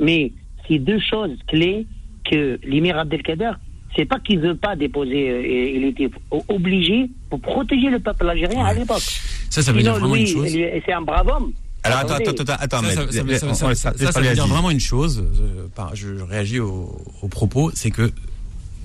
Mais 0.00 0.32
c'est 0.66 0.78
deux 0.78 1.00
choses 1.00 1.36
clés 1.48 1.86
que 2.30 2.58
l'émir 2.62 2.96
Abdelkader, 2.98 3.52
c'est 3.96 4.04
pas 4.04 4.20
qu'il 4.20 4.38
veut 4.38 4.54
pas 4.54 4.76
déposer, 4.76 5.30
euh, 5.30 5.76
il 5.76 5.84
était 5.86 6.10
obligé 6.48 7.10
pour 7.30 7.40
protéger 7.40 7.88
le 7.90 7.98
peuple 7.98 8.28
algérien 8.28 8.64
à 8.64 8.74
l'époque. 8.74 9.02
Ça, 9.50 9.62
ça 9.62 9.72
veut 9.72 9.80
Sinon, 9.80 9.92
dire 9.92 10.00
vraiment 10.00 10.14
lui, 10.14 10.20
une 10.22 10.26
chose. 10.26 10.46
c'est 10.86 10.92
un 10.92 11.02
brave 11.02 11.26
homme. 11.28 11.52
Alors 11.84 11.98
attends, 12.00 12.14
attends, 12.14 12.30
attends, 12.42 12.52
attends, 12.58 12.76
Ça, 12.82 13.00
Ahmed, 13.00 13.74
ça, 13.74 14.20
veut 14.20 14.34
dire 14.34 14.46
vraiment 14.46 14.70
une 14.70 14.80
chose. 14.80 15.24
euh, 15.40 15.66
par- 15.74 15.94
je 15.96 16.08
réagis 16.20 16.60
au, 16.60 16.90
au 17.22 17.28
propos, 17.28 17.70
c'est 17.74 17.90
que 17.90 18.10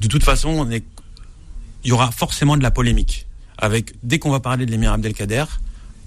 de 0.02 0.08
toute 0.08 0.24
façon, 0.24 0.50
on 0.50 0.70
est, 0.72 0.84
il 1.84 1.89
y 1.89 1.91
aura 1.91 2.12
forcément 2.12 2.58
de 2.58 2.63
la 2.63 2.72
polémique. 2.72 3.26
Avec 3.58 3.93
dès 4.04 4.19
qu'on 4.19 4.32
va 4.32 4.39
parler 4.39 4.65
de 4.65 4.72
l'émir 4.72 4.91
Abdelkader, 4.93 5.46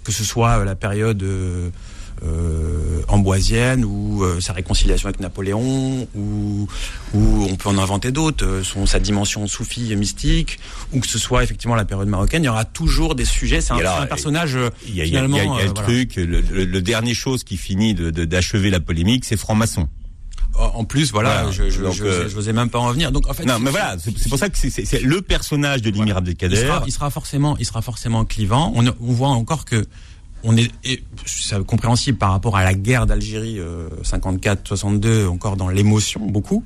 que 0.04 0.12
ce 0.12 0.24
soit 0.24 0.58
euh, 0.60 0.64
la 0.64 0.74
période 0.74 1.22
euh, 1.22 1.70
euh, 2.22 3.02
amboisienne 3.08 3.84
ou 3.84 4.22
euh, 4.24 4.40
sa 4.40 4.52
réconciliation 4.52 5.08
avec 5.08 5.20
Napoléon, 5.20 6.08
ou, 6.14 6.66
ou 7.14 7.46
on 7.50 7.56
peut 7.56 7.68
en 7.68 7.78
inventer 7.78 8.10
d'autres, 8.10 8.44
euh, 8.44 8.62
son 8.64 8.86
sa 8.86 8.98
dimension 9.00 9.46
soufie 9.46 9.92
et 9.92 9.96
mystique, 9.96 10.58
ou 10.92 11.00
que 11.00 11.06
ce 11.06 11.18
soit 11.18 11.44
effectivement 11.44 11.74
la 11.76 11.84
période 11.84 12.08
marocaine, 12.08 12.42
il 12.42 12.46
y 12.46 12.48
aura 12.50 12.64
toujours 12.64 13.14
des 13.14 13.24
sujets. 13.24 13.60
C'est 13.60 13.72
un, 13.74 14.06
personnage 14.06 14.56
euh, 14.56 14.70
Il 14.88 14.94
y 14.96 15.02
a, 15.02 15.04
il 15.04 15.12
y 15.12 15.16
a- 15.16 15.24
il 15.24 15.30
y 15.30 15.34
a- 15.36 15.38
finalement. 15.38 15.54
il 15.54 15.58
y 15.58 15.60
a 15.60 15.64
euh, 15.64 15.66
le 15.68 15.72
voilà. 15.74 15.82
truc, 15.88 16.16
le, 16.16 16.24
le, 16.40 16.64
le 16.64 16.82
dernier 16.82 17.14
chose 17.14 17.44
qui 17.44 17.56
finit 17.56 17.94
de- 17.94 18.10
de- 18.10 18.24
d'achever 18.24 18.70
la 18.70 18.80
polémique, 18.80 19.24
c'est 19.24 19.36
franc-maçon. 19.36 19.88
En 20.58 20.84
plus, 20.84 21.12
voilà, 21.12 21.42
Voilà. 21.42 21.50
je, 21.50 21.70
je, 21.70 21.82
Donc, 21.82 21.94
je, 21.94 22.04
euh, 22.04 22.28
je 22.28 22.34
n'osais 22.34 22.52
même 22.52 22.70
pas 22.70 22.78
en 22.78 22.90
venir. 22.90 23.12
Donc 23.12 23.28
en 23.28 23.34
fait, 23.34 23.44
Non, 23.44 23.54
c'est- 23.58 23.60
mais 23.64 23.70
voilà, 23.70 23.96
c'est 23.98 24.28
pour 24.28 24.38
ça 24.38 24.48
que 24.48 24.56
c'est- 24.56 25.02
le 25.02 25.20
personnage 25.22 25.82
de 25.82 25.90
l'émir 25.90 26.14
il 26.14 26.18
Abdelkader. 26.18 26.56
sera, 26.56 26.82
il 26.86 26.92
sera 26.92 27.10
forcément, 27.10 27.56
il 27.58 27.64
sera 27.66 27.82
forcément 27.82 28.24
clivant. 28.24 28.72
On, 28.74 28.86
on 28.86 29.12
voit 29.12 29.28
encore 29.28 29.64
que 29.64 29.84
on 30.44 30.57
est, 30.57 30.70
c'est 31.27 31.64
compréhensible 31.64 32.18
par 32.18 32.31
rapport 32.31 32.57
à 32.57 32.62
la 32.62 32.75
guerre 32.75 33.07
d'Algérie 33.07 33.59
euh, 33.59 33.88
54-62, 34.05 35.27
encore 35.27 35.57
dans 35.57 35.68
l'émotion 35.68 36.20
beaucoup, 36.27 36.62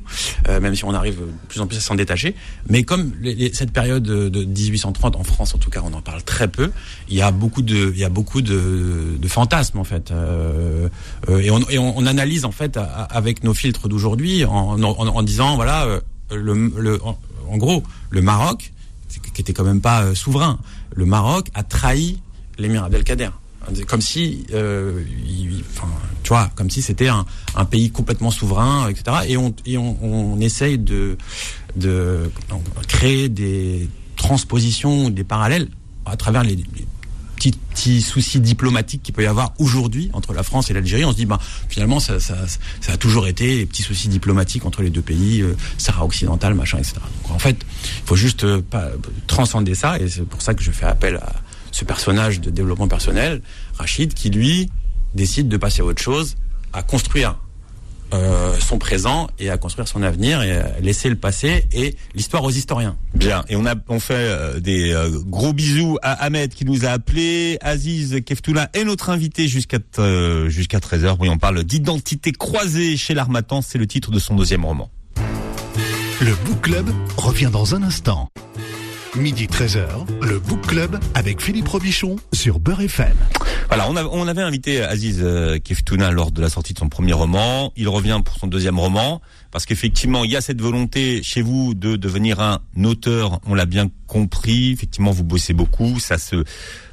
euh, 0.49 0.61
même 0.61 0.75
si 0.75 0.85
on 0.85 0.93
arrive 0.93 1.19
de 1.21 1.27
plus 1.49 1.61
en 1.61 1.67
plus 1.67 1.79
à 1.79 1.81
s'en 1.81 1.95
détacher. 1.95 2.35
Mais 2.69 2.83
comme 2.83 3.13
les- 3.21 3.35
les- 3.35 3.55
cette 3.55 3.73
période 3.73 4.03
de, 4.03 4.29
de 4.29 4.45
1830 4.45 5.17
en 5.17 5.25
France, 5.25 5.55
en 5.55 5.59
tout 5.59 5.71
cas, 5.71 5.81
on 5.85 5.93
en 5.95 6.03
parle 6.03 6.23
très 6.23 6.49
peu. 6.49 6.71
Il 7.09 7.17
y 7.17 7.23
a 7.23 7.31
beaucoup 7.31 7.63
de, 7.63 7.91
il 7.95 7.99
y 7.99 8.05
a 8.05 8.09
beaucoup 8.11 8.43
de, 8.43 9.17
de 9.19 9.29
fantasmes 9.29 9.79
en 9.79 9.85
fait, 9.85 10.11
euh, 10.11 10.89
euh, 11.29 11.39
et, 11.39 11.51
on, 11.51 11.61
et 11.71 11.79
on, 11.79 11.97
on 11.97 12.07
analyse 12.07 12.45
en 12.45 12.53
fait 12.53 12.79
avec 13.11 13.45
nos 13.45 13.55
filtres 13.55 13.89
d'aujourd'hui 13.89 14.45
en, 14.45 14.83
en, 14.83 15.07
en 15.07 15.23
disant 15.23 15.57
voilà, 15.57 15.85
euh, 15.87 16.01
le, 16.33 16.55
le, 16.77 17.03
en, 17.05 17.19
en 17.49 17.57
gros, 17.57 17.83
le 18.11 18.21
Maroc, 18.23 18.73
qui 19.35 19.41
était 19.41 19.53
quand 19.53 19.65
même 19.65 19.81
pas 19.81 20.03
euh, 20.03 20.15
souverain, 20.15 20.59
le 20.95 21.05
Maroc 21.07 21.49
a 21.55 21.63
trahi 21.63 22.21
l'émir 22.59 22.85
Abdelkader. 22.85 23.31
Comme 23.87 24.01
si, 24.01 24.47
euh, 24.53 25.03
il- 25.27 25.65
enfin, 25.75 25.89
tu 26.23 26.29
vois, 26.29 26.51
comme 26.57 26.71
si 26.71 26.83
c'était 26.83 27.09
un, 27.09 27.25
pays 27.71 27.91
complètement 27.91 28.31
souverain, 28.31 28.89
etc. 28.89 29.19
Et 29.29 29.37
on, 29.37 29.55
et 29.67 29.79
on, 29.79 29.97
on 30.03 30.41
essaye 30.41 30.79
de, 30.79 31.17
de 31.77 32.31
créer 32.89 33.29
des 33.29 33.89
transpositions, 34.17 35.11
des 35.11 35.25
parallèles 35.25 35.69
à 36.07 36.17
travers 36.17 36.43
les, 36.43 36.57
les 36.57 36.65
petits, 37.37 37.53
petits 37.53 38.03
soucis 38.03 38.41
diplomatiques 38.41 39.03
qu'il 39.03 39.15
peut 39.15 39.23
y 39.23 39.27
avoir 39.27 39.55
aujourd'hui 39.59 40.11
entre 40.13 40.33
la 40.35 40.43
France 40.43 40.71
et 40.71 40.75
l'Algérie. 40.75 41.05
On 41.05 41.13
se 41.13 41.17
dit, 41.17 41.27
bah, 41.27 41.39
finalement, 41.69 42.01
ça, 42.01 42.21
ça, 42.21 42.37
ça 42.81 42.93
a 42.93 42.97
toujours 42.97 43.27
été 43.27 43.59
les 43.59 43.67
petits 43.67 43.83
soucis 43.83 44.09
diplomatiques 44.09 44.67
entre 44.67 44.83
les 44.83 44.91
deux 44.91 45.01
pays, 45.03 45.41
euh, 45.41 45.57
Sahara 45.79 46.05
occidental, 46.05 46.55
machin, 46.55 46.79
etc. 46.79 46.97
Donc 47.23 47.33
en 47.33 47.39
fait, 47.39 47.57
il 47.85 48.07
faut 48.07 48.17
juste 48.17 48.45
euh, 48.45 48.61
pas 48.61 48.89
transcender 49.27 49.75
ça, 49.75 49.99
et 49.99 50.09
c'est 50.09 50.23
pour 50.27 50.43
ça 50.43 50.55
que 50.55 50.63
je 50.63 50.71
fais 50.71 50.87
appel 50.87 51.17
à 51.17 51.33
ce 51.73 51.85
personnage 51.85 52.41
de 52.41 52.51
développement 52.51 52.89
personnel, 52.89 53.43
Rachid, 53.79 54.15
qui 54.15 54.31
lui 54.31 54.71
décide 55.15 55.49
de 55.49 55.57
passer 55.57 55.83
à 55.83 55.85
autre 55.85 56.03
chose, 56.03 56.37
à 56.73 56.83
construire 56.83 57.37
euh, 58.13 58.55
son 58.59 58.79
présent 58.79 59.29
et 59.39 59.51
à 59.51 59.57
construire 59.57 59.87
son 59.87 60.03
avenir 60.03 60.43
et 60.43 60.53
à 60.53 60.81
laisser 60.81 61.09
le 61.09 61.17
passé 61.17 61.65
et 61.73 61.95
l'histoire 62.15 62.43
aux 62.43 62.51
historiens. 62.51 62.97
Bien. 63.15 63.45
Et 63.49 63.57
on 63.57 63.67
a 63.67 63.75
on 63.89 64.01
fait 64.01 64.15
euh, 64.15 64.59
des 64.59 64.93
euh, 64.93 65.11
gros 65.27 65.53
bisous 65.53 65.97
à 66.03 66.13
Ahmed 66.25 66.53
qui 66.53 66.65
nous 66.65 66.85
a 66.85 66.89
appelé, 66.89 67.59
Aziz 67.61 68.21
Keftoula 68.25 68.69
est 68.75 68.85
notre 68.85 69.11
invité 69.11 69.47
jusqu'à 69.47 69.79
euh, 69.99 70.49
jusqu'à 70.49 70.79
13h. 70.79 71.17
Oui, 71.21 71.29
on 71.29 71.39
parle 71.39 71.63
d'identité 71.63 72.33
croisée 72.33 72.97
chez 72.97 73.15
l'Armatan, 73.15 73.63
c'est 73.63 73.79
le 73.79 73.87
titre 73.87 74.11
de 74.11 74.19
son 74.19 74.35
deuxième 74.35 74.65
roman. 74.65 74.91
Le 76.21 76.35
Book 76.45 76.63
Club 76.63 76.91
revient 77.17 77.51
dans 77.53 77.75
un 77.75 77.83
instant. 77.83 78.29
Midi 79.17 79.49
13h, 79.49 79.87
le 80.23 80.39
Book 80.39 80.61
Club 80.69 80.97
avec 81.15 81.41
Philippe 81.41 81.67
Robichon 81.67 82.17
sur 82.33 82.61
Beurre 82.61 82.83
FM. 82.83 83.17
Voilà, 83.69 83.89
on, 83.89 83.97
a- 83.97 84.05
on 84.05 84.27
avait 84.27 84.43
invité 84.43 84.83
Aziz 84.83 85.21
euh, 85.23 85.59
Keftouna 85.59 86.11
lors 86.11 86.31
de 86.33 86.41
la 86.41 86.49
sortie 86.51 86.75
de 86.75 86.79
son 86.79 86.89
premier 86.89 87.13
roman. 87.13 87.73
Il 87.77 87.89
revient 87.89 88.21
pour 88.25 88.37
son 88.37 88.47
deuxième 88.47 88.79
roman 88.79 89.21
parce 89.53 89.67
qu'effectivement, 89.67 90.25
il 90.25 90.31
y 90.31 90.37
a 90.37 90.41
cette 90.41 90.61
volonté 90.61 91.23
chez 91.23 91.43
vous 91.43 91.75
de 91.75 91.97
devenir 91.97 92.41
un 92.41 92.61
auteur. 92.85 93.41
On 93.47 93.55
l'a 93.55 93.67
bien 93.67 93.89
compris. 94.07 94.73
Effectivement, 94.73 95.11
vous 95.13 95.25
bossez 95.25 95.53
beaucoup. 95.53 95.99
Ça 96.01 96.19
se 96.19 96.45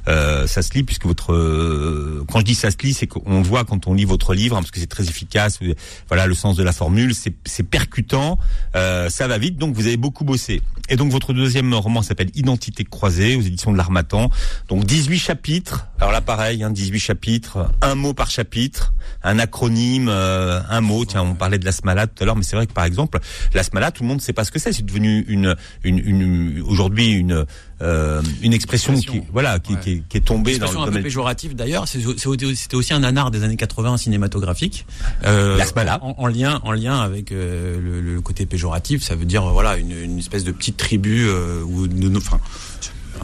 euh, 0.08 0.46
ça 0.46 0.62
se 0.62 0.72
lit 0.72 0.84
puisque 0.84 1.04
votre 1.04 1.34
euh, 1.34 2.24
quand 2.32 2.38
je 2.40 2.44
dis 2.44 2.54
ça 2.54 2.70
se 2.70 2.78
lit, 2.82 2.94
c'est 2.94 3.06
qu'on 3.06 3.42
voit 3.42 3.64
quand 3.64 3.86
on 3.86 3.92
lit 3.94 4.06
votre 4.06 4.32
livre 4.32 4.56
hein, 4.56 4.60
parce 4.60 4.70
que 4.70 4.80
c'est 4.80 4.86
très 4.86 5.04
efficace. 5.08 5.58
Vous- 5.60 5.72
Voilà, 6.08 6.26
le 6.26 6.34
sens 6.34 6.56
de 6.56 6.62
la 6.62 6.72
formule, 6.72 7.12
c'est 7.14 7.62
percutant, 7.64 8.38
euh, 8.76 9.08
ça 9.10 9.28
va 9.28 9.36
vite. 9.38 9.58
Donc 9.58 9.74
vous 9.74 9.86
avez 9.86 9.96
beaucoup 9.98 10.24
bossé. 10.24 10.62
Et 10.88 10.96
donc 10.96 11.10
votre 11.12 11.32
deuxième 11.34 11.74
roman 11.74 12.00
s'appelle 12.02 12.30
Identité 12.34 12.84
croisée 12.84 13.36
aux 13.36 13.42
éditions 13.42 13.72
de 13.72 13.76
l'Armatan. 13.76 14.30
Donc 14.68 14.84
18 14.86 15.18
chapitres. 15.18 15.86
Alors 16.00 16.12
là 16.12 16.22
pareil, 16.58 16.62
hein, 16.64 16.70
18 16.70 16.98
chapitres, 16.98 17.70
un 17.82 17.94
mot 17.94 18.14
par 18.14 18.30
chapitre, 18.30 18.92
un 19.22 19.38
acronyme, 19.38 20.08
euh, 20.08 20.60
un 20.68 20.80
mot. 20.80 21.04
Tiens, 21.04 21.22
on 21.22 21.34
parlait 21.34 21.58
de 21.58 21.64
la 21.64 21.72
smala 21.72 22.06
tout 22.06 22.22
à 22.22 22.26
l'heure, 22.26 22.36
mais 22.36 22.42
c'est 22.42 22.56
vrai 22.56 22.66
que 22.66 22.72
par 22.72 22.84
exemple, 22.84 23.18
la 23.54 23.62
smala, 23.62 23.90
tout 23.90 24.02
le 24.02 24.08
monde 24.08 24.18
ne 24.18 24.22
sait 24.22 24.32
pas 24.32 24.44
ce 24.44 24.50
que 24.50 24.58
c'est. 24.58 24.72
C'est 24.72 24.84
devenu 24.84 25.24
une, 25.28 25.54
une, 25.84 25.98
une 25.98 26.62
aujourd'hui 26.66 27.10
une 27.12 27.44
euh, 27.80 28.22
une 28.42 28.52
expression 28.52 28.94
qui 29.00 29.22
voilà 29.32 29.60
qui, 29.60 29.74
Ouais. 29.74 29.80
qui, 29.80 29.90
est- 29.92 30.02
qui 30.08 30.16
est 30.16 30.20
tombée 30.20 30.58
dans 30.58 30.66
Expression 30.66 30.84
le 30.86 30.90
un 30.90 30.94
peu 30.96 31.02
péjorative 31.02 31.54
d'ailleurs, 31.54 31.86
c'était 31.86 32.74
aussi 32.74 32.92
un 32.92 32.98
nanar 33.00 33.30
des 33.30 33.44
années 33.44 33.56
80 33.56 33.96
cinématographique. 33.98 34.84
Euh, 35.24 35.56
La 35.56 35.64
Smala. 35.66 36.02
En, 36.02 36.14
en 36.18 36.26
lien, 36.26 36.60
en 36.64 36.72
lien 36.72 36.98
avec 36.98 37.30
euh, 37.30 37.78
le, 37.80 38.00
le 38.00 38.20
côté 38.20 38.46
péjoratif, 38.46 39.02
ça 39.04 39.14
veut 39.14 39.26
dire 39.26 39.44
voilà 39.44 39.76
une, 39.76 39.92
une 39.92 40.18
espèce 40.18 40.42
de 40.44 40.50
petite 40.52 40.76
tribu 40.76 41.28
ou 41.30 41.86
de, 41.86 42.16
enfin 42.16 42.40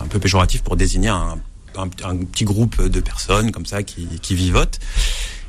un 0.01 0.07
peu 0.07 0.19
péjoratif 0.21 0.63
pour 0.63 0.77
désigner 0.77 1.09
un, 1.09 1.37
un, 1.79 1.89
petit 1.89 2.45
groupe 2.45 2.83
de 2.83 3.01
personnes 3.01 3.53
comme 3.53 3.67
ça 3.67 3.83
qui, 3.83 4.07
qui 4.21 4.35
vivotent. 4.35 4.79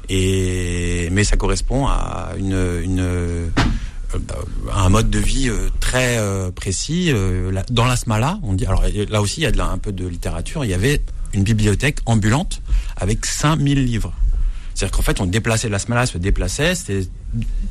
Et 0.09 1.09
mais 1.11 1.23
ça 1.23 1.35
correspond 1.35 1.87
à 1.87 2.33
une, 2.37 2.53
euh, 2.53 3.49
un 4.73 4.89
mode 4.89 5.09
de 5.09 5.19
vie 5.19 5.49
euh, 5.49 5.69
très 5.79 6.17
euh, 6.17 6.51
précis. 6.51 7.11
Dans 7.69 7.85
la 7.85 7.95
Smala, 7.95 8.39
on 8.43 8.53
dit 8.53 8.65
alors 8.65 8.83
là 9.09 9.21
aussi 9.21 9.41
il 9.41 9.55
y 9.55 9.59
a 9.59 9.65
un 9.65 9.77
peu 9.77 9.91
de 9.91 10.07
littérature. 10.07 10.63
Il 10.63 10.71
y 10.71 10.73
avait 10.73 11.01
une 11.33 11.43
bibliothèque 11.43 11.99
ambulante 12.05 12.61
avec 12.97 13.25
5000 13.25 13.83
livres. 13.83 14.13
C'est-à-dire 14.75 14.95
qu'en 14.95 15.01
fait, 15.03 15.19
on 15.21 15.25
déplaçait, 15.25 15.69
la 15.69 15.79
Smala 15.79 16.05
se 16.05 16.17
déplaçait, 16.17 16.75
c'était, 16.75 17.07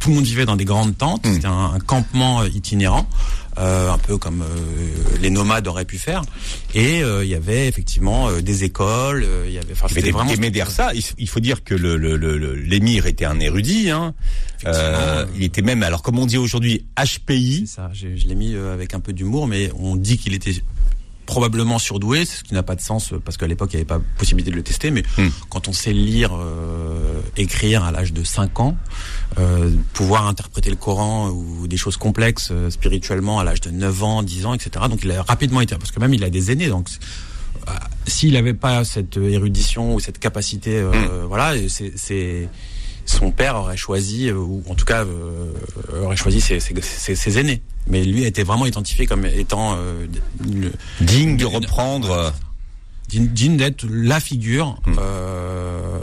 tout 0.00 0.08
le 0.08 0.14
monde 0.16 0.24
vivait 0.24 0.46
dans 0.46 0.56
des 0.56 0.64
grandes 0.64 0.96
tentes, 0.98 1.24
Mm. 1.26 1.34
c'était 1.34 1.46
un, 1.46 1.72
un 1.74 1.78
campement 1.78 2.40
euh, 2.40 2.48
itinérant, 2.48 3.06
euh, 3.58 3.92
un 3.92 3.98
peu 3.98 4.16
comme 4.18 4.40
euh, 4.42 4.46
les 5.20 5.28
nomades 5.30 5.68
auraient 5.68 5.84
pu 5.84 5.98
faire. 5.98 6.22
Et 6.74 7.02
euh, 7.02 7.22
il 7.24 7.30
y 7.30 7.34
avait 7.34 7.68
effectivement 7.68 8.28
euh, 8.30 8.40
des 8.40 8.64
écoles, 8.64 9.22
euh, 9.26 9.44
il 9.46 9.52
y 9.52 9.58
avait, 9.58 9.74
des, 10.02 10.10
vraiment 10.10 10.34
médersa. 10.38 10.92
Il, 10.94 11.00
f- 11.02 11.12
il 11.18 11.28
faut 11.28 11.40
dire 11.40 11.62
que 11.62 11.74
le, 11.74 11.96
le, 11.96 12.16
le- 12.16 12.38
le- 12.38 12.54
l'émir 12.54 13.06
était 13.06 13.26
un 13.26 13.38
érudit. 13.38 13.90
Hein. 13.90 14.14
Euh, 14.66 15.26
il 15.36 15.42
était 15.44 15.60
même, 15.62 15.82
alors 15.82 16.02
comme 16.02 16.18
on 16.18 16.24
dit 16.26 16.38
aujourd'hui, 16.38 16.86
HPI. 16.98 17.66
Ça, 17.66 17.90
je, 17.92 18.16
je 18.16 18.26
l'ai 18.26 18.34
mis 18.34 18.54
avec 18.56 18.94
un 18.94 19.00
peu 19.00 19.12
d'humour, 19.12 19.46
mais 19.46 19.70
on 19.78 19.94
dit 19.94 20.16
qu'il 20.16 20.32
était 20.34 20.54
probablement 21.26 21.78
surdoué, 21.78 22.24
ce 22.24 22.42
qui 22.44 22.54
n'a 22.54 22.62
pas 22.62 22.74
de 22.76 22.80
sens 22.80 23.12
euh, 23.12 23.18
parce 23.24 23.36
qu'à 23.36 23.46
l'époque 23.46 23.70
il 23.72 23.76
n'y 23.76 23.80
avait 23.80 23.86
pas 23.86 24.00
possibilité 24.18 24.50
de 24.50 24.56
le 24.56 24.62
tester, 24.62 24.90
mais 24.90 25.02
Hmm. 25.16 25.28
quand 25.48 25.68
on 25.68 25.72
sait 25.72 25.92
lire, 25.92 26.30
euh, 26.34 27.20
écrire 27.36 27.84
à 27.84 27.92
l'âge 27.92 28.12
de 28.12 28.22
5 28.24 28.60
ans, 28.60 28.76
euh, 29.38 29.70
pouvoir 29.92 30.26
interpréter 30.26 30.70
le 30.70 30.76
Coran 30.76 31.28
ou 31.30 31.66
des 31.68 31.76
choses 31.76 31.96
complexes 31.96 32.48
euh, 32.52 32.70
spirituellement 32.70 33.38
à 33.40 33.44
l'âge 33.44 33.60
de 33.60 33.70
9 33.70 34.02
ans, 34.02 34.22
10 34.22 34.46
ans, 34.46 34.54
etc. 34.54 34.84
Donc 34.88 35.00
il 35.04 35.10
a 35.12 35.22
rapidement 35.22 35.60
été, 35.60 35.76
parce 35.76 35.90
que 35.92 36.00
même 36.00 36.14
il 36.14 36.22
a 36.24 36.30
des 36.30 36.50
aînés, 36.50 36.68
donc 36.68 36.88
euh, 37.68 37.70
s'il 38.06 38.34
n'avait 38.34 38.54
pas 38.54 38.84
cette 38.84 39.16
érudition 39.16 39.94
ou 39.94 40.00
cette 40.00 40.18
capacité, 40.18 40.76
euh, 40.78 41.24
voilà, 41.26 41.54
c'est, 41.68 42.48
son 43.06 43.30
père 43.30 43.56
aurait 43.56 43.76
choisi, 43.76 44.28
euh, 44.28 44.34
ou 44.36 44.62
en 44.68 44.74
tout 44.74 44.84
cas 44.86 45.04
euh, 45.04 45.52
aurait 46.02 46.16
choisi 46.16 46.40
ses, 46.40 46.58
ses, 46.60 46.74
ses- 46.82 47.16
ses 47.16 47.38
aînés. 47.38 47.62
Mais 47.86 48.04
lui 48.04 48.24
a 48.24 48.28
été 48.28 48.42
vraiment 48.42 48.66
identifié 48.66 49.06
comme 49.06 49.26
étant 49.26 49.76
euh, 49.76 50.06
le- 50.48 50.72
digne 51.00 51.36
de 51.36 51.44
reprendre. 51.44 52.10
euh, 52.10 52.30
digne 53.08 53.26
digne 53.28 53.56
d'être 53.58 53.84
la 53.88 54.18
figure 54.20 54.80
Hmm. 54.86 54.94
euh, 54.98 55.98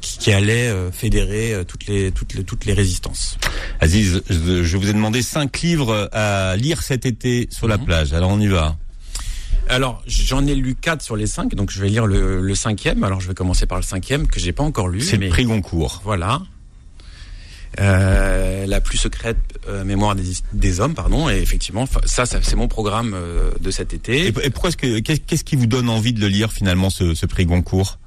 qui, 0.00 0.18
qui 0.18 0.32
allait 0.32 0.72
fédérer 0.92 1.64
toutes 1.66 1.86
les 1.86 2.10
toutes 2.12 2.34
les 2.34 2.44
toutes 2.44 2.64
les 2.64 2.72
résistances. 2.74 3.38
Aziz, 3.80 4.22
je, 4.28 4.76
vous 4.76 4.88
ai 4.88 4.92
demandé 4.92 5.22
cinq 5.22 5.60
livres 5.62 6.08
à 6.12 6.56
lire 6.56 6.82
cet 6.82 7.06
été 7.06 7.48
sur 7.50 7.66
la 7.68 7.76
Mhm. 7.78 7.84
plage. 7.84 8.12
Alors 8.12 8.30
on 8.30 8.40
y 8.40 8.46
va. 8.48 8.76
Alors 9.68 10.02
j'en 10.06 10.46
ai 10.46 10.54
lu 10.54 10.76
quatre 10.76 11.02
sur 11.02 11.16
les 11.16 11.26
cinq, 11.26 11.54
donc 11.56 11.70
je 11.72 11.80
vais 11.80 11.88
lire 11.88 12.06
le, 12.06 12.40
le 12.40 12.54
cinquième. 12.54 13.02
Alors 13.04 13.20
je 13.20 13.26
vais 13.28 13.34
commencer 13.34 13.66
par 13.66 13.78
le 13.78 13.84
cinquième 13.84 14.26
que 14.28 14.38
j'ai 14.38 14.52
pas 14.52 14.62
encore 14.62 14.88
lu. 14.88 15.00
C'est 15.00 15.16
le 15.16 15.28
prix 15.28 15.44
Goncourt. 15.44 16.02
Voilà. 16.04 16.42
Euh, 17.78 18.66
la 18.66 18.80
plus 18.80 18.96
secrète 18.96 19.36
euh, 19.68 19.84
mémoire 19.84 20.14
des, 20.16 20.24
des 20.54 20.80
hommes, 20.80 20.94
pardon. 20.94 21.28
Et 21.28 21.36
effectivement, 21.42 21.84
ça, 22.06 22.24
ça 22.26 22.38
c'est 22.42 22.56
mon 22.56 22.68
programme 22.68 23.12
euh, 23.14 23.50
de 23.60 23.70
cet 23.70 23.92
été. 23.92 24.26
Et, 24.26 24.28
et 24.28 24.50
pourquoi 24.50 24.68
est-ce 24.70 24.76
que 24.78 24.98
qu'est- 25.00 25.18
qu'est-ce 25.24 25.44
qui 25.44 25.56
vous 25.56 25.66
donne 25.66 25.88
envie 25.90 26.12
de 26.14 26.20
le 26.20 26.28
lire 26.28 26.52
finalement 26.52 26.88
ce, 26.90 27.14
ce 27.14 27.26
prix 27.26 27.44
Goncourt? 27.44 27.98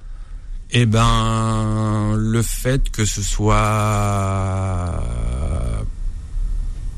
Eh 0.72 0.86
ben, 0.86 2.15
le 2.17 2.41
fait 2.41 2.89
que 2.91 3.05
ce 3.05 3.22
soit 3.22 5.03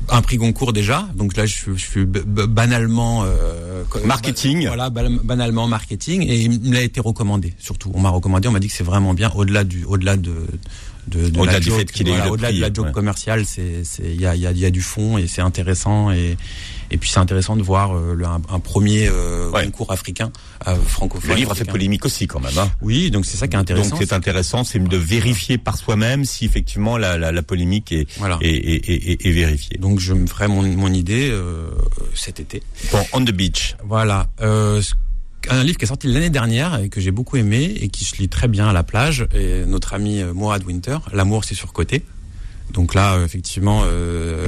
un 0.08 0.20
prix 0.20 0.36
Goncourt 0.36 0.72
déjà, 0.72 1.08
donc 1.14 1.36
là 1.36 1.46
je 1.46 1.54
suis, 1.54 1.72
je 1.76 1.86
suis 1.86 2.04
banalement 2.04 3.24
euh, 3.24 3.82
Marketing. 4.04 4.66
voilà, 4.66 4.90
ban- 4.90 5.18
banalement 5.22 5.66
marketing, 5.68 6.22
et 6.28 6.36
il 6.40 6.60
me 6.60 6.74
l'a 6.74 6.82
été 6.82 7.00
recommandé. 7.00 7.54
Surtout, 7.58 7.90
on 7.94 8.00
m'a 8.00 8.10
recommandé, 8.10 8.48
on 8.48 8.52
m'a 8.52 8.58
dit 8.60 8.68
que 8.68 8.74
c'est 8.74 8.84
vraiment 8.84 9.14
bien, 9.14 9.30
au-delà 9.34 9.64
du, 9.64 9.84
au-delà 9.84 10.16
de, 10.16 10.34
de, 11.08 11.28
de 11.28 11.38
Au-delà 11.38 11.58
du 11.60 11.70
fait 11.70 11.90
qu'il 11.90 12.06
voilà, 12.08 12.30
au-delà 12.30 12.52
de 12.52 12.60
la 12.60 12.72
joke 12.72 12.86
ouais. 12.86 12.92
commerciale, 12.92 13.44
c'est, 13.46 13.82
il 14.02 14.20
y 14.20 14.26
a, 14.26 14.34
il 14.36 14.40
y 14.40 14.46
a, 14.46 14.52
il 14.52 14.58
y 14.58 14.64
a 14.66 14.70
du 14.70 14.82
fond 14.82 15.18
et 15.18 15.26
c'est 15.26 15.42
intéressant 15.42 16.10
et 16.12 16.36
et 16.90 16.98
puis 16.98 17.08
c'est 17.08 17.20
intéressant 17.20 17.56
de 17.56 17.62
voir 17.62 17.96
euh, 17.96 18.14
le- 18.14 18.26
un, 18.26 18.42
un 18.50 18.60
premier 18.60 19.08
euh, 19.10 19.50
Ouais. 19.50 19.64
Concours 19.64 19.90
africain 19.92 20.30
euh, 20.68 20.76
francophone. 20.76 21.30
Le 21.30 21.36
livre 21.36 21.52
a 21.52 21.54
fait 21.54 21.64
polémique 21.64 22.04
aussi 22.04 22.26
quand 22.26 22.38
même. 22.40 22.56
Hein. 22.58 22.70
Oui, 22.82 23.10
donc 23.10 23.24
c'est 23.26 23.36
ça 23.38 23.48
qui 23.48 23.56
est 23.56 23.58
intéressant. 23.58 23.90
Donc 23.96 23.98
c'est 24.00 24.12
intéressant, 24.12 24.62
c'est 24.62 24.78
de 24.78 24.96
vérifier 24.96 25.56
par 25.58 25.76
soi-même 25.78 26.24
si 26.26 26.44
effectivement 26.44 26.98
la, 26.98 27.16
la, 27.16 27.32
la 27.32 27.42
polémique 27.42 27.92
est, 27.92 28.06
Voilà. 28.18 28.38
est, 28.42 28.50
est, 28.50 28.88
est- 28.90 29.26
est 29.26 29.32
vérifiée. 29.32 29.78
Donc 29.78 30.00
je 30.00 30.12
me 30.12 30.26
ferai 30.26 30.48
mon, 30.48 30.62
mon 30.62 30.92
idée 30.92 31.30
euh, 31.30 31.70
cet 32.14 32.40
été. 32.40 32.62
Bon, 32.92 33.04
On 33.14 33.24
the 33.24 33.32
Beach. 33.32 33.74
Voilà. 33.84 34.28
Ce- 34.38 34.92
un 35.50 35.64
livre 35.64 35.78
qui 35.78 35.84
est 35.84 35.88
sorti 35.88 36.06
l'année 36.08 36.30
dernière 36.30 36.80
et 36.80 36.88
que 36.88 37.00
j'ai 37.00 37.10
beaucoup 37.10 37.36
aimé 37.36 37.62
et 37.80 37.88
qui 37.88 38.04
se 38.04 38.16
lit 38.16 38.28
très 38.28 38.48
bien 38.48 38.68
à 38.68 38.72
la 38.72 38.82
plage. 38.82 39.26
Et 39.34 39.64
notre 39.66 39.94
ami 39.94 40.20
euh, 40.20 40.32
Mourad 40.32 40.64
Winter, 40.64 40.98
L'amour 41.12 41.44
c'est 41.44 41.54
surcoté. 41.54 42.04
Donc 42.72 42.94
là, 42.94 43.14
euh, 43.14 43.24
effectivement, 43.24 43.82
euh, 43.84 44.46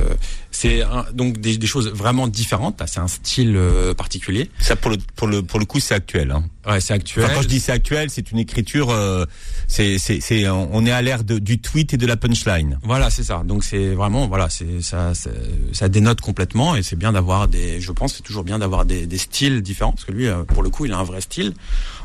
c'est 0.55 0.83
un- 0.83 1.05
donc 1.13 1.39
des, 1.41 1.59
des 1.59 1.67
choses 1.67 1.89
vraiment 1.93 2.29
différentes. 2.29 2.81
C'est 2.87 3.01
un 3.01 3.09
style 3.09 3.55
euh, 3.57 3.93
particulier. 3.93 4.51
Ça 4.61 4.77
pour 4.77 4.91
le 4.93 4.99
pour 5.17 5.27
le 5.27 5.43
pour 5.43 5.59
le 5.59 5.65
coup 5.67 5.81
c'est 5.81 5.95
actuel. 5.95 6.31
Hein. 6.31 6.45
Ouais, 6.67 6.81
c'est 6.81 6.95
actuel. 6.95 7.25
Enfin, 7.25 7.35
quand 7.35 7.43
je 7.43 7.49
dis 7.49 7.61
c'est 7.61 7.73
actuel, 7.73 8.09
c'est 8.09 8.31
une 8.31 8.39
écriture. 8.39 8.91
euh, 8.91 9.25
c'est 9.67 9.99
c'est 9.99 10.21
c'est 10.21 10.49
on 10.49 10.87
est 10.87 10.93
à 10.93 11.03
l'ère 11.03 11.25
de- 11.25 11.39
du 11.41 11.59
tweet 11.59 11.93
et 11.95 11.97
de 11.97 12.07
la 12.07 12.17
punchline. 12.17 12.79
Voilà, 12.85 13.11
c'est 13.11 13.25
ça. 13.25 13.43
Donc 13.45 13.65
c'est 13.65 13.89
vraiment 13.95 14.29
voilà, 14.29 14.49
c'est 14.49 14.81
ça, 14.81 15.13
ça, 15.15 15.89
dénote 15.89 16.21
complètement 16.21 16.77
et 16.77 16.83
c'est 16.83 16.97
bien 16.97 17.13
d'avoir 17.13 17.49
des. 17.49 17.81
Je 17.81 17.91
pense 17.93 18.15
c'est 18.15 18.23
toujours 18.23 18.45
bien 18.45 18.59
d'avoir 18.61 18.85
des, 18.85 19.07
des 19.07 19.19
styles 19.19 19.61
différents 19.61 19.93
parce 19.93 20.05
que 20.05 20.13
lui, 20.13 20.27
euh, 20.29 20.45
pour 20.45 20.63
le 20.63 20.71
coup, 20.71 20.87
il 20.87 20.93
a 20.93 20.99
un 20.99 21.05
vrai 21.05 21.21
style. 21.21 21.53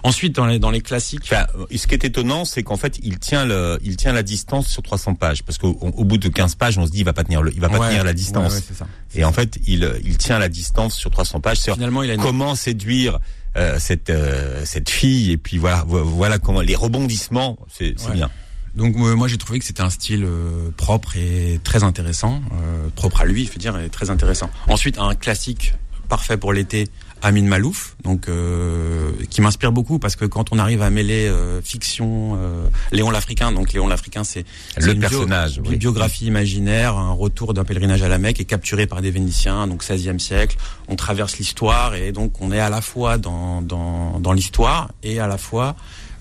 Ensuite, 0.03 0.35
dans 0.35 0.45
les 0.47 0.59
dans 0.59 0.71
les 0.71 0.81
classiques, 0.81 1.21
Enfin, 1.31 1.45
ce 1.73 1.85
qui 1.87 1.93
est 1.93 2.03
étonnant, 2.05 2.45
c'est 2.45 2.63
qu'en 2.63 2.77
fait, 2.77 2.99
il 3.03 3.19
tient 3.19 3.45
le, 3.45 3.77
il 3.83 3.95
tient 3.97 4.13
la 4.13 4.23
distance 4.23 4.67
sur 4.67 4.81
300 4.81 5.15
pages, 5.15 5.43
parce 5.43 5.57
qu'au 5.57 5.77
au 5.81 6.03
bout 6.05 6.17
de 6.17 6.29
15 6.29 6.55
pages, 6.55 6.77
on 6.77 6.85
se 6.85 6.91
dit, 6.91 6.99
il 6.99 7.03
va 7.05 7.13
pas 7.13 7.23
tenir 7.25 7.41
le, 7.41 7.51
il 7.53 7.59
va 7.59 7.67
pas 7.69 7.79
Ouais, 7.79 7.87
tenir 7.89 8.03
la 8.03 8.11
ouais, 8.11 8.15
distance. 8.43 8.59
ouais, 8.59 8.65
c'est 8.67 8.77
ça. 8.77 8.87
Et 9.15 9.23
en 9.25 9.31
fait, 9.31 9.57
il, 9.67 9.91
il 10.03 10.17
tient 10.17 10.39
la 10.39 10.49
distance 10.49 10.95
sur 10.95 11.11
300 11.11 11.39
pages. 11.41 11.59
C'est 11.59 11.73
Finalement, 11.73 12.03
il 12.03 12.11
a 12.11 12.13
une, 12.15 12.21
comment 12.21 12.55
séduire 12.55 13.19
euh, 13.57 13.77
cette 13.79 14.09
euh, 14.11 14.63
cette 14.65 14.89
fille 14.91 15.31
et 15.31 15.37
puis 15.37 15.57
voilà 15.57 15.83
voilà 15.87 16.37
comment 16.37 16.61
les 16.61 16.75
rebondissements 16.75 17.57
c'est 17.67 17.99
Ouais. 18.07 18.13
bien. 18.13 18.29
Donc 18.75 18.95
euh, 18.97 19.15
moi 19.15 19.27
j'ai 19.27 19.37
trouvé 19.39 19.57
que 19.57 19.65
c'était 19.65 19.81
un 19.81 19.89
style 19.89 20.23
euh, 20.23 20.69
propre 20.77 21.17
et 21.17 21.59
très 21.63 21.83
intéressant, 21.83 22.41
euh, 22.53 22.89
propre 22.95 23.21
à 23.21 23.25
lui, 23.25 23.45
je 23.47 23.51
veux 23.51 23.57
dire, 23.57 23.77
et 23.79 23.89
très 23.89 24.11
intéressant. 24.11 24.49
Ensuite 24.67 24.99
un 24.99 25.15
classique 25.15 25.73
parfait 26.07 26.37
pour 26.37 26.53
l'été, 26.53 26.87
Amin 27.21 27.43
Malouf, 27.43 27.95
donc 28.03 28.29
euh, 28.29 29.11
qui 29.29 29.41
m'inspire 29.41 29.71
beaucoup 29.71 29.99
parce 29.99 30.15
que 30.15 30.23
quand 30.25 30.51
on 30.53 30.59
arrive 30.59 30.81
à 30.81 30.89
mêler 30.89 31.27
euh, 31.27 31.61
fiction, 31.61 32.37
euh, 32.37 32.63
Léon 32.91 33.11
l'Africain, 33.11 33.51
donc 33.51 33.73
Léon 33.73 33.87
l'Africain 33.87 34.23
c'est 34.23 34.45
Le 34.77 34.93
une 34.93 34.99
personnage, 35.01 35.57
une 35.57 35.67
oui. 35.67 35.75
biographie 35.75 36.25
imaginaire, 36.27 36.95
un 36.97 37.11
retour 37.11 37.53
d'un 37.53 37.65
pèlerinage 37.65 38.01
à 38.03 38.07
la 38.07 38.17
Mecque 38.19 38.39
et 38.39 38.45
capturé 38.45 38.87
par 38.87 39.01
des 39.01 39.11
Vénitiens, 39.11 39.67
donc 39.67 39.83
16e 39.83 40.17
siècle. 40.19 40.55
On 40.87 40.95
traverse 40.95 41.37
l'histoire 41.37 41.93
et 41.95 42.11
donc 42.11 42.39
on 42.41 42.51
est 42.51 42.59
à 42.59 42.69
la 42.69 42.81
fois 42.81 43.17
dans 43.17 43.61
dans, 43.61 44.19
dans 44.19 44.31
l'histoire 44.33 44.89
et 45.03 45.19
à 45.19 45.27
la 45.27 45.37
fois 45.37 45.75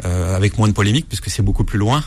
euh, 0.05 0.35
avec 0.37 0.59
moins 0.59 0.69
de 0.69 0.73
polémique 0.73 1.07
puisque 1.09 1.31
c'est 1.31 1.43
beaucoup 1.43 1.65
plus 1.65 1.79
loin 1.79 2.03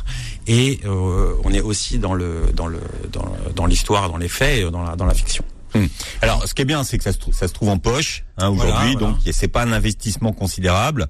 et 0.48 0.80
euh, 0.86 1.34
on 1.44 1.52
est 1.54 1.62
aussi 1.62 1.98
dans 2.00 2.14
le 2.14 2.52
dans 2.54 2.68
le 2.68 2.80
dans, 3.12 3.24
le- 3.24 3.54
dans 3.54 3.66
l'histoire, 3.66 4.10
dans 4.10 4.18
les 4.18 4.28
faits, 4.30 4.66
dans 4.68 4.84
la 4.84 4.96
dans 4.98 5.06
la 5.06 5.14
fiction. 5.14 5.44
Hum. 5.74 5.88
Alors, 6.22 6.48
ce 6.48 6.54
qui 6.54 6.62
est 6.62 6.66
bien, 6.66 6.84
c'est 6.84 6.98
que 6.98 7.04
ça 7.04 7.14
se, 7.14 7.18
ça 7.32 7.48
se 7.48 7.54
trouve 7.54 7.70
en 7.70 7.78
poche 7.78 8.24
hein, 8.38 8.50
aujourd'hui, 8.50 8.74
Voilà, 8.74 8.84
voilà. 8.94 9.08
donc 9.14 9.18
c'est 9.32 9.48
pas 9.48 9.64
un 9.64 9.72
investissement 9.72 10.34
considérable. 10.34 11.08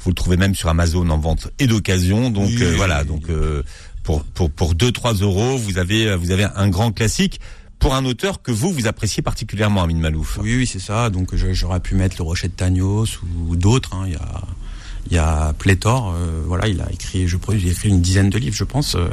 Vous 0.00 0.10
le 0.10 0.14
trouvez 0.14 0.36
même 0.36 0.54
sur 0.54 0.68
Amazon 0.68 1.08
en 1.10 1.18
vente 1.18 1.48
et 1.58 1.66
d'occasion. 1.66 2.30
Donc 2.30 2.48
Oui, 2.48 2.62
euh, 2.62 2.74
voilà, 2.76 3.04
donc 3.04 3.28
euh, 3.28 3.62
pour 4.02 4.24
pour 4.24 4.50
pour 4.50 4.74
deux 4.74 4.92
trois 4.92 5.12
euros, 5.14 5.56
vous 5.58 5.78
avez 5.78 6.16
vous 6.16 6.30
avez 6.30 6.46
un 6.56 6.68
grand 6.68 6.90
classique 6.92 7.38
pour 7.78 7.94
un 7.94 8.04
auteur 8.04 8.42
que 8.42 8.50
vous 8.50 8.72
vous 8.72 8.86
appréciez 8.86 9.22
particulièrement, 9.22 9.82
Amin 9.82 9.98
Malouf. 9.98 10.38
Oui, 10.42 10.56
oui, 10.56 10.66
c'est 10.66 10.80
ça. 10.80 11.08
Donc 11.10 11.34
j'aurais 11.34 11.80
pu 11.80 11.94
mettre 11.94 12.16
le 12.18 12.24
Rocher 12.24 12.48
de 12.48 12.52
Tagnos 12.54 13.20
ou 13.48 13.56
d'autres. 13.56 13.94
hein. 13.94 14.04
Il 14.06 14.12
y 14.12 14.16
a 14.16 14.42
il 15.10 15.14
y 15.14 15.18
a 15.18 15.54
pléthore. 15.58 16.14
euh, 16.16 16.42
voilà, 16.46 16.68
il 16.68 16.80
a 16.80 16.90
écrit, 16.92 17.26
je 17.28 17.36
il 17.52 17.68
a 17.68 17.72
écrit 17.72 17.88
une 17.88 18.00
dizaine 18.02 18.28
de 18.30 18.38
livres, 18.38 18.56
je 18.56 18.64
pense. 18.64 18.94
euh, 18.96 19.08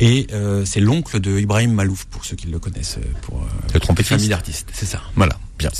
et 0.00 0.26
euh, 0.32 0.64
c'est 0.64 0.80
l'oncle 0.80 1.20
de 1.20 1.38
Ibrahim 1.38 1.72
Malouf, 1.72 2.04
pour 2.06 2.24
ceux 2.24 2.36
qui 2.36 2.46
le 2.48 2.58
connaissent, 2.58 2.98
euh, 2.98 3.06
pour 3.22 3.38
euh, 3.38 3.46
Le 3.74 3.80
trompettiste. 3.80 4.10
famille 4.14 4.28
d'artistes. 4.28 4.68
C'est 4.72 4.86
ça. 4.86 5.00
Voilà, 5.16 5.36
bien. 5.58 5.70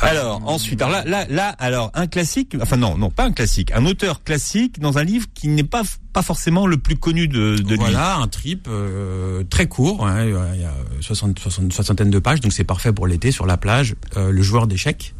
Alors 0.00 0.42
ensuite, 0.46 0.82
alors 0.82 0.92
là, 0.92 1.04
là, 1.04 1.26
là, 1.30 1.48
alors 1.58 1.90
un 1.94 2.06
classique, 2.06 2.54
enfin 2.60 2.76
non, 2.76 2.98
non, 2.98 3.10
pas 3.10 3.24
un 3.24 3.32
classique, 3.32 3.72
un 3.72 3.86
auteur 3.86 4.22
classique 4.22 4.78
dans 4.78 4.98
un 4.98 5.04
livre 5.04 5.26
qui 5.34 5.48
n'est 5.48 5.62
pas 5.64 5.82
pas 6.12 6.22
forcément 6.22 6.66
le 6.66 6.76
plus 6.76 6.96
connu 6.96 7.26
de, 7.26 7.56
de 7.56 7.70
lui. 7.70 7.76
voilà, 7.76 8.16
un 8.16 8.28
trip 8.28 8.66
euh, 8.68 9.42
très 9.48 9.66
court. 9.66 10.06
hein, 10.06 10.24
il 10.54 10.60
y 10.60 10.64
a 10.64 10.74
60, 11.00 11.38
60 11.38 11.72
soixantaine 11.72 12.10
de 12.10 12.18
pages, 12.18 12.40
donc 12.40 12.52
c'est 12.52 12.64
parfait 12.64 12.92
pour 12.92 13.06
l'été 13.06 13.32
sur 13.32 13.46
la 13.46 13.56
plage. 13.56 13.94
Euh, 14.16 14.30
le 14.30 14.42
joueur 14.42 14.66
d'échecs. 14.66 15.14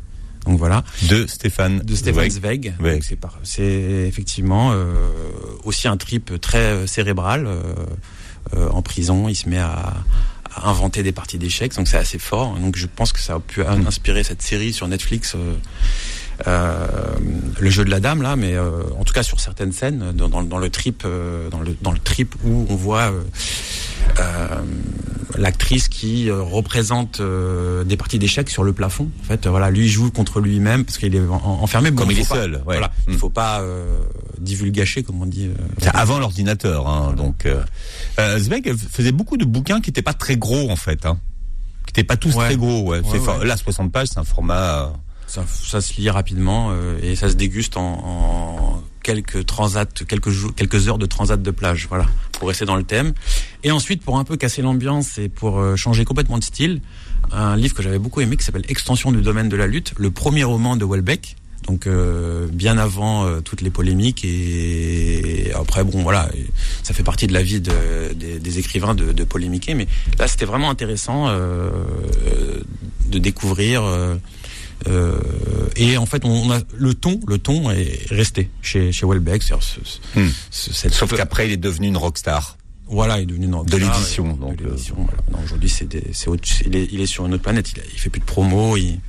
Donc 0.46 0.58
voilà. 0.58 0.84
de 1.08 1.26
Stéphane 1.26 1.78
de 1.80 1.94
Stéphane 1.94 2.24
Zweig. 2.30 2.74
C'est 3.02 3.16
par- 3.16 3.38
c'est 3.42 3.62
effectivement 4.08 4.72
euh, 4.72 4.94
aussi 5.64 5.88
un 5.88 5.96
trip 5.96 6.40
très 6.40 6.58
euh, 6.58 6.86
cérébral. 6.86 7.46
euh, 7.46 7.62
euh, 8.54 8.68
en 8.68 8.82
prison, 8.82 9.26
il 9.28 9.34
se 9.34 9.48
met 9.48 9.58
à, 9.58 9.94
à 10.54 10.68
inventer 10.68 11.02
des 11.02 11.12
parties 11.12 11.38
d'échecs, 11.38 11.74
donc 11.76 11.88
c'est 11.88 11.96
assez 11.96 12.18
fort. 12.18 12.56
Donc 12.58 12.76
je 12.76 12.86
pense 12.86 13.12
que 13.12 13.18
ça 13.20 13.34
a 13.36 13.40
pu 13.40 13.62
in- 13.62 13.86
inspirer 13.86 14.22
cette 14.22 14.42
série 14.42 14.72
sur 14.74 14.86
Netflix. 14.86 15.34
Euh, 16.46 16.86
le 17.60 17.70
jeu 17.70 17.84
de 17.84 17.90
la 17.90 18.00
dame 18.00 18.22
là, 18.22 18.36
mais 18.36 18.54
euh, 18.54 18.82
en 18.98 19.04
tout 19.04 19.12
cas 19.12 19.22
sur 19.22 19.40
certaines 19.40 19.72
scènes, 19.72 20.12
dans, 20.14 20.28
dans, 20.28 20.42
dans 20.42 20.58
le 20.58 20.70
trip, 20.70 21.02
euh, 21.04 21.48
dans 21.50 21.60
le 21.60 21.76
dans 21.82 21.92
le 21.92 21.98
trip 21.98 22.34
où 22.44 22.66
on 22.68 22.74
voit 22.76 23.12
l'actrice 25.36 25.88
qui 25.88 26.30
représente 26.30 27.20
euh, 27.20 27.82
des 27.84 27.96
parties 27.96 28.18
d'échecs 28.18 28.48
sur 28.50 28.62
le 28.62 28.72
plafond. 28.72 29.10
En 29.22 29.24
fait, 29.24 29.46
voilà, 29.46 29.70
lui 29.70 29.88
joue 29.88 30.10
contre 30.10 30.40
lui-même 30.40 30.84
parce 30.84 30.98
qu'il 30.98 31.14
est 31.16 31.20
en- 31.26 31.34
en- 31.34 31.62
enfermé. 31.62 31.90
Bon, 31.90 32.02
Comme 32.02 32.12
il 32.12 32.20
est 32.20 32.28
pas- 32.28 32.34
seul, 32.36 32.52
ouais. 32.54 32.60
Voilà, 32.64 32.92
Mm. 33.06 33.12
il 33.12 33.18
faut 33.18 33.30
pas 33.30 33.60
euh, 33.60 33.98
divulgacher 34.38 35.02
comme 35.02 35.20
on 35.22 35.26
dit. 35.26 35.46
euh, 35.46 35.54
C'est 35.78 35.94
avant 35.94 36.18
l'ordinateur, 36.18 36.86
hein, 36.86 37.14
donc 37.16 37.46
euh, 37.46 38.38
Zweig 38.38 38.74
faisait 38.76 39.12
beaucoup 39.12 39.36
de 39.36 39.44
bouquins 39.44 39.80
qui 39.80 39.90
n'étaient 39.90 40.02
pas 40.02 40.12
très 40.14 40.36
gros 40.36 40.70
en 40.70 40.76
fait, 40.76 41.04
hein, 41.06 41.18
qui 41.86 41.90
n'étaient 41.90 42.04
pas 42.04 42.16
tous 42.16 42.34
Ouais. 42.36 42.44
très 42.46 42.56
gros. 42.56 42.82
Ouais. 42.88 43.00
Ouais. 43.00 43.44
Là, 43.46 43.56
60 43.56 43.90
pages, 43.90 44.08
c'est 44.12 44.18
un 44.18 44.24
format. 44.24 44.92
Ça, 45.42 45.80
se 45.80 45.94
lit 46.00 46.10
rapidement 46.10 46.68
euh, 46.70 46.96
et 47.02 47.16
ça 47.16 47.28
se 47.28 47.34
déguste 47.34 47.76
en, 47.76 48.80
quelques 49.02 49.44
transats, 49.46 49.84
quelques 50.06 50.88
heures 50.88 50.98
de 50.98 51.06
transat 51.06 51.42
de 51.42 51.50
plage, 51.50 51.86
voilà, 51.88 52.06
pour 52.38 52.48
rester 52.48 52.64
dans 52.64 52.76
le 52.76 52.84
thème. 52.84 53.14
Et 53.64 53.70
ensuite, 53.72 54.02
pour 54.02 54.18
un 54.18 54.24
peu 54.24 54.36
casser 54.36 54.62
l'ambiance 54.62 55.18
et 55.18 55.28
pour 55.28 55.58
euh, 55.58 55.74
changer 55.76 56.04
complètement 56.04 56.38
de 56.38 56.44
style, 56.44 56.80
un 57.32 57.56
livre 57.56 57.74
que 57.74 57.82
j'avais 57.82 57.98
beaucoup 57.98 58.20
aimé 58.20 58.36
qui 58.36 58.44
s'appelle 58.44 58.64
Extension 58.68 59.10
du 59.10 59.22
domaine 59.22 59.48
de 59.48 59.56
la 59.56 59.66
lutte, 59.66 59.92
le 59.98 60.10
premier 60.10 60.44
roman 60.44 60.76
de 60.76 60.84
Welbeck. 60.84 61.36
Donc 61.66 61.86
euh, 61.86 62.46
bien 62.52 62.76
avant 62.76 63.40
toutes 63.40 63.62
les 63.62 63.70
polémiques 63.70 64.22
et 64.22 65.50
après 65.54 65.82
bon 65.82 66.02
voilà 66.02 66.28
ça 66.82 66.92
fait 66.92 67.02
partie 67.02 67.26
de 67.26 67.32
la 67.32 67.42
vie 67.42 67.62
de- 67.62 68.12
des, 68.12 68.58
écrivains 68.58 68.94
de, 68.94 69.24
polémiquer 69.24 69.72
mais 69.72 69.88
là 70.18 70.28
c'était 70.28 70.44
vraiment 70.44 70.68
intéressant 70.68 71.30
de 71.30 73.18
découvrir 73.18 73.82
euh, 74.86 75.18
euh, 75.18 75.68
et 75.76 75.96
en 75.96 76.06
fait, 76.06 76.24
on 76.24 76.50
a 76.50 76.60
le 76.76 76.94
ton, 76.94 77.20
le 77.26 77.38
ton 77.38 77.70
est 77.70 78.06
resté 78.10 78.50
chez 78.62 78.92
chez 78.92 79.06
Welbeck. 79.06 79.42
c'est-à-dire 79.42 79.66
ce- 79.66 79.80
ce- 79.84 80.18
Hmm. 80.20 80.30
ce- 80.50 80.88
Sauf 80.90 81.14
qu'après, 81.16 81.46
il 81.48 81.52
est 81.52 81.56
devenu 81.56 81.88
une 81.88 81.96
rockstar. 81.96 82.56
voilà, 82.86 83.18
il 83.18 83.22
est 83.22 83.26
devenu 83.26 83.46
une 83.46 83.64
De 83.64 83.76
l'édition, 83.76 84.24
rockstar, 84.24 84.48
donc, 84.48 84.56
de 84.58 84.64
l'édition, 84.68 84.96
euh, 84.98 85.04
voilà. 85.04 85.22
Non, 85.32 85.38
aujourd'hui, 85.44 85.68
c'est 85.68 85.88
il 86.66 86.76
est 86.76 86.88
il 86.92 87.00
est 87.00 87.06
sur 87.06 87.24
une 87.26 87.34
autre 87.34 87.42
planète. 87.42 87.70
Il, 87.76 87.82
il 87.94 87.98
fait 87.98 88.10
plus 88.10 88.20
de 88.20 88.26
promo. 88.26 88.76
Il, 88.76 89.00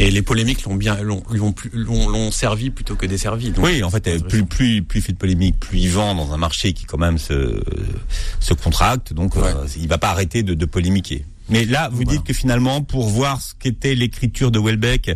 et 0.00 0.10
les 0.12 0.22
polémiques 0.22 0.62
l'ont 0.64 0.76
bien 0.76 0.96
l'ont 1.02 2.30
servi 2.30 2.70
plutôt 2.70 2.94
que 2.94 3.04
desservi. 3.06 3.50
Donc, 3.50 3.64
Oui, 3.64 3.82
en 3.82 3.90
fait, 3.90 4.06
euh, 4.06 4.18
plus 4.20 4.44
plus 4.44 4.82
plus 4.82 5.00
il 5.00 5.02
fait 5.02 5.12
de 5.12 5.18
polémique, 5.18 5.58
plus 5.58 5.78
il 5.80 5.90
vend 5.90 6.14
dans 6.14 6.32
un 6.32 6.36
marché 6.36 6.72
qui 6.72 6.84
quand 6.84 6.98
même 6.98 7.18
se 7.18 7.60
se 8.40 8.54
contracte, 8.54 9.12
donc 9.12 9.36
euh, 9.36 9.40
Ouais. 9.42 9.68
il 9.76 9.88
va 9.88 9.98
pas 9.98 10.10
arrêter 10.10 10.42
de, 10.44 10.54
de 10.54 10.66
polémiquer. 10.66 11.24
Mais 11.48 11.64
là, 11.64 11.88
vous 11.88 11.96
Voilà. 12.02 12.12
dites 12.12 12.24
que 12.24 12.32
finalement, 12.32 12.82
pour 12.82 13.08
voir 13.08 13.40
ce 13.40 13.54
qu'était 13.58 13.94
l'écriture 13.94 14.50
de 14.50 14.58
Welbeck 14.58 15.10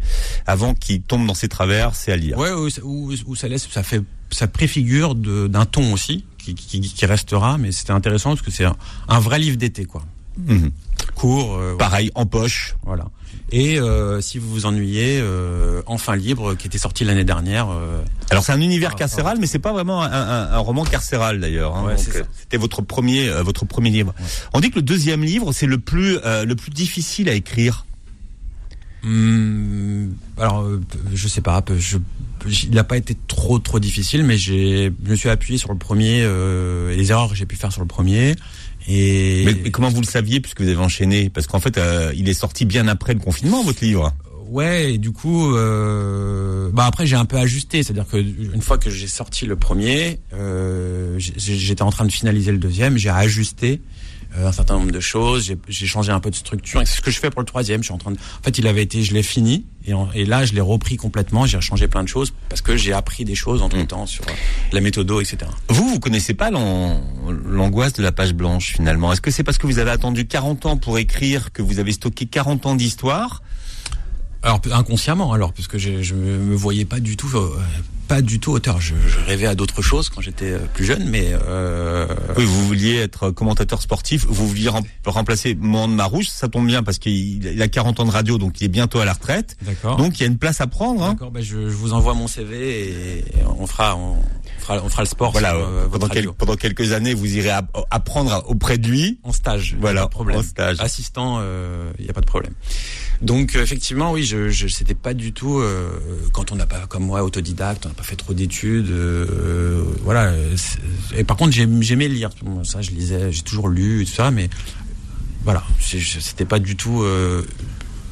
avant 0.46 0.74
qu'il 0.74 1.02
tombe 1.02 1.26
dans 1.26 1.34
ses 1.34 1.48
travers, 1.48 1.94
c'est 1.94 2.12
à 2.12 2.16
lire. 2.16 2.38
Ouais, 2.38 2.50
où 2.52 3.36
ça 3.36 3.48
laisse, 3.48 3.68
ça 3.70 3.82
fait, 3.82 4.00
ça 4.30 4.48
préfigure 4.48 5.14
d'un 5.14 5.64
ton 5.66 5.92
aussi 5.92 6.24
qui, 6.38 6.54
qui, 6.54 6.80
qui 6.80 7.06
restera. 7.06 7.58
Mais 7.58 7.70
c'était 7.72 7.92
intéressant 7.92 8.30
parce 8.30 8.42
que 8.42 8.50
c'est 8.50 8.64
un, 8.64 8.76
un 9.08 9.20
vrai 9.20 9.38
livre 9.38 9.56
d'été, 9.56 9.84
quoi. 9.84 10.04
Mhm. 10.38 10.70
Court. 11.14 11.54
euh, 11.56 11.76
Pareil, 11.76 12.10
en 12.14 12.26
poche. 12.26 12.76
Voilà. 12.84 13.06
Et 13.50 13.78
euh, 13.78 14.20
si 14.22 14.38
vous 14.38 14.48
vous 14.50 14.66
ennuyez, 14.66 15.18
euh, 15.20 15.82
Enfin 15.86 16.16
libre, 16.16 16.54
qui 16.54 16.66
était 16.68 16.78
sorti 16.78 17.04
l'année 17.04 17.24
dernière. 17.24 17.68
euh, 17.70 18.00
Alors 18.30 18.42
c'est 18.42 18.52
un 18.52 18.60
univers 18.60 18.92
Ah, 18.94 18.98
carcéral, 18.98 19.36
mais 19.40 19.46
c'est 19.46 19.58
pas 19.58 19.72
vraiment 19.72 20.02
un, 20.02 20.10
un- 20.10 20.52
un 20.52 20.58
roman 20.58 20.84
carcéral 20.84 21.38
d'ailleurs. 21.40 21.76
hein. 21.76 21.84
Ouais, 21.84 21.96
C'était 21.98 22.56
votre 22.56 22.80
premier, 22.82 23.28
votre 23.42 23.66
premier 23.66 23.90
livre. 23.90 24.14
On 24.54 24.60
dit 24.60 24.70
que 24.70 24.76
le 24.76 24.82
deuxième 24.82 25.22
livre 25.22 25.52
c'est 25.52 25.66
le 25.66 25.78
plus, 25.78 26.18
le 26.24 26.54
plus 26.54 26.70
difficile 26.70 27.28
à 27.28 27.34
écrire. 27.34 27.84
hum, 29.04 30.14
alors, 30.38 30.66
je 31.12 31.28
sais 31.28 31.40
pas. 31.40 31.62
Je, 31.76 31.98
je- 32.46 32.66
il 32.66 32.70
n'a 32.74 32.84
pas 32.84 32.96
été 32.96 33.16
trop 33.28 33.58
trop 33.58 33.78
difficile, 33.80 34.24
mais 34.24 34.36
j'ai, 34.38 34.92
je 35.04 35.10
me 35.10 35.16
suis 35.16 35.28
appuyé 35.28 35.58
sur 35.58 35.72
le 35.72 35.78
premier. 35.78 36.20
Et 36.22 36.96
les 36.96 37.10
erreurs 37.10 37.28
que 37.28 37.34
j'ai 37.34 37.46
pu 37.46 37.56
faire 37.56 37.72
sur 37.72 37.82
le 37.82 37.86
premier. 37.88 38.34
Et 38.88 39.42
Mais, 39.44 39.54
mais 39.64 39.70
comment 39.70 39.88
vous 39.88 40.00
le 40.00 40.06
saviez 40.06 40.40
puisque 40.40 40.60
vous 40.60 40.68
avez 40.68 40.76
enchaîné? 40.78 41.30
Parce 41.30 41.46
qu'en 41.46 41.60
fait, 41.60 41.78
euh, 41.78 42.12
il 42.16 42.28
est 42.28 42.34
sorti 42.34 42.64
bien 42.64 42.88
après 42.88 43.14
le 43.14 43.20
confinement, 43.20 43.62
votre 43.62 43.84
livre. 43.84 44.12
Ouais, 44.50 44.94
et 44.94 44.98
du 44.98 45.12
coup, 45.12 45.54
euh, 45.54 46.68
bah 46.72 46.84
après 46.84 47.06
j'ai 47.06 47.16
un 47.16 47.24
peu 47.24 47.38
ajusté, 47.38 47.82
c'est-à-dire 47.82 48.06
que 48.06 48.18
une 48.18 48.60
fois 48.60 48.76
que 48.76 48.90
j'ai 48.90 49.06
sorti 49.06 49.46
le 49.46 49.56
premier, 49.56 50.18
euh, 50.34 51.14
j'étais 51.18 51.80
en 51.80 51.90
train 51.90 52.04
de 52.04 52.12
finaliser 52.12 52.52
le 52.52 52.58
deuxième, 52.58 52.98
j'ai 52.98 53.08
ajusté. 53.08 53.80
euh, 53.80 54.01
un 54.36 54.52
certain 54.52 54.74
nombre 54.78 54.90
de 54.92 55.00
choses, 55.00 55.52
j'ai- 55.68 55.86
changé 55.86 56.10
un 56.12 56.20
peu 56.20 56.30
de 56.30 56.34
structure, 56.36 56.80
c'est 56.84 56.96
ce 56.96 57.00
que 57.00 57.10
je 57.10 57.18
fais 57.18 57.30
pour 57.30 57.40
le 57.40 57.46
troisième. 57.46 57.82
Je 57.82 57.86
suis 57.86 57.94
en 57.94 57.98
train 57.98 58.12
de, 58.12 58.16
en 58.16 58.42
fait, 58.42 58.56
il 58.58 58.66
avait 58.66 58.82
été, 58.82 59.02
je 59.02 59.12
l'ai 59.14 59.22
fini, 59.22 59.66
et, 59.86 59.94
en- 59.94 60.10
et 60.12 60.24
là 60.24 60.44
je 60.44 60.52
l'ai 60.54 60.60
repris 60.60 60.96
complètement, 60.96 61.44
j'ai 61.46 61.60
changé 61.60 61.88
plein 61.88 62.02
de 62.02 62.08
choses 62.08 62.32
parce 62.48 62.60
que 62.62 62.76
j'ai 62.76 62.92
appris 62.92 63.24
des 63.24 63.34
choses 63.34 63.62
entre 63.62 63.84
temps 63.86 64.06
sur 64.06 64.24
euh, 64.28 64.32
la 64.72 64.80
méthodo, 64.80 65.20
etc. 65.20 65.38
Vous, 65.68 65.88
vous 65.88 66.00
connaissez 66.00 66.34
pas 66.34 66.50
l'an- 66.50 67.02
l'angoisse 67.46 67.92
de 67.94 68.02
la 68.02 68.12
page 68.12 68.32
blanche 68.34 68.72
finalement? 68.74 69.12
Est-ce 69.12 69.20
que 69.20 69.30
c'est 69.30 69.44
parce 69.44 69.58
que 69.58 69.66
vous 69.66 69.78
avez 69.78 69.90
attendu 69.90 70.26
40 70.26 70.66
ans 70.66 70.76
pour 70.76 70.98
écrire 70.98 71.52
que 71.52 71.62
vous 71.62 71.78
avez 71.78 71.92
stocké 71.92 72.26
40 72.26 72.66
ans 72.66 72.74
d'histoire? 72.74 73.42
Alors 74.44 74.60
inconsciemment, 74.72 75.32
alors 75.32 75.52
parce 75.52 75.68
que 75.68 75.78
je, 75.78 76.02
je 76.02 76.14
me 76.14 76.54
voyais 76.56 76.84
pas 76.84 76.98
du 76.98 77.16
tout 77.16 77.30
euh, 77.36 77.56
pas 78.12 78.20
du 78.20 78.38
tout 78.40 78.52
auteur. 78.52 78.78
Je, 78.78 78.94
je 79.06 79.18
rêvais 79.26 79.46
à 79.46 79.54
d'autres 79.54 79.80
choses 79.80 80.10
quand 80.10 80.20
j'étais 80.20 80.52
euh, 80.52 80.58
plus 80.74 80.84
jeune, 80.84 81.08
mais 81.08 81.30
euh, 81.32 82.06
Oui, 82.36 82.44
vous 82.44 82.66
vouliez 82.66 82.96
être 82.96 83.30
commentateur 83.30 83.80
sportif, 83.80 84.26
vous 84.28 84.46
vouliez 84.46 84.68
rem- 84.68 84.82
remplacer 85.06 85.54
Mohamed 85.58 85.96
Marouche, 85.96 86.26
ça 86.28 86.48
tombe 86.48 86.66
bien 86.66 86.82
parce 86.82 86.98
qu'il 86.98 87.42
il 87.46 87.62
a 87.62 87.68
40 87.68 88.00
ans 88.00 88.04
de 88.04 88.10
radio, 88.10 88.36
donc 88.36 88.60
il 88.60 88.64
est 88.66 88.68
bientôt 88.68 88.98
à 88.98 89.06
la 89.06 89.14
retraite. 89.14 89.56
d'accord. 89.62 89.96
Donc 89.96 90.18
il 90.18 90.24
y 90.24 90.24
a 90.24 90.26
une 90.26 90.36
place 90.36 90.60
à 90.60 90.66
prendre. 90.66 91.02
Hein. 91.02 91.12
D'accord, 91.12 91.30
bah, 91.30 91.40
je, 91.40 91.70
je 91.70 91.74
vous 91.74 91.94
envoie 91.94 92.12
mon 92.12 92.26
CV 92.26 92.88
et 93.20 93.24
on 93.58 93.66
fera, 93.66 93.96
on 93.96 94.16
fera, 94.58 94.82
on 94.84 94.90
fera 94.90 95.02
le 95.04 95.08
sport 95.08 95.32
Voilà, 95.32 95.52
sur 95.52 95.60
euh, 95.60 95.88
pendant, 95.88 96.08
quel- 96.08 96.32
pendant 96.32 96.56
quelques 96.56 96.92
années, 96.92 97.14
vous 97.14 97.34
irez 97.36 97.48
app- 97.48 97.74
apprendre 97.90 98.44
auprès 98.46 98.76
de 98.76 98.88
lui. 98.88 99.20
En 99.22 99.32
stage, 99.32 99.74
Voilà, 99.80 100.02
pas 100.02 100.06
de 100.08 100.10
problème. 100.10 100.38
en 100.38 100.42
stage. 100.42 100.76
Assistant, 100.80 101.40
il 101.98 102.04
n'y 102.04 102.10
a 102.10 102.12
pas 102.12 102.20
de 102.20 102.26
problème. 102.26 102.52
Donc 103.22 103.54
euh, 103.54 103.62
effectivement, 103.62 104.10
oui, 104.12 104.24
je, 104.24 104.48
je 104.50 104.66
c'était 104.66 104.96
pas 104.96 105.14
du 105.14 105.32
tout 105.32 105.60
euh, 105.60 105.90
quand 106.32 106.50
on 106.50 106.56
n'a 106.56 106.66
pas 106.66 106.86
comme 106.88 107.04
moi 107.04 107.22
autodidacte, 107.22 107.86
on 107.86 107.88
n'a 107.88 107.94
pas 107.94 108.01
fait 108.02 108.16
trop 108.16 108.34
d'études, 108.34 108.90
euh, 108.90 109.82
voilà. 110.02 110.32
Et 111.16 111.24
par 111.24 111.36
contre, 111.36 111.52
j'aim- 111.52 111.80
j'aimais 111.82 112.08
lire, 112.08 112.30
ça, 112.64 112.82
je 112.82 112.90
lisais, 112.90 113.32
j'ai 113.32 113.42
toujours 113.42 113.68
lu 113.68 114.02
et 114.02 114.04
tout 114.04 114.12
ça, 114.12 114.30
mais 114.30 114.48
voilà, 115.44 115.62
c'était 115.80 116.44
pas 116.44 116.58
du 116.58 116.76
tout 116.76 117.02
euh, 117.02 117.42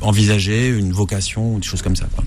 envisagé 0.01 0.69
une 0.69 0.93
vocation 0.93 1.55
ou 1.55 1.61
des 1.61 1.67
choses 1.67 1.83
comme 1.83 1.97
ça. 1.97 2.09
Quoi. 2.15 2.25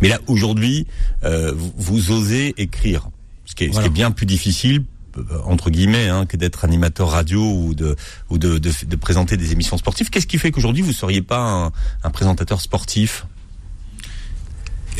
Mais 0.00 0.08
là, 0.08 0.20
aujourd'hui, 0.26 0.86
euh, 1.24 1.52
vous, 1.76 2.10
osez 2.10 2.54
écrire, 2.58 3.08
ce 3.44 3.54
qui 3.54 3.64
est, 3.64 3.66
ce 3.66 3.70
qui 3.70 3.74
Voilà. 3.74 3.86
est 3.86 3.90
bien 3.90 4.10
plus 4.10 4.26
difficile 4.26 4.84
euh, 5.16 5.22
entre 5.44 5.70
guillemets 5.70 6.08
hein, 6.08 6.26
que 6.26 6.36
d'être 6.36 6.64
animateur 6.64 7.10
radio 7.10 7.40
ou 7.40 7.74
de 7.74 7.94
ou 8.30 8.38
de, 8.38 8.58
de, 8.58 8.72
de 8.86 8.96
présenter 8.96 9.36
des 9.36 9.52
émissions 9.52 9.78
sportives. 9.78 10.10
Qu'est-ce 10.10 10.26
qui 10.26 10.38
fait 10.38 10.50
qu'aujourd'hui 10.50 10.82
vous 10.82 10.92
seriez 10.92 11.22
pas 11.22 11.38
un, 11.38 11.72
un 12.02 12.10
présentateur 12.10 12.60
sportif? 12.60 13.26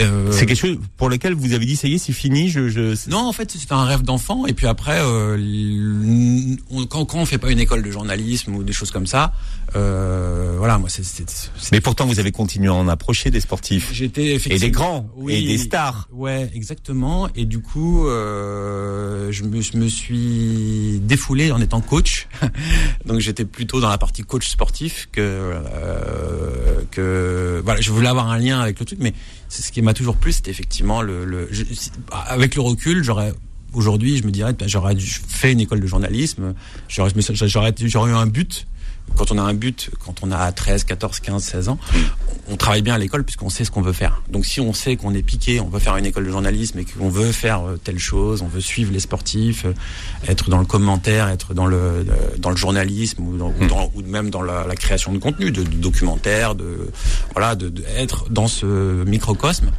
Euh, 0.01 0.33
C'est 0.33 0.47
quelque 0.47 0.59
chose 0.59 0.79
pour 0.97 1.09
lequel 1.09 1.35
vous 1.35 1.53
avez 1.53 1.67
dit 1.67 1.77
ça 1.77 1.87
y 1.89 1.95
est, 1.95 1.99
c'est 1.99 2.13
fini. 2.13 2.49
Je, 2.49 2.69
je... 2.69 3.09
Non, 3.11 3.19
en 3.29 3.33
fait, 3.33 3.51
c'était 3.53 3.73
un 3.75 3.85
rêve 3.85 4.03
d'enfant. 4.03 4.47
Et 4.47 4.53
puis 4.53 4.67
après, 4.67 4.99
euh, 5.01 5.37
on- 6.71 6.87
quand, 6.87 7.05
quand 7.05 7.19
on 7.19 7.27
fait 7.27 7.39
pas 7.39 7.51
une 7.51 7.61
école 7.61 7.83
de 7.83 7.91
journalisme 7.91 8.55
ou 8.57 8.63
des 8.65 8.73
choses 8.73 8.91
comme 8.91 9.07
ça, 9.07 9.33
euh, 9.77 10.55
voilà, 10.59 10.79
moi, 10.79 10.89
c'est- 10.89 11.05
c'est. 11.05 11.29
c'est- 11.31 11.49
Mais 11.73 11.81
pourtant, 11.81 12.07
vous 12.07 12.19
avez 12.19 12.33
continué 12.33 12.69
à 12.69 12.75
en 12.75 12.89
approcher 12.89 13.31
des 13.31 13.41
sportifs 13.41 13.91
J'étais 13.93 14.25
et 14.27 14.35
effectivement. 14.35 14.67
des 14.67 14.71
grands 14.71 15.11
Oui. 15.17 15.35
et 15.35 15.47
des 15.47 15.59
stars. 15.59 16.09
Ouais, 16.13 16.51
exactement. 16.55 17.29
Et 17.37 17.45
du 17.45 17.61
coup, 17.61 18.07
euh, 18.07 19.31
je, 19.33 19.45
me, 19.45 19.61
je 19.61 19.77
me 19.77 19.89
suis 19.89 21.01
défoulé 21.03 21.53
en 21.53 21.61
étant 21.61 21.81
coach. 21.81 22.27
Donc 23.07 23.21
j'étais 23.21 23.45
plutôt 23.45 23.81
dans 23.81 23.89
la 23.89 23.99
partie 23.99 24.23
coach 24.23 24.49
sportif 24.49 25.09
que 25.13 25.21
euh, 25.21 26.83
que 26.91 27.61
voilà. 27.65 27.81
Je 27.81 27.91
voulais 27.91 28.09
avoir 28.09 28.31
un 28.31 28.39
lien 28.39 28.61
avec 28.61 28.79
le 28.81 28.85
truc, 28.87 28.99
mais 29.01 29.15
c'est 29.49 29.63
ce 29.63 29.71
qui 29.73 29.83
m'a 29.85 29.95
toujours 29.95 30.17
plu, 30.17 30.33
c'était 30.33 30.51
effectivement 30.51 31.03
le. 31.03 31.25
le 31.25 31.49
avec 32.11 32.55
le 32.55 32.63
recul, 32.63 33.05
aujourd'hui, 33.75 34.17
je 34.17 34.25
me 34.25 34.31
dirais, 34.31 34.53
ben, 34.53 34.69
j'aurais 34.69 34.97
fait 34.99 35.53
une 35.53 35.61
école 35.61 35.81
de 35.81 35.87
journalisme. 35.87 36.55
J'aurais 36.89 38.11
eu 38.11 38.15
un 38.15 38.27
but. 38.27 38.67
Quand 39.17 39.31
on 39.31 39.39
a 39.39 39.43
un 39.43 39.55
but, 39.55 39.91
quand 40.05 40.23
on 40.23 40.33
a 40.33 40.51
13, 40.51 40.83
14, 40.85 41.21
15, 41.21 41.43
16 41.45 41.69
ans, 41.69 41.79
on 42.49 42.57
travaille 42.57 42.83
bien 42.83 42.95
à 42.95 42.99
l'école 42.99 43.23
puisqu'on 43.23 43.49
sait 43.49 43.65
ce 43.65 43.71
qu'on 43.71 43.81
veut 43.81 43.93
faire. 43.93 44.23
Donc 44.29 44.45
si 44.45 44.61
on 44.61 44.73
sait 44.73 44.97
qu'on 44.97 45.15
est 45.15 45.23
piqué, 45.23 45.61
on 45.61 45.69
veut 45.69 45.79
faire 45.79 45.97
une 45.97 46.05
école 46.07 46.27
de 46.27 46.31
journalisme 46.33 46.81
et 46.81 46.85
qu'on 46.85 47.11
veut 47.11 47.31
faire 47.31 47.63
euh, 47.65 47.77
telle 47.83 48.01
chose, 48.01 48.43
on 48.43 48.49
veut 48.49 48.61
suivre 48.61 48.93
les 48.93 48.99
sportifs, 48.99 49.67
euh, 49.67 49.73
être 50.27 50.51
dans 50.51 50.59
le 50.59 50.67
commentaire, 50.67 51.29
être 51.29 51.55
dans 51.55 51.67
le 51.67 51.77
euh, 51.77 52.05
dans 52.39 52.51
le 52.51 52.57
journalisme 52.57 53.23
ou, 53.25 53.37
dans, 53.37 53.51
ou, 53.61 53.67
dans- 53.69 53.93
ou 53.95 54.03
même 54.03 54.31
dans 54.31 54.43
la, 54.43 54.67
la 54.67 54.75
création 54.75 55.13
de 55.13 55.19
contenu, 55.19 55.53
de, 55.53 55.63
de 55.63 55.69
documentaires, 55.77 56.57
de 56.57 56.91
voilà, 57.35 57.55
de, 57.55 57.69
de 57.69 57.85
être 57.97 58.29
dans 58.31 58.49
ce 58.49 59.05
microcosme. 59.05 59.71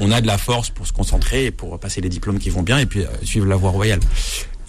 On 0.00 0.10
a 0.10 0.20
de 0.20 0.26
la 0.26 0.38
force 0.38 0.70
pour 0.70 0.86
se 0.88 0.92
concentrer 0.92 1.46
et 1.46 1.50
pour 1.52 1.78
passer 1.78 2.00
les 2.00 2.08
diplômes 2.08 2.38
qui 2.40 2.50
vont 2.50 2.62
bien 2.62 2.78
et 2.78 2.86
puis 2.86 3.04
suivre 3.22 3.46
la 3.46 3.56
voie 3.56 3.70
royale. 3.70 4.00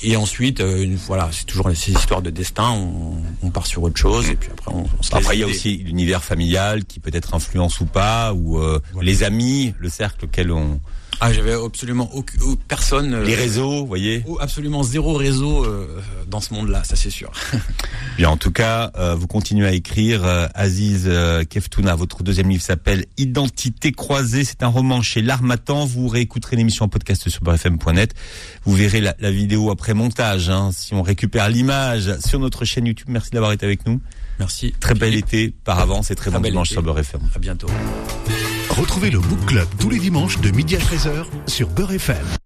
Et 0.04 0.16
ensuite, 0.16 0.62
euh, 0.62 0.96
voilà, 1.08 1.30
c'est 1.32 1.46
toujours 1.46 1.70
ces 1.74 1.92
histoires 1.92 2.22
de 2.22 2.30
destin. 2.30 2.72
On, 2.72 3.22
on 3.42 3.50
part 3.50 3.66
sur 3.66 3.84
autre 3.84 3.98
chose 3.98 4.30
et 4.30 4.36
puis 4.36 4.50
après 4.52 4.72
on, 4.72 4.86
on 4.98 5.04
se 5.04 5.16
Après, 5.16 5.36
il 5.36 5.40
y 5.40 5.44
a 5.44 5.48
aussi 5.48 5.78
l'univers 5.78 6.24
familial 6.24 6.86
qui 6.86 7.00
peut 7.00 7.12
être 7.14 7.34
influence 7.34 7.82
ou 7.82 7.86
pas, 7.86 8.34
ou 8.34 8.60
euh, 8.60 8.80
les 9.02 9.24
amis, 9.24 9.74
le 9.80 9.90
cercle 9.90 10.26
auquel 10.26 10.52
on, 10.52 10.80
Ah, 11.20 11.34
j'avais 11.34 11.54
absolument 11.54 12.10
aucune, 12.14 12.42
au- 12.44 12.56
personne. 12.56 13.14
euh, 13.14 13.24
les 13.24 13.34
réseaux, 13.36 13.80
vous 13.82 13.88
voyez. 13.88 14.24
absolument 14.40 14.84
zéro 14.84 15.14
réseau 15.16 15.66
euh, 15.66 16.00
dans 16.28 16.40
ce 16.42 16.54
monde-là, 16.54 16.84
ça 16.84 16.96
c'est 16.96 17.10
sûr. 17.10 17.32
Bien, 18.18 18.30
en 18.30 18.38
tout 18.38 18.52
cas, 18.52 18.92
euh, 18.98 19.16
vous 19.16 19.26
continuez 19.28 19.66
à 19.68 19.72
écrire. 19.72 20.24
Euh, 20.24 20.48
Aziz 20.54 21.06
euh, 21.08 21.44
Keftouna, 21.44 21.96
votre 21.96 22.22
deuxième 22.24 22.50
livre 22.50 22.62
s'appelle 22.64 23.06
Identité 23.18 23.92
croisée. 23.92 24.44
C'est 24.44 24.62
un 24.64 24.68
roman 24.68 25.02
chez 25.02 25.22
L'Armatan. 25.22 25.86
Vous 25.86 26.08
réécouterez 26.08 26.56
l'émission 26.56 26.86
en 26.86 26.90
podcast 26.90 27.28
sur 27.30 27.42
beurrefm.net. 27.42 28.14
Vous 28.66 28.74
verrez 28.76 29.02
la, 29.02 29.16
la 29.20 29.32
vidéo 29.32 29.72
après 29.72 29.94
montage. 29.96 30.50
Hein, 30.50 30.70
si 30.72 30.94
on 30.94 31.02
récupère 31.02 31.50
l'image 31.50 32.18
sur 32.20 32.40
notre 32.40 32.64
chaîne 32.66 32.86
YouTube. 32.86 33.08
Merci 33.10 33.32
d'avoir 33.32 33.52
été 33.54 33.66
avec 33.66 33.86
nous. 33.88 34.00
Merci. 34.40 34.74
Très 34.80 34.94
bel 34.94 35.16
été 35.16 35.52
par 35.64 35.80
avance 35.80 36.12
et 36.12 36.16
très, 36.16 36.30
Très 36.30 36.40
bon 36.40 36.48
dimanche 36.48 36.68
été. 36.68 36.74
sur 36.76 36.84
Beurre 36.84 37.00
FM. 37.00 37.22
À 37.36 37.40
bientôt. 37.40 37.68
Retrouvez 38.78 39.10
le 39.10 39.18
Book 39.18 39.44
Club 39.48 39.68
tous 39.80 39.90
les 39.90 39.98
dimanches 39.98 40.40
de 40.40 40.52
midi 40.52 40.76
à 40.76 40.80
13h 40.80 41.26
sur 41.48 41.68
Beurre 41.68 41.94
FM. 41.94 42.38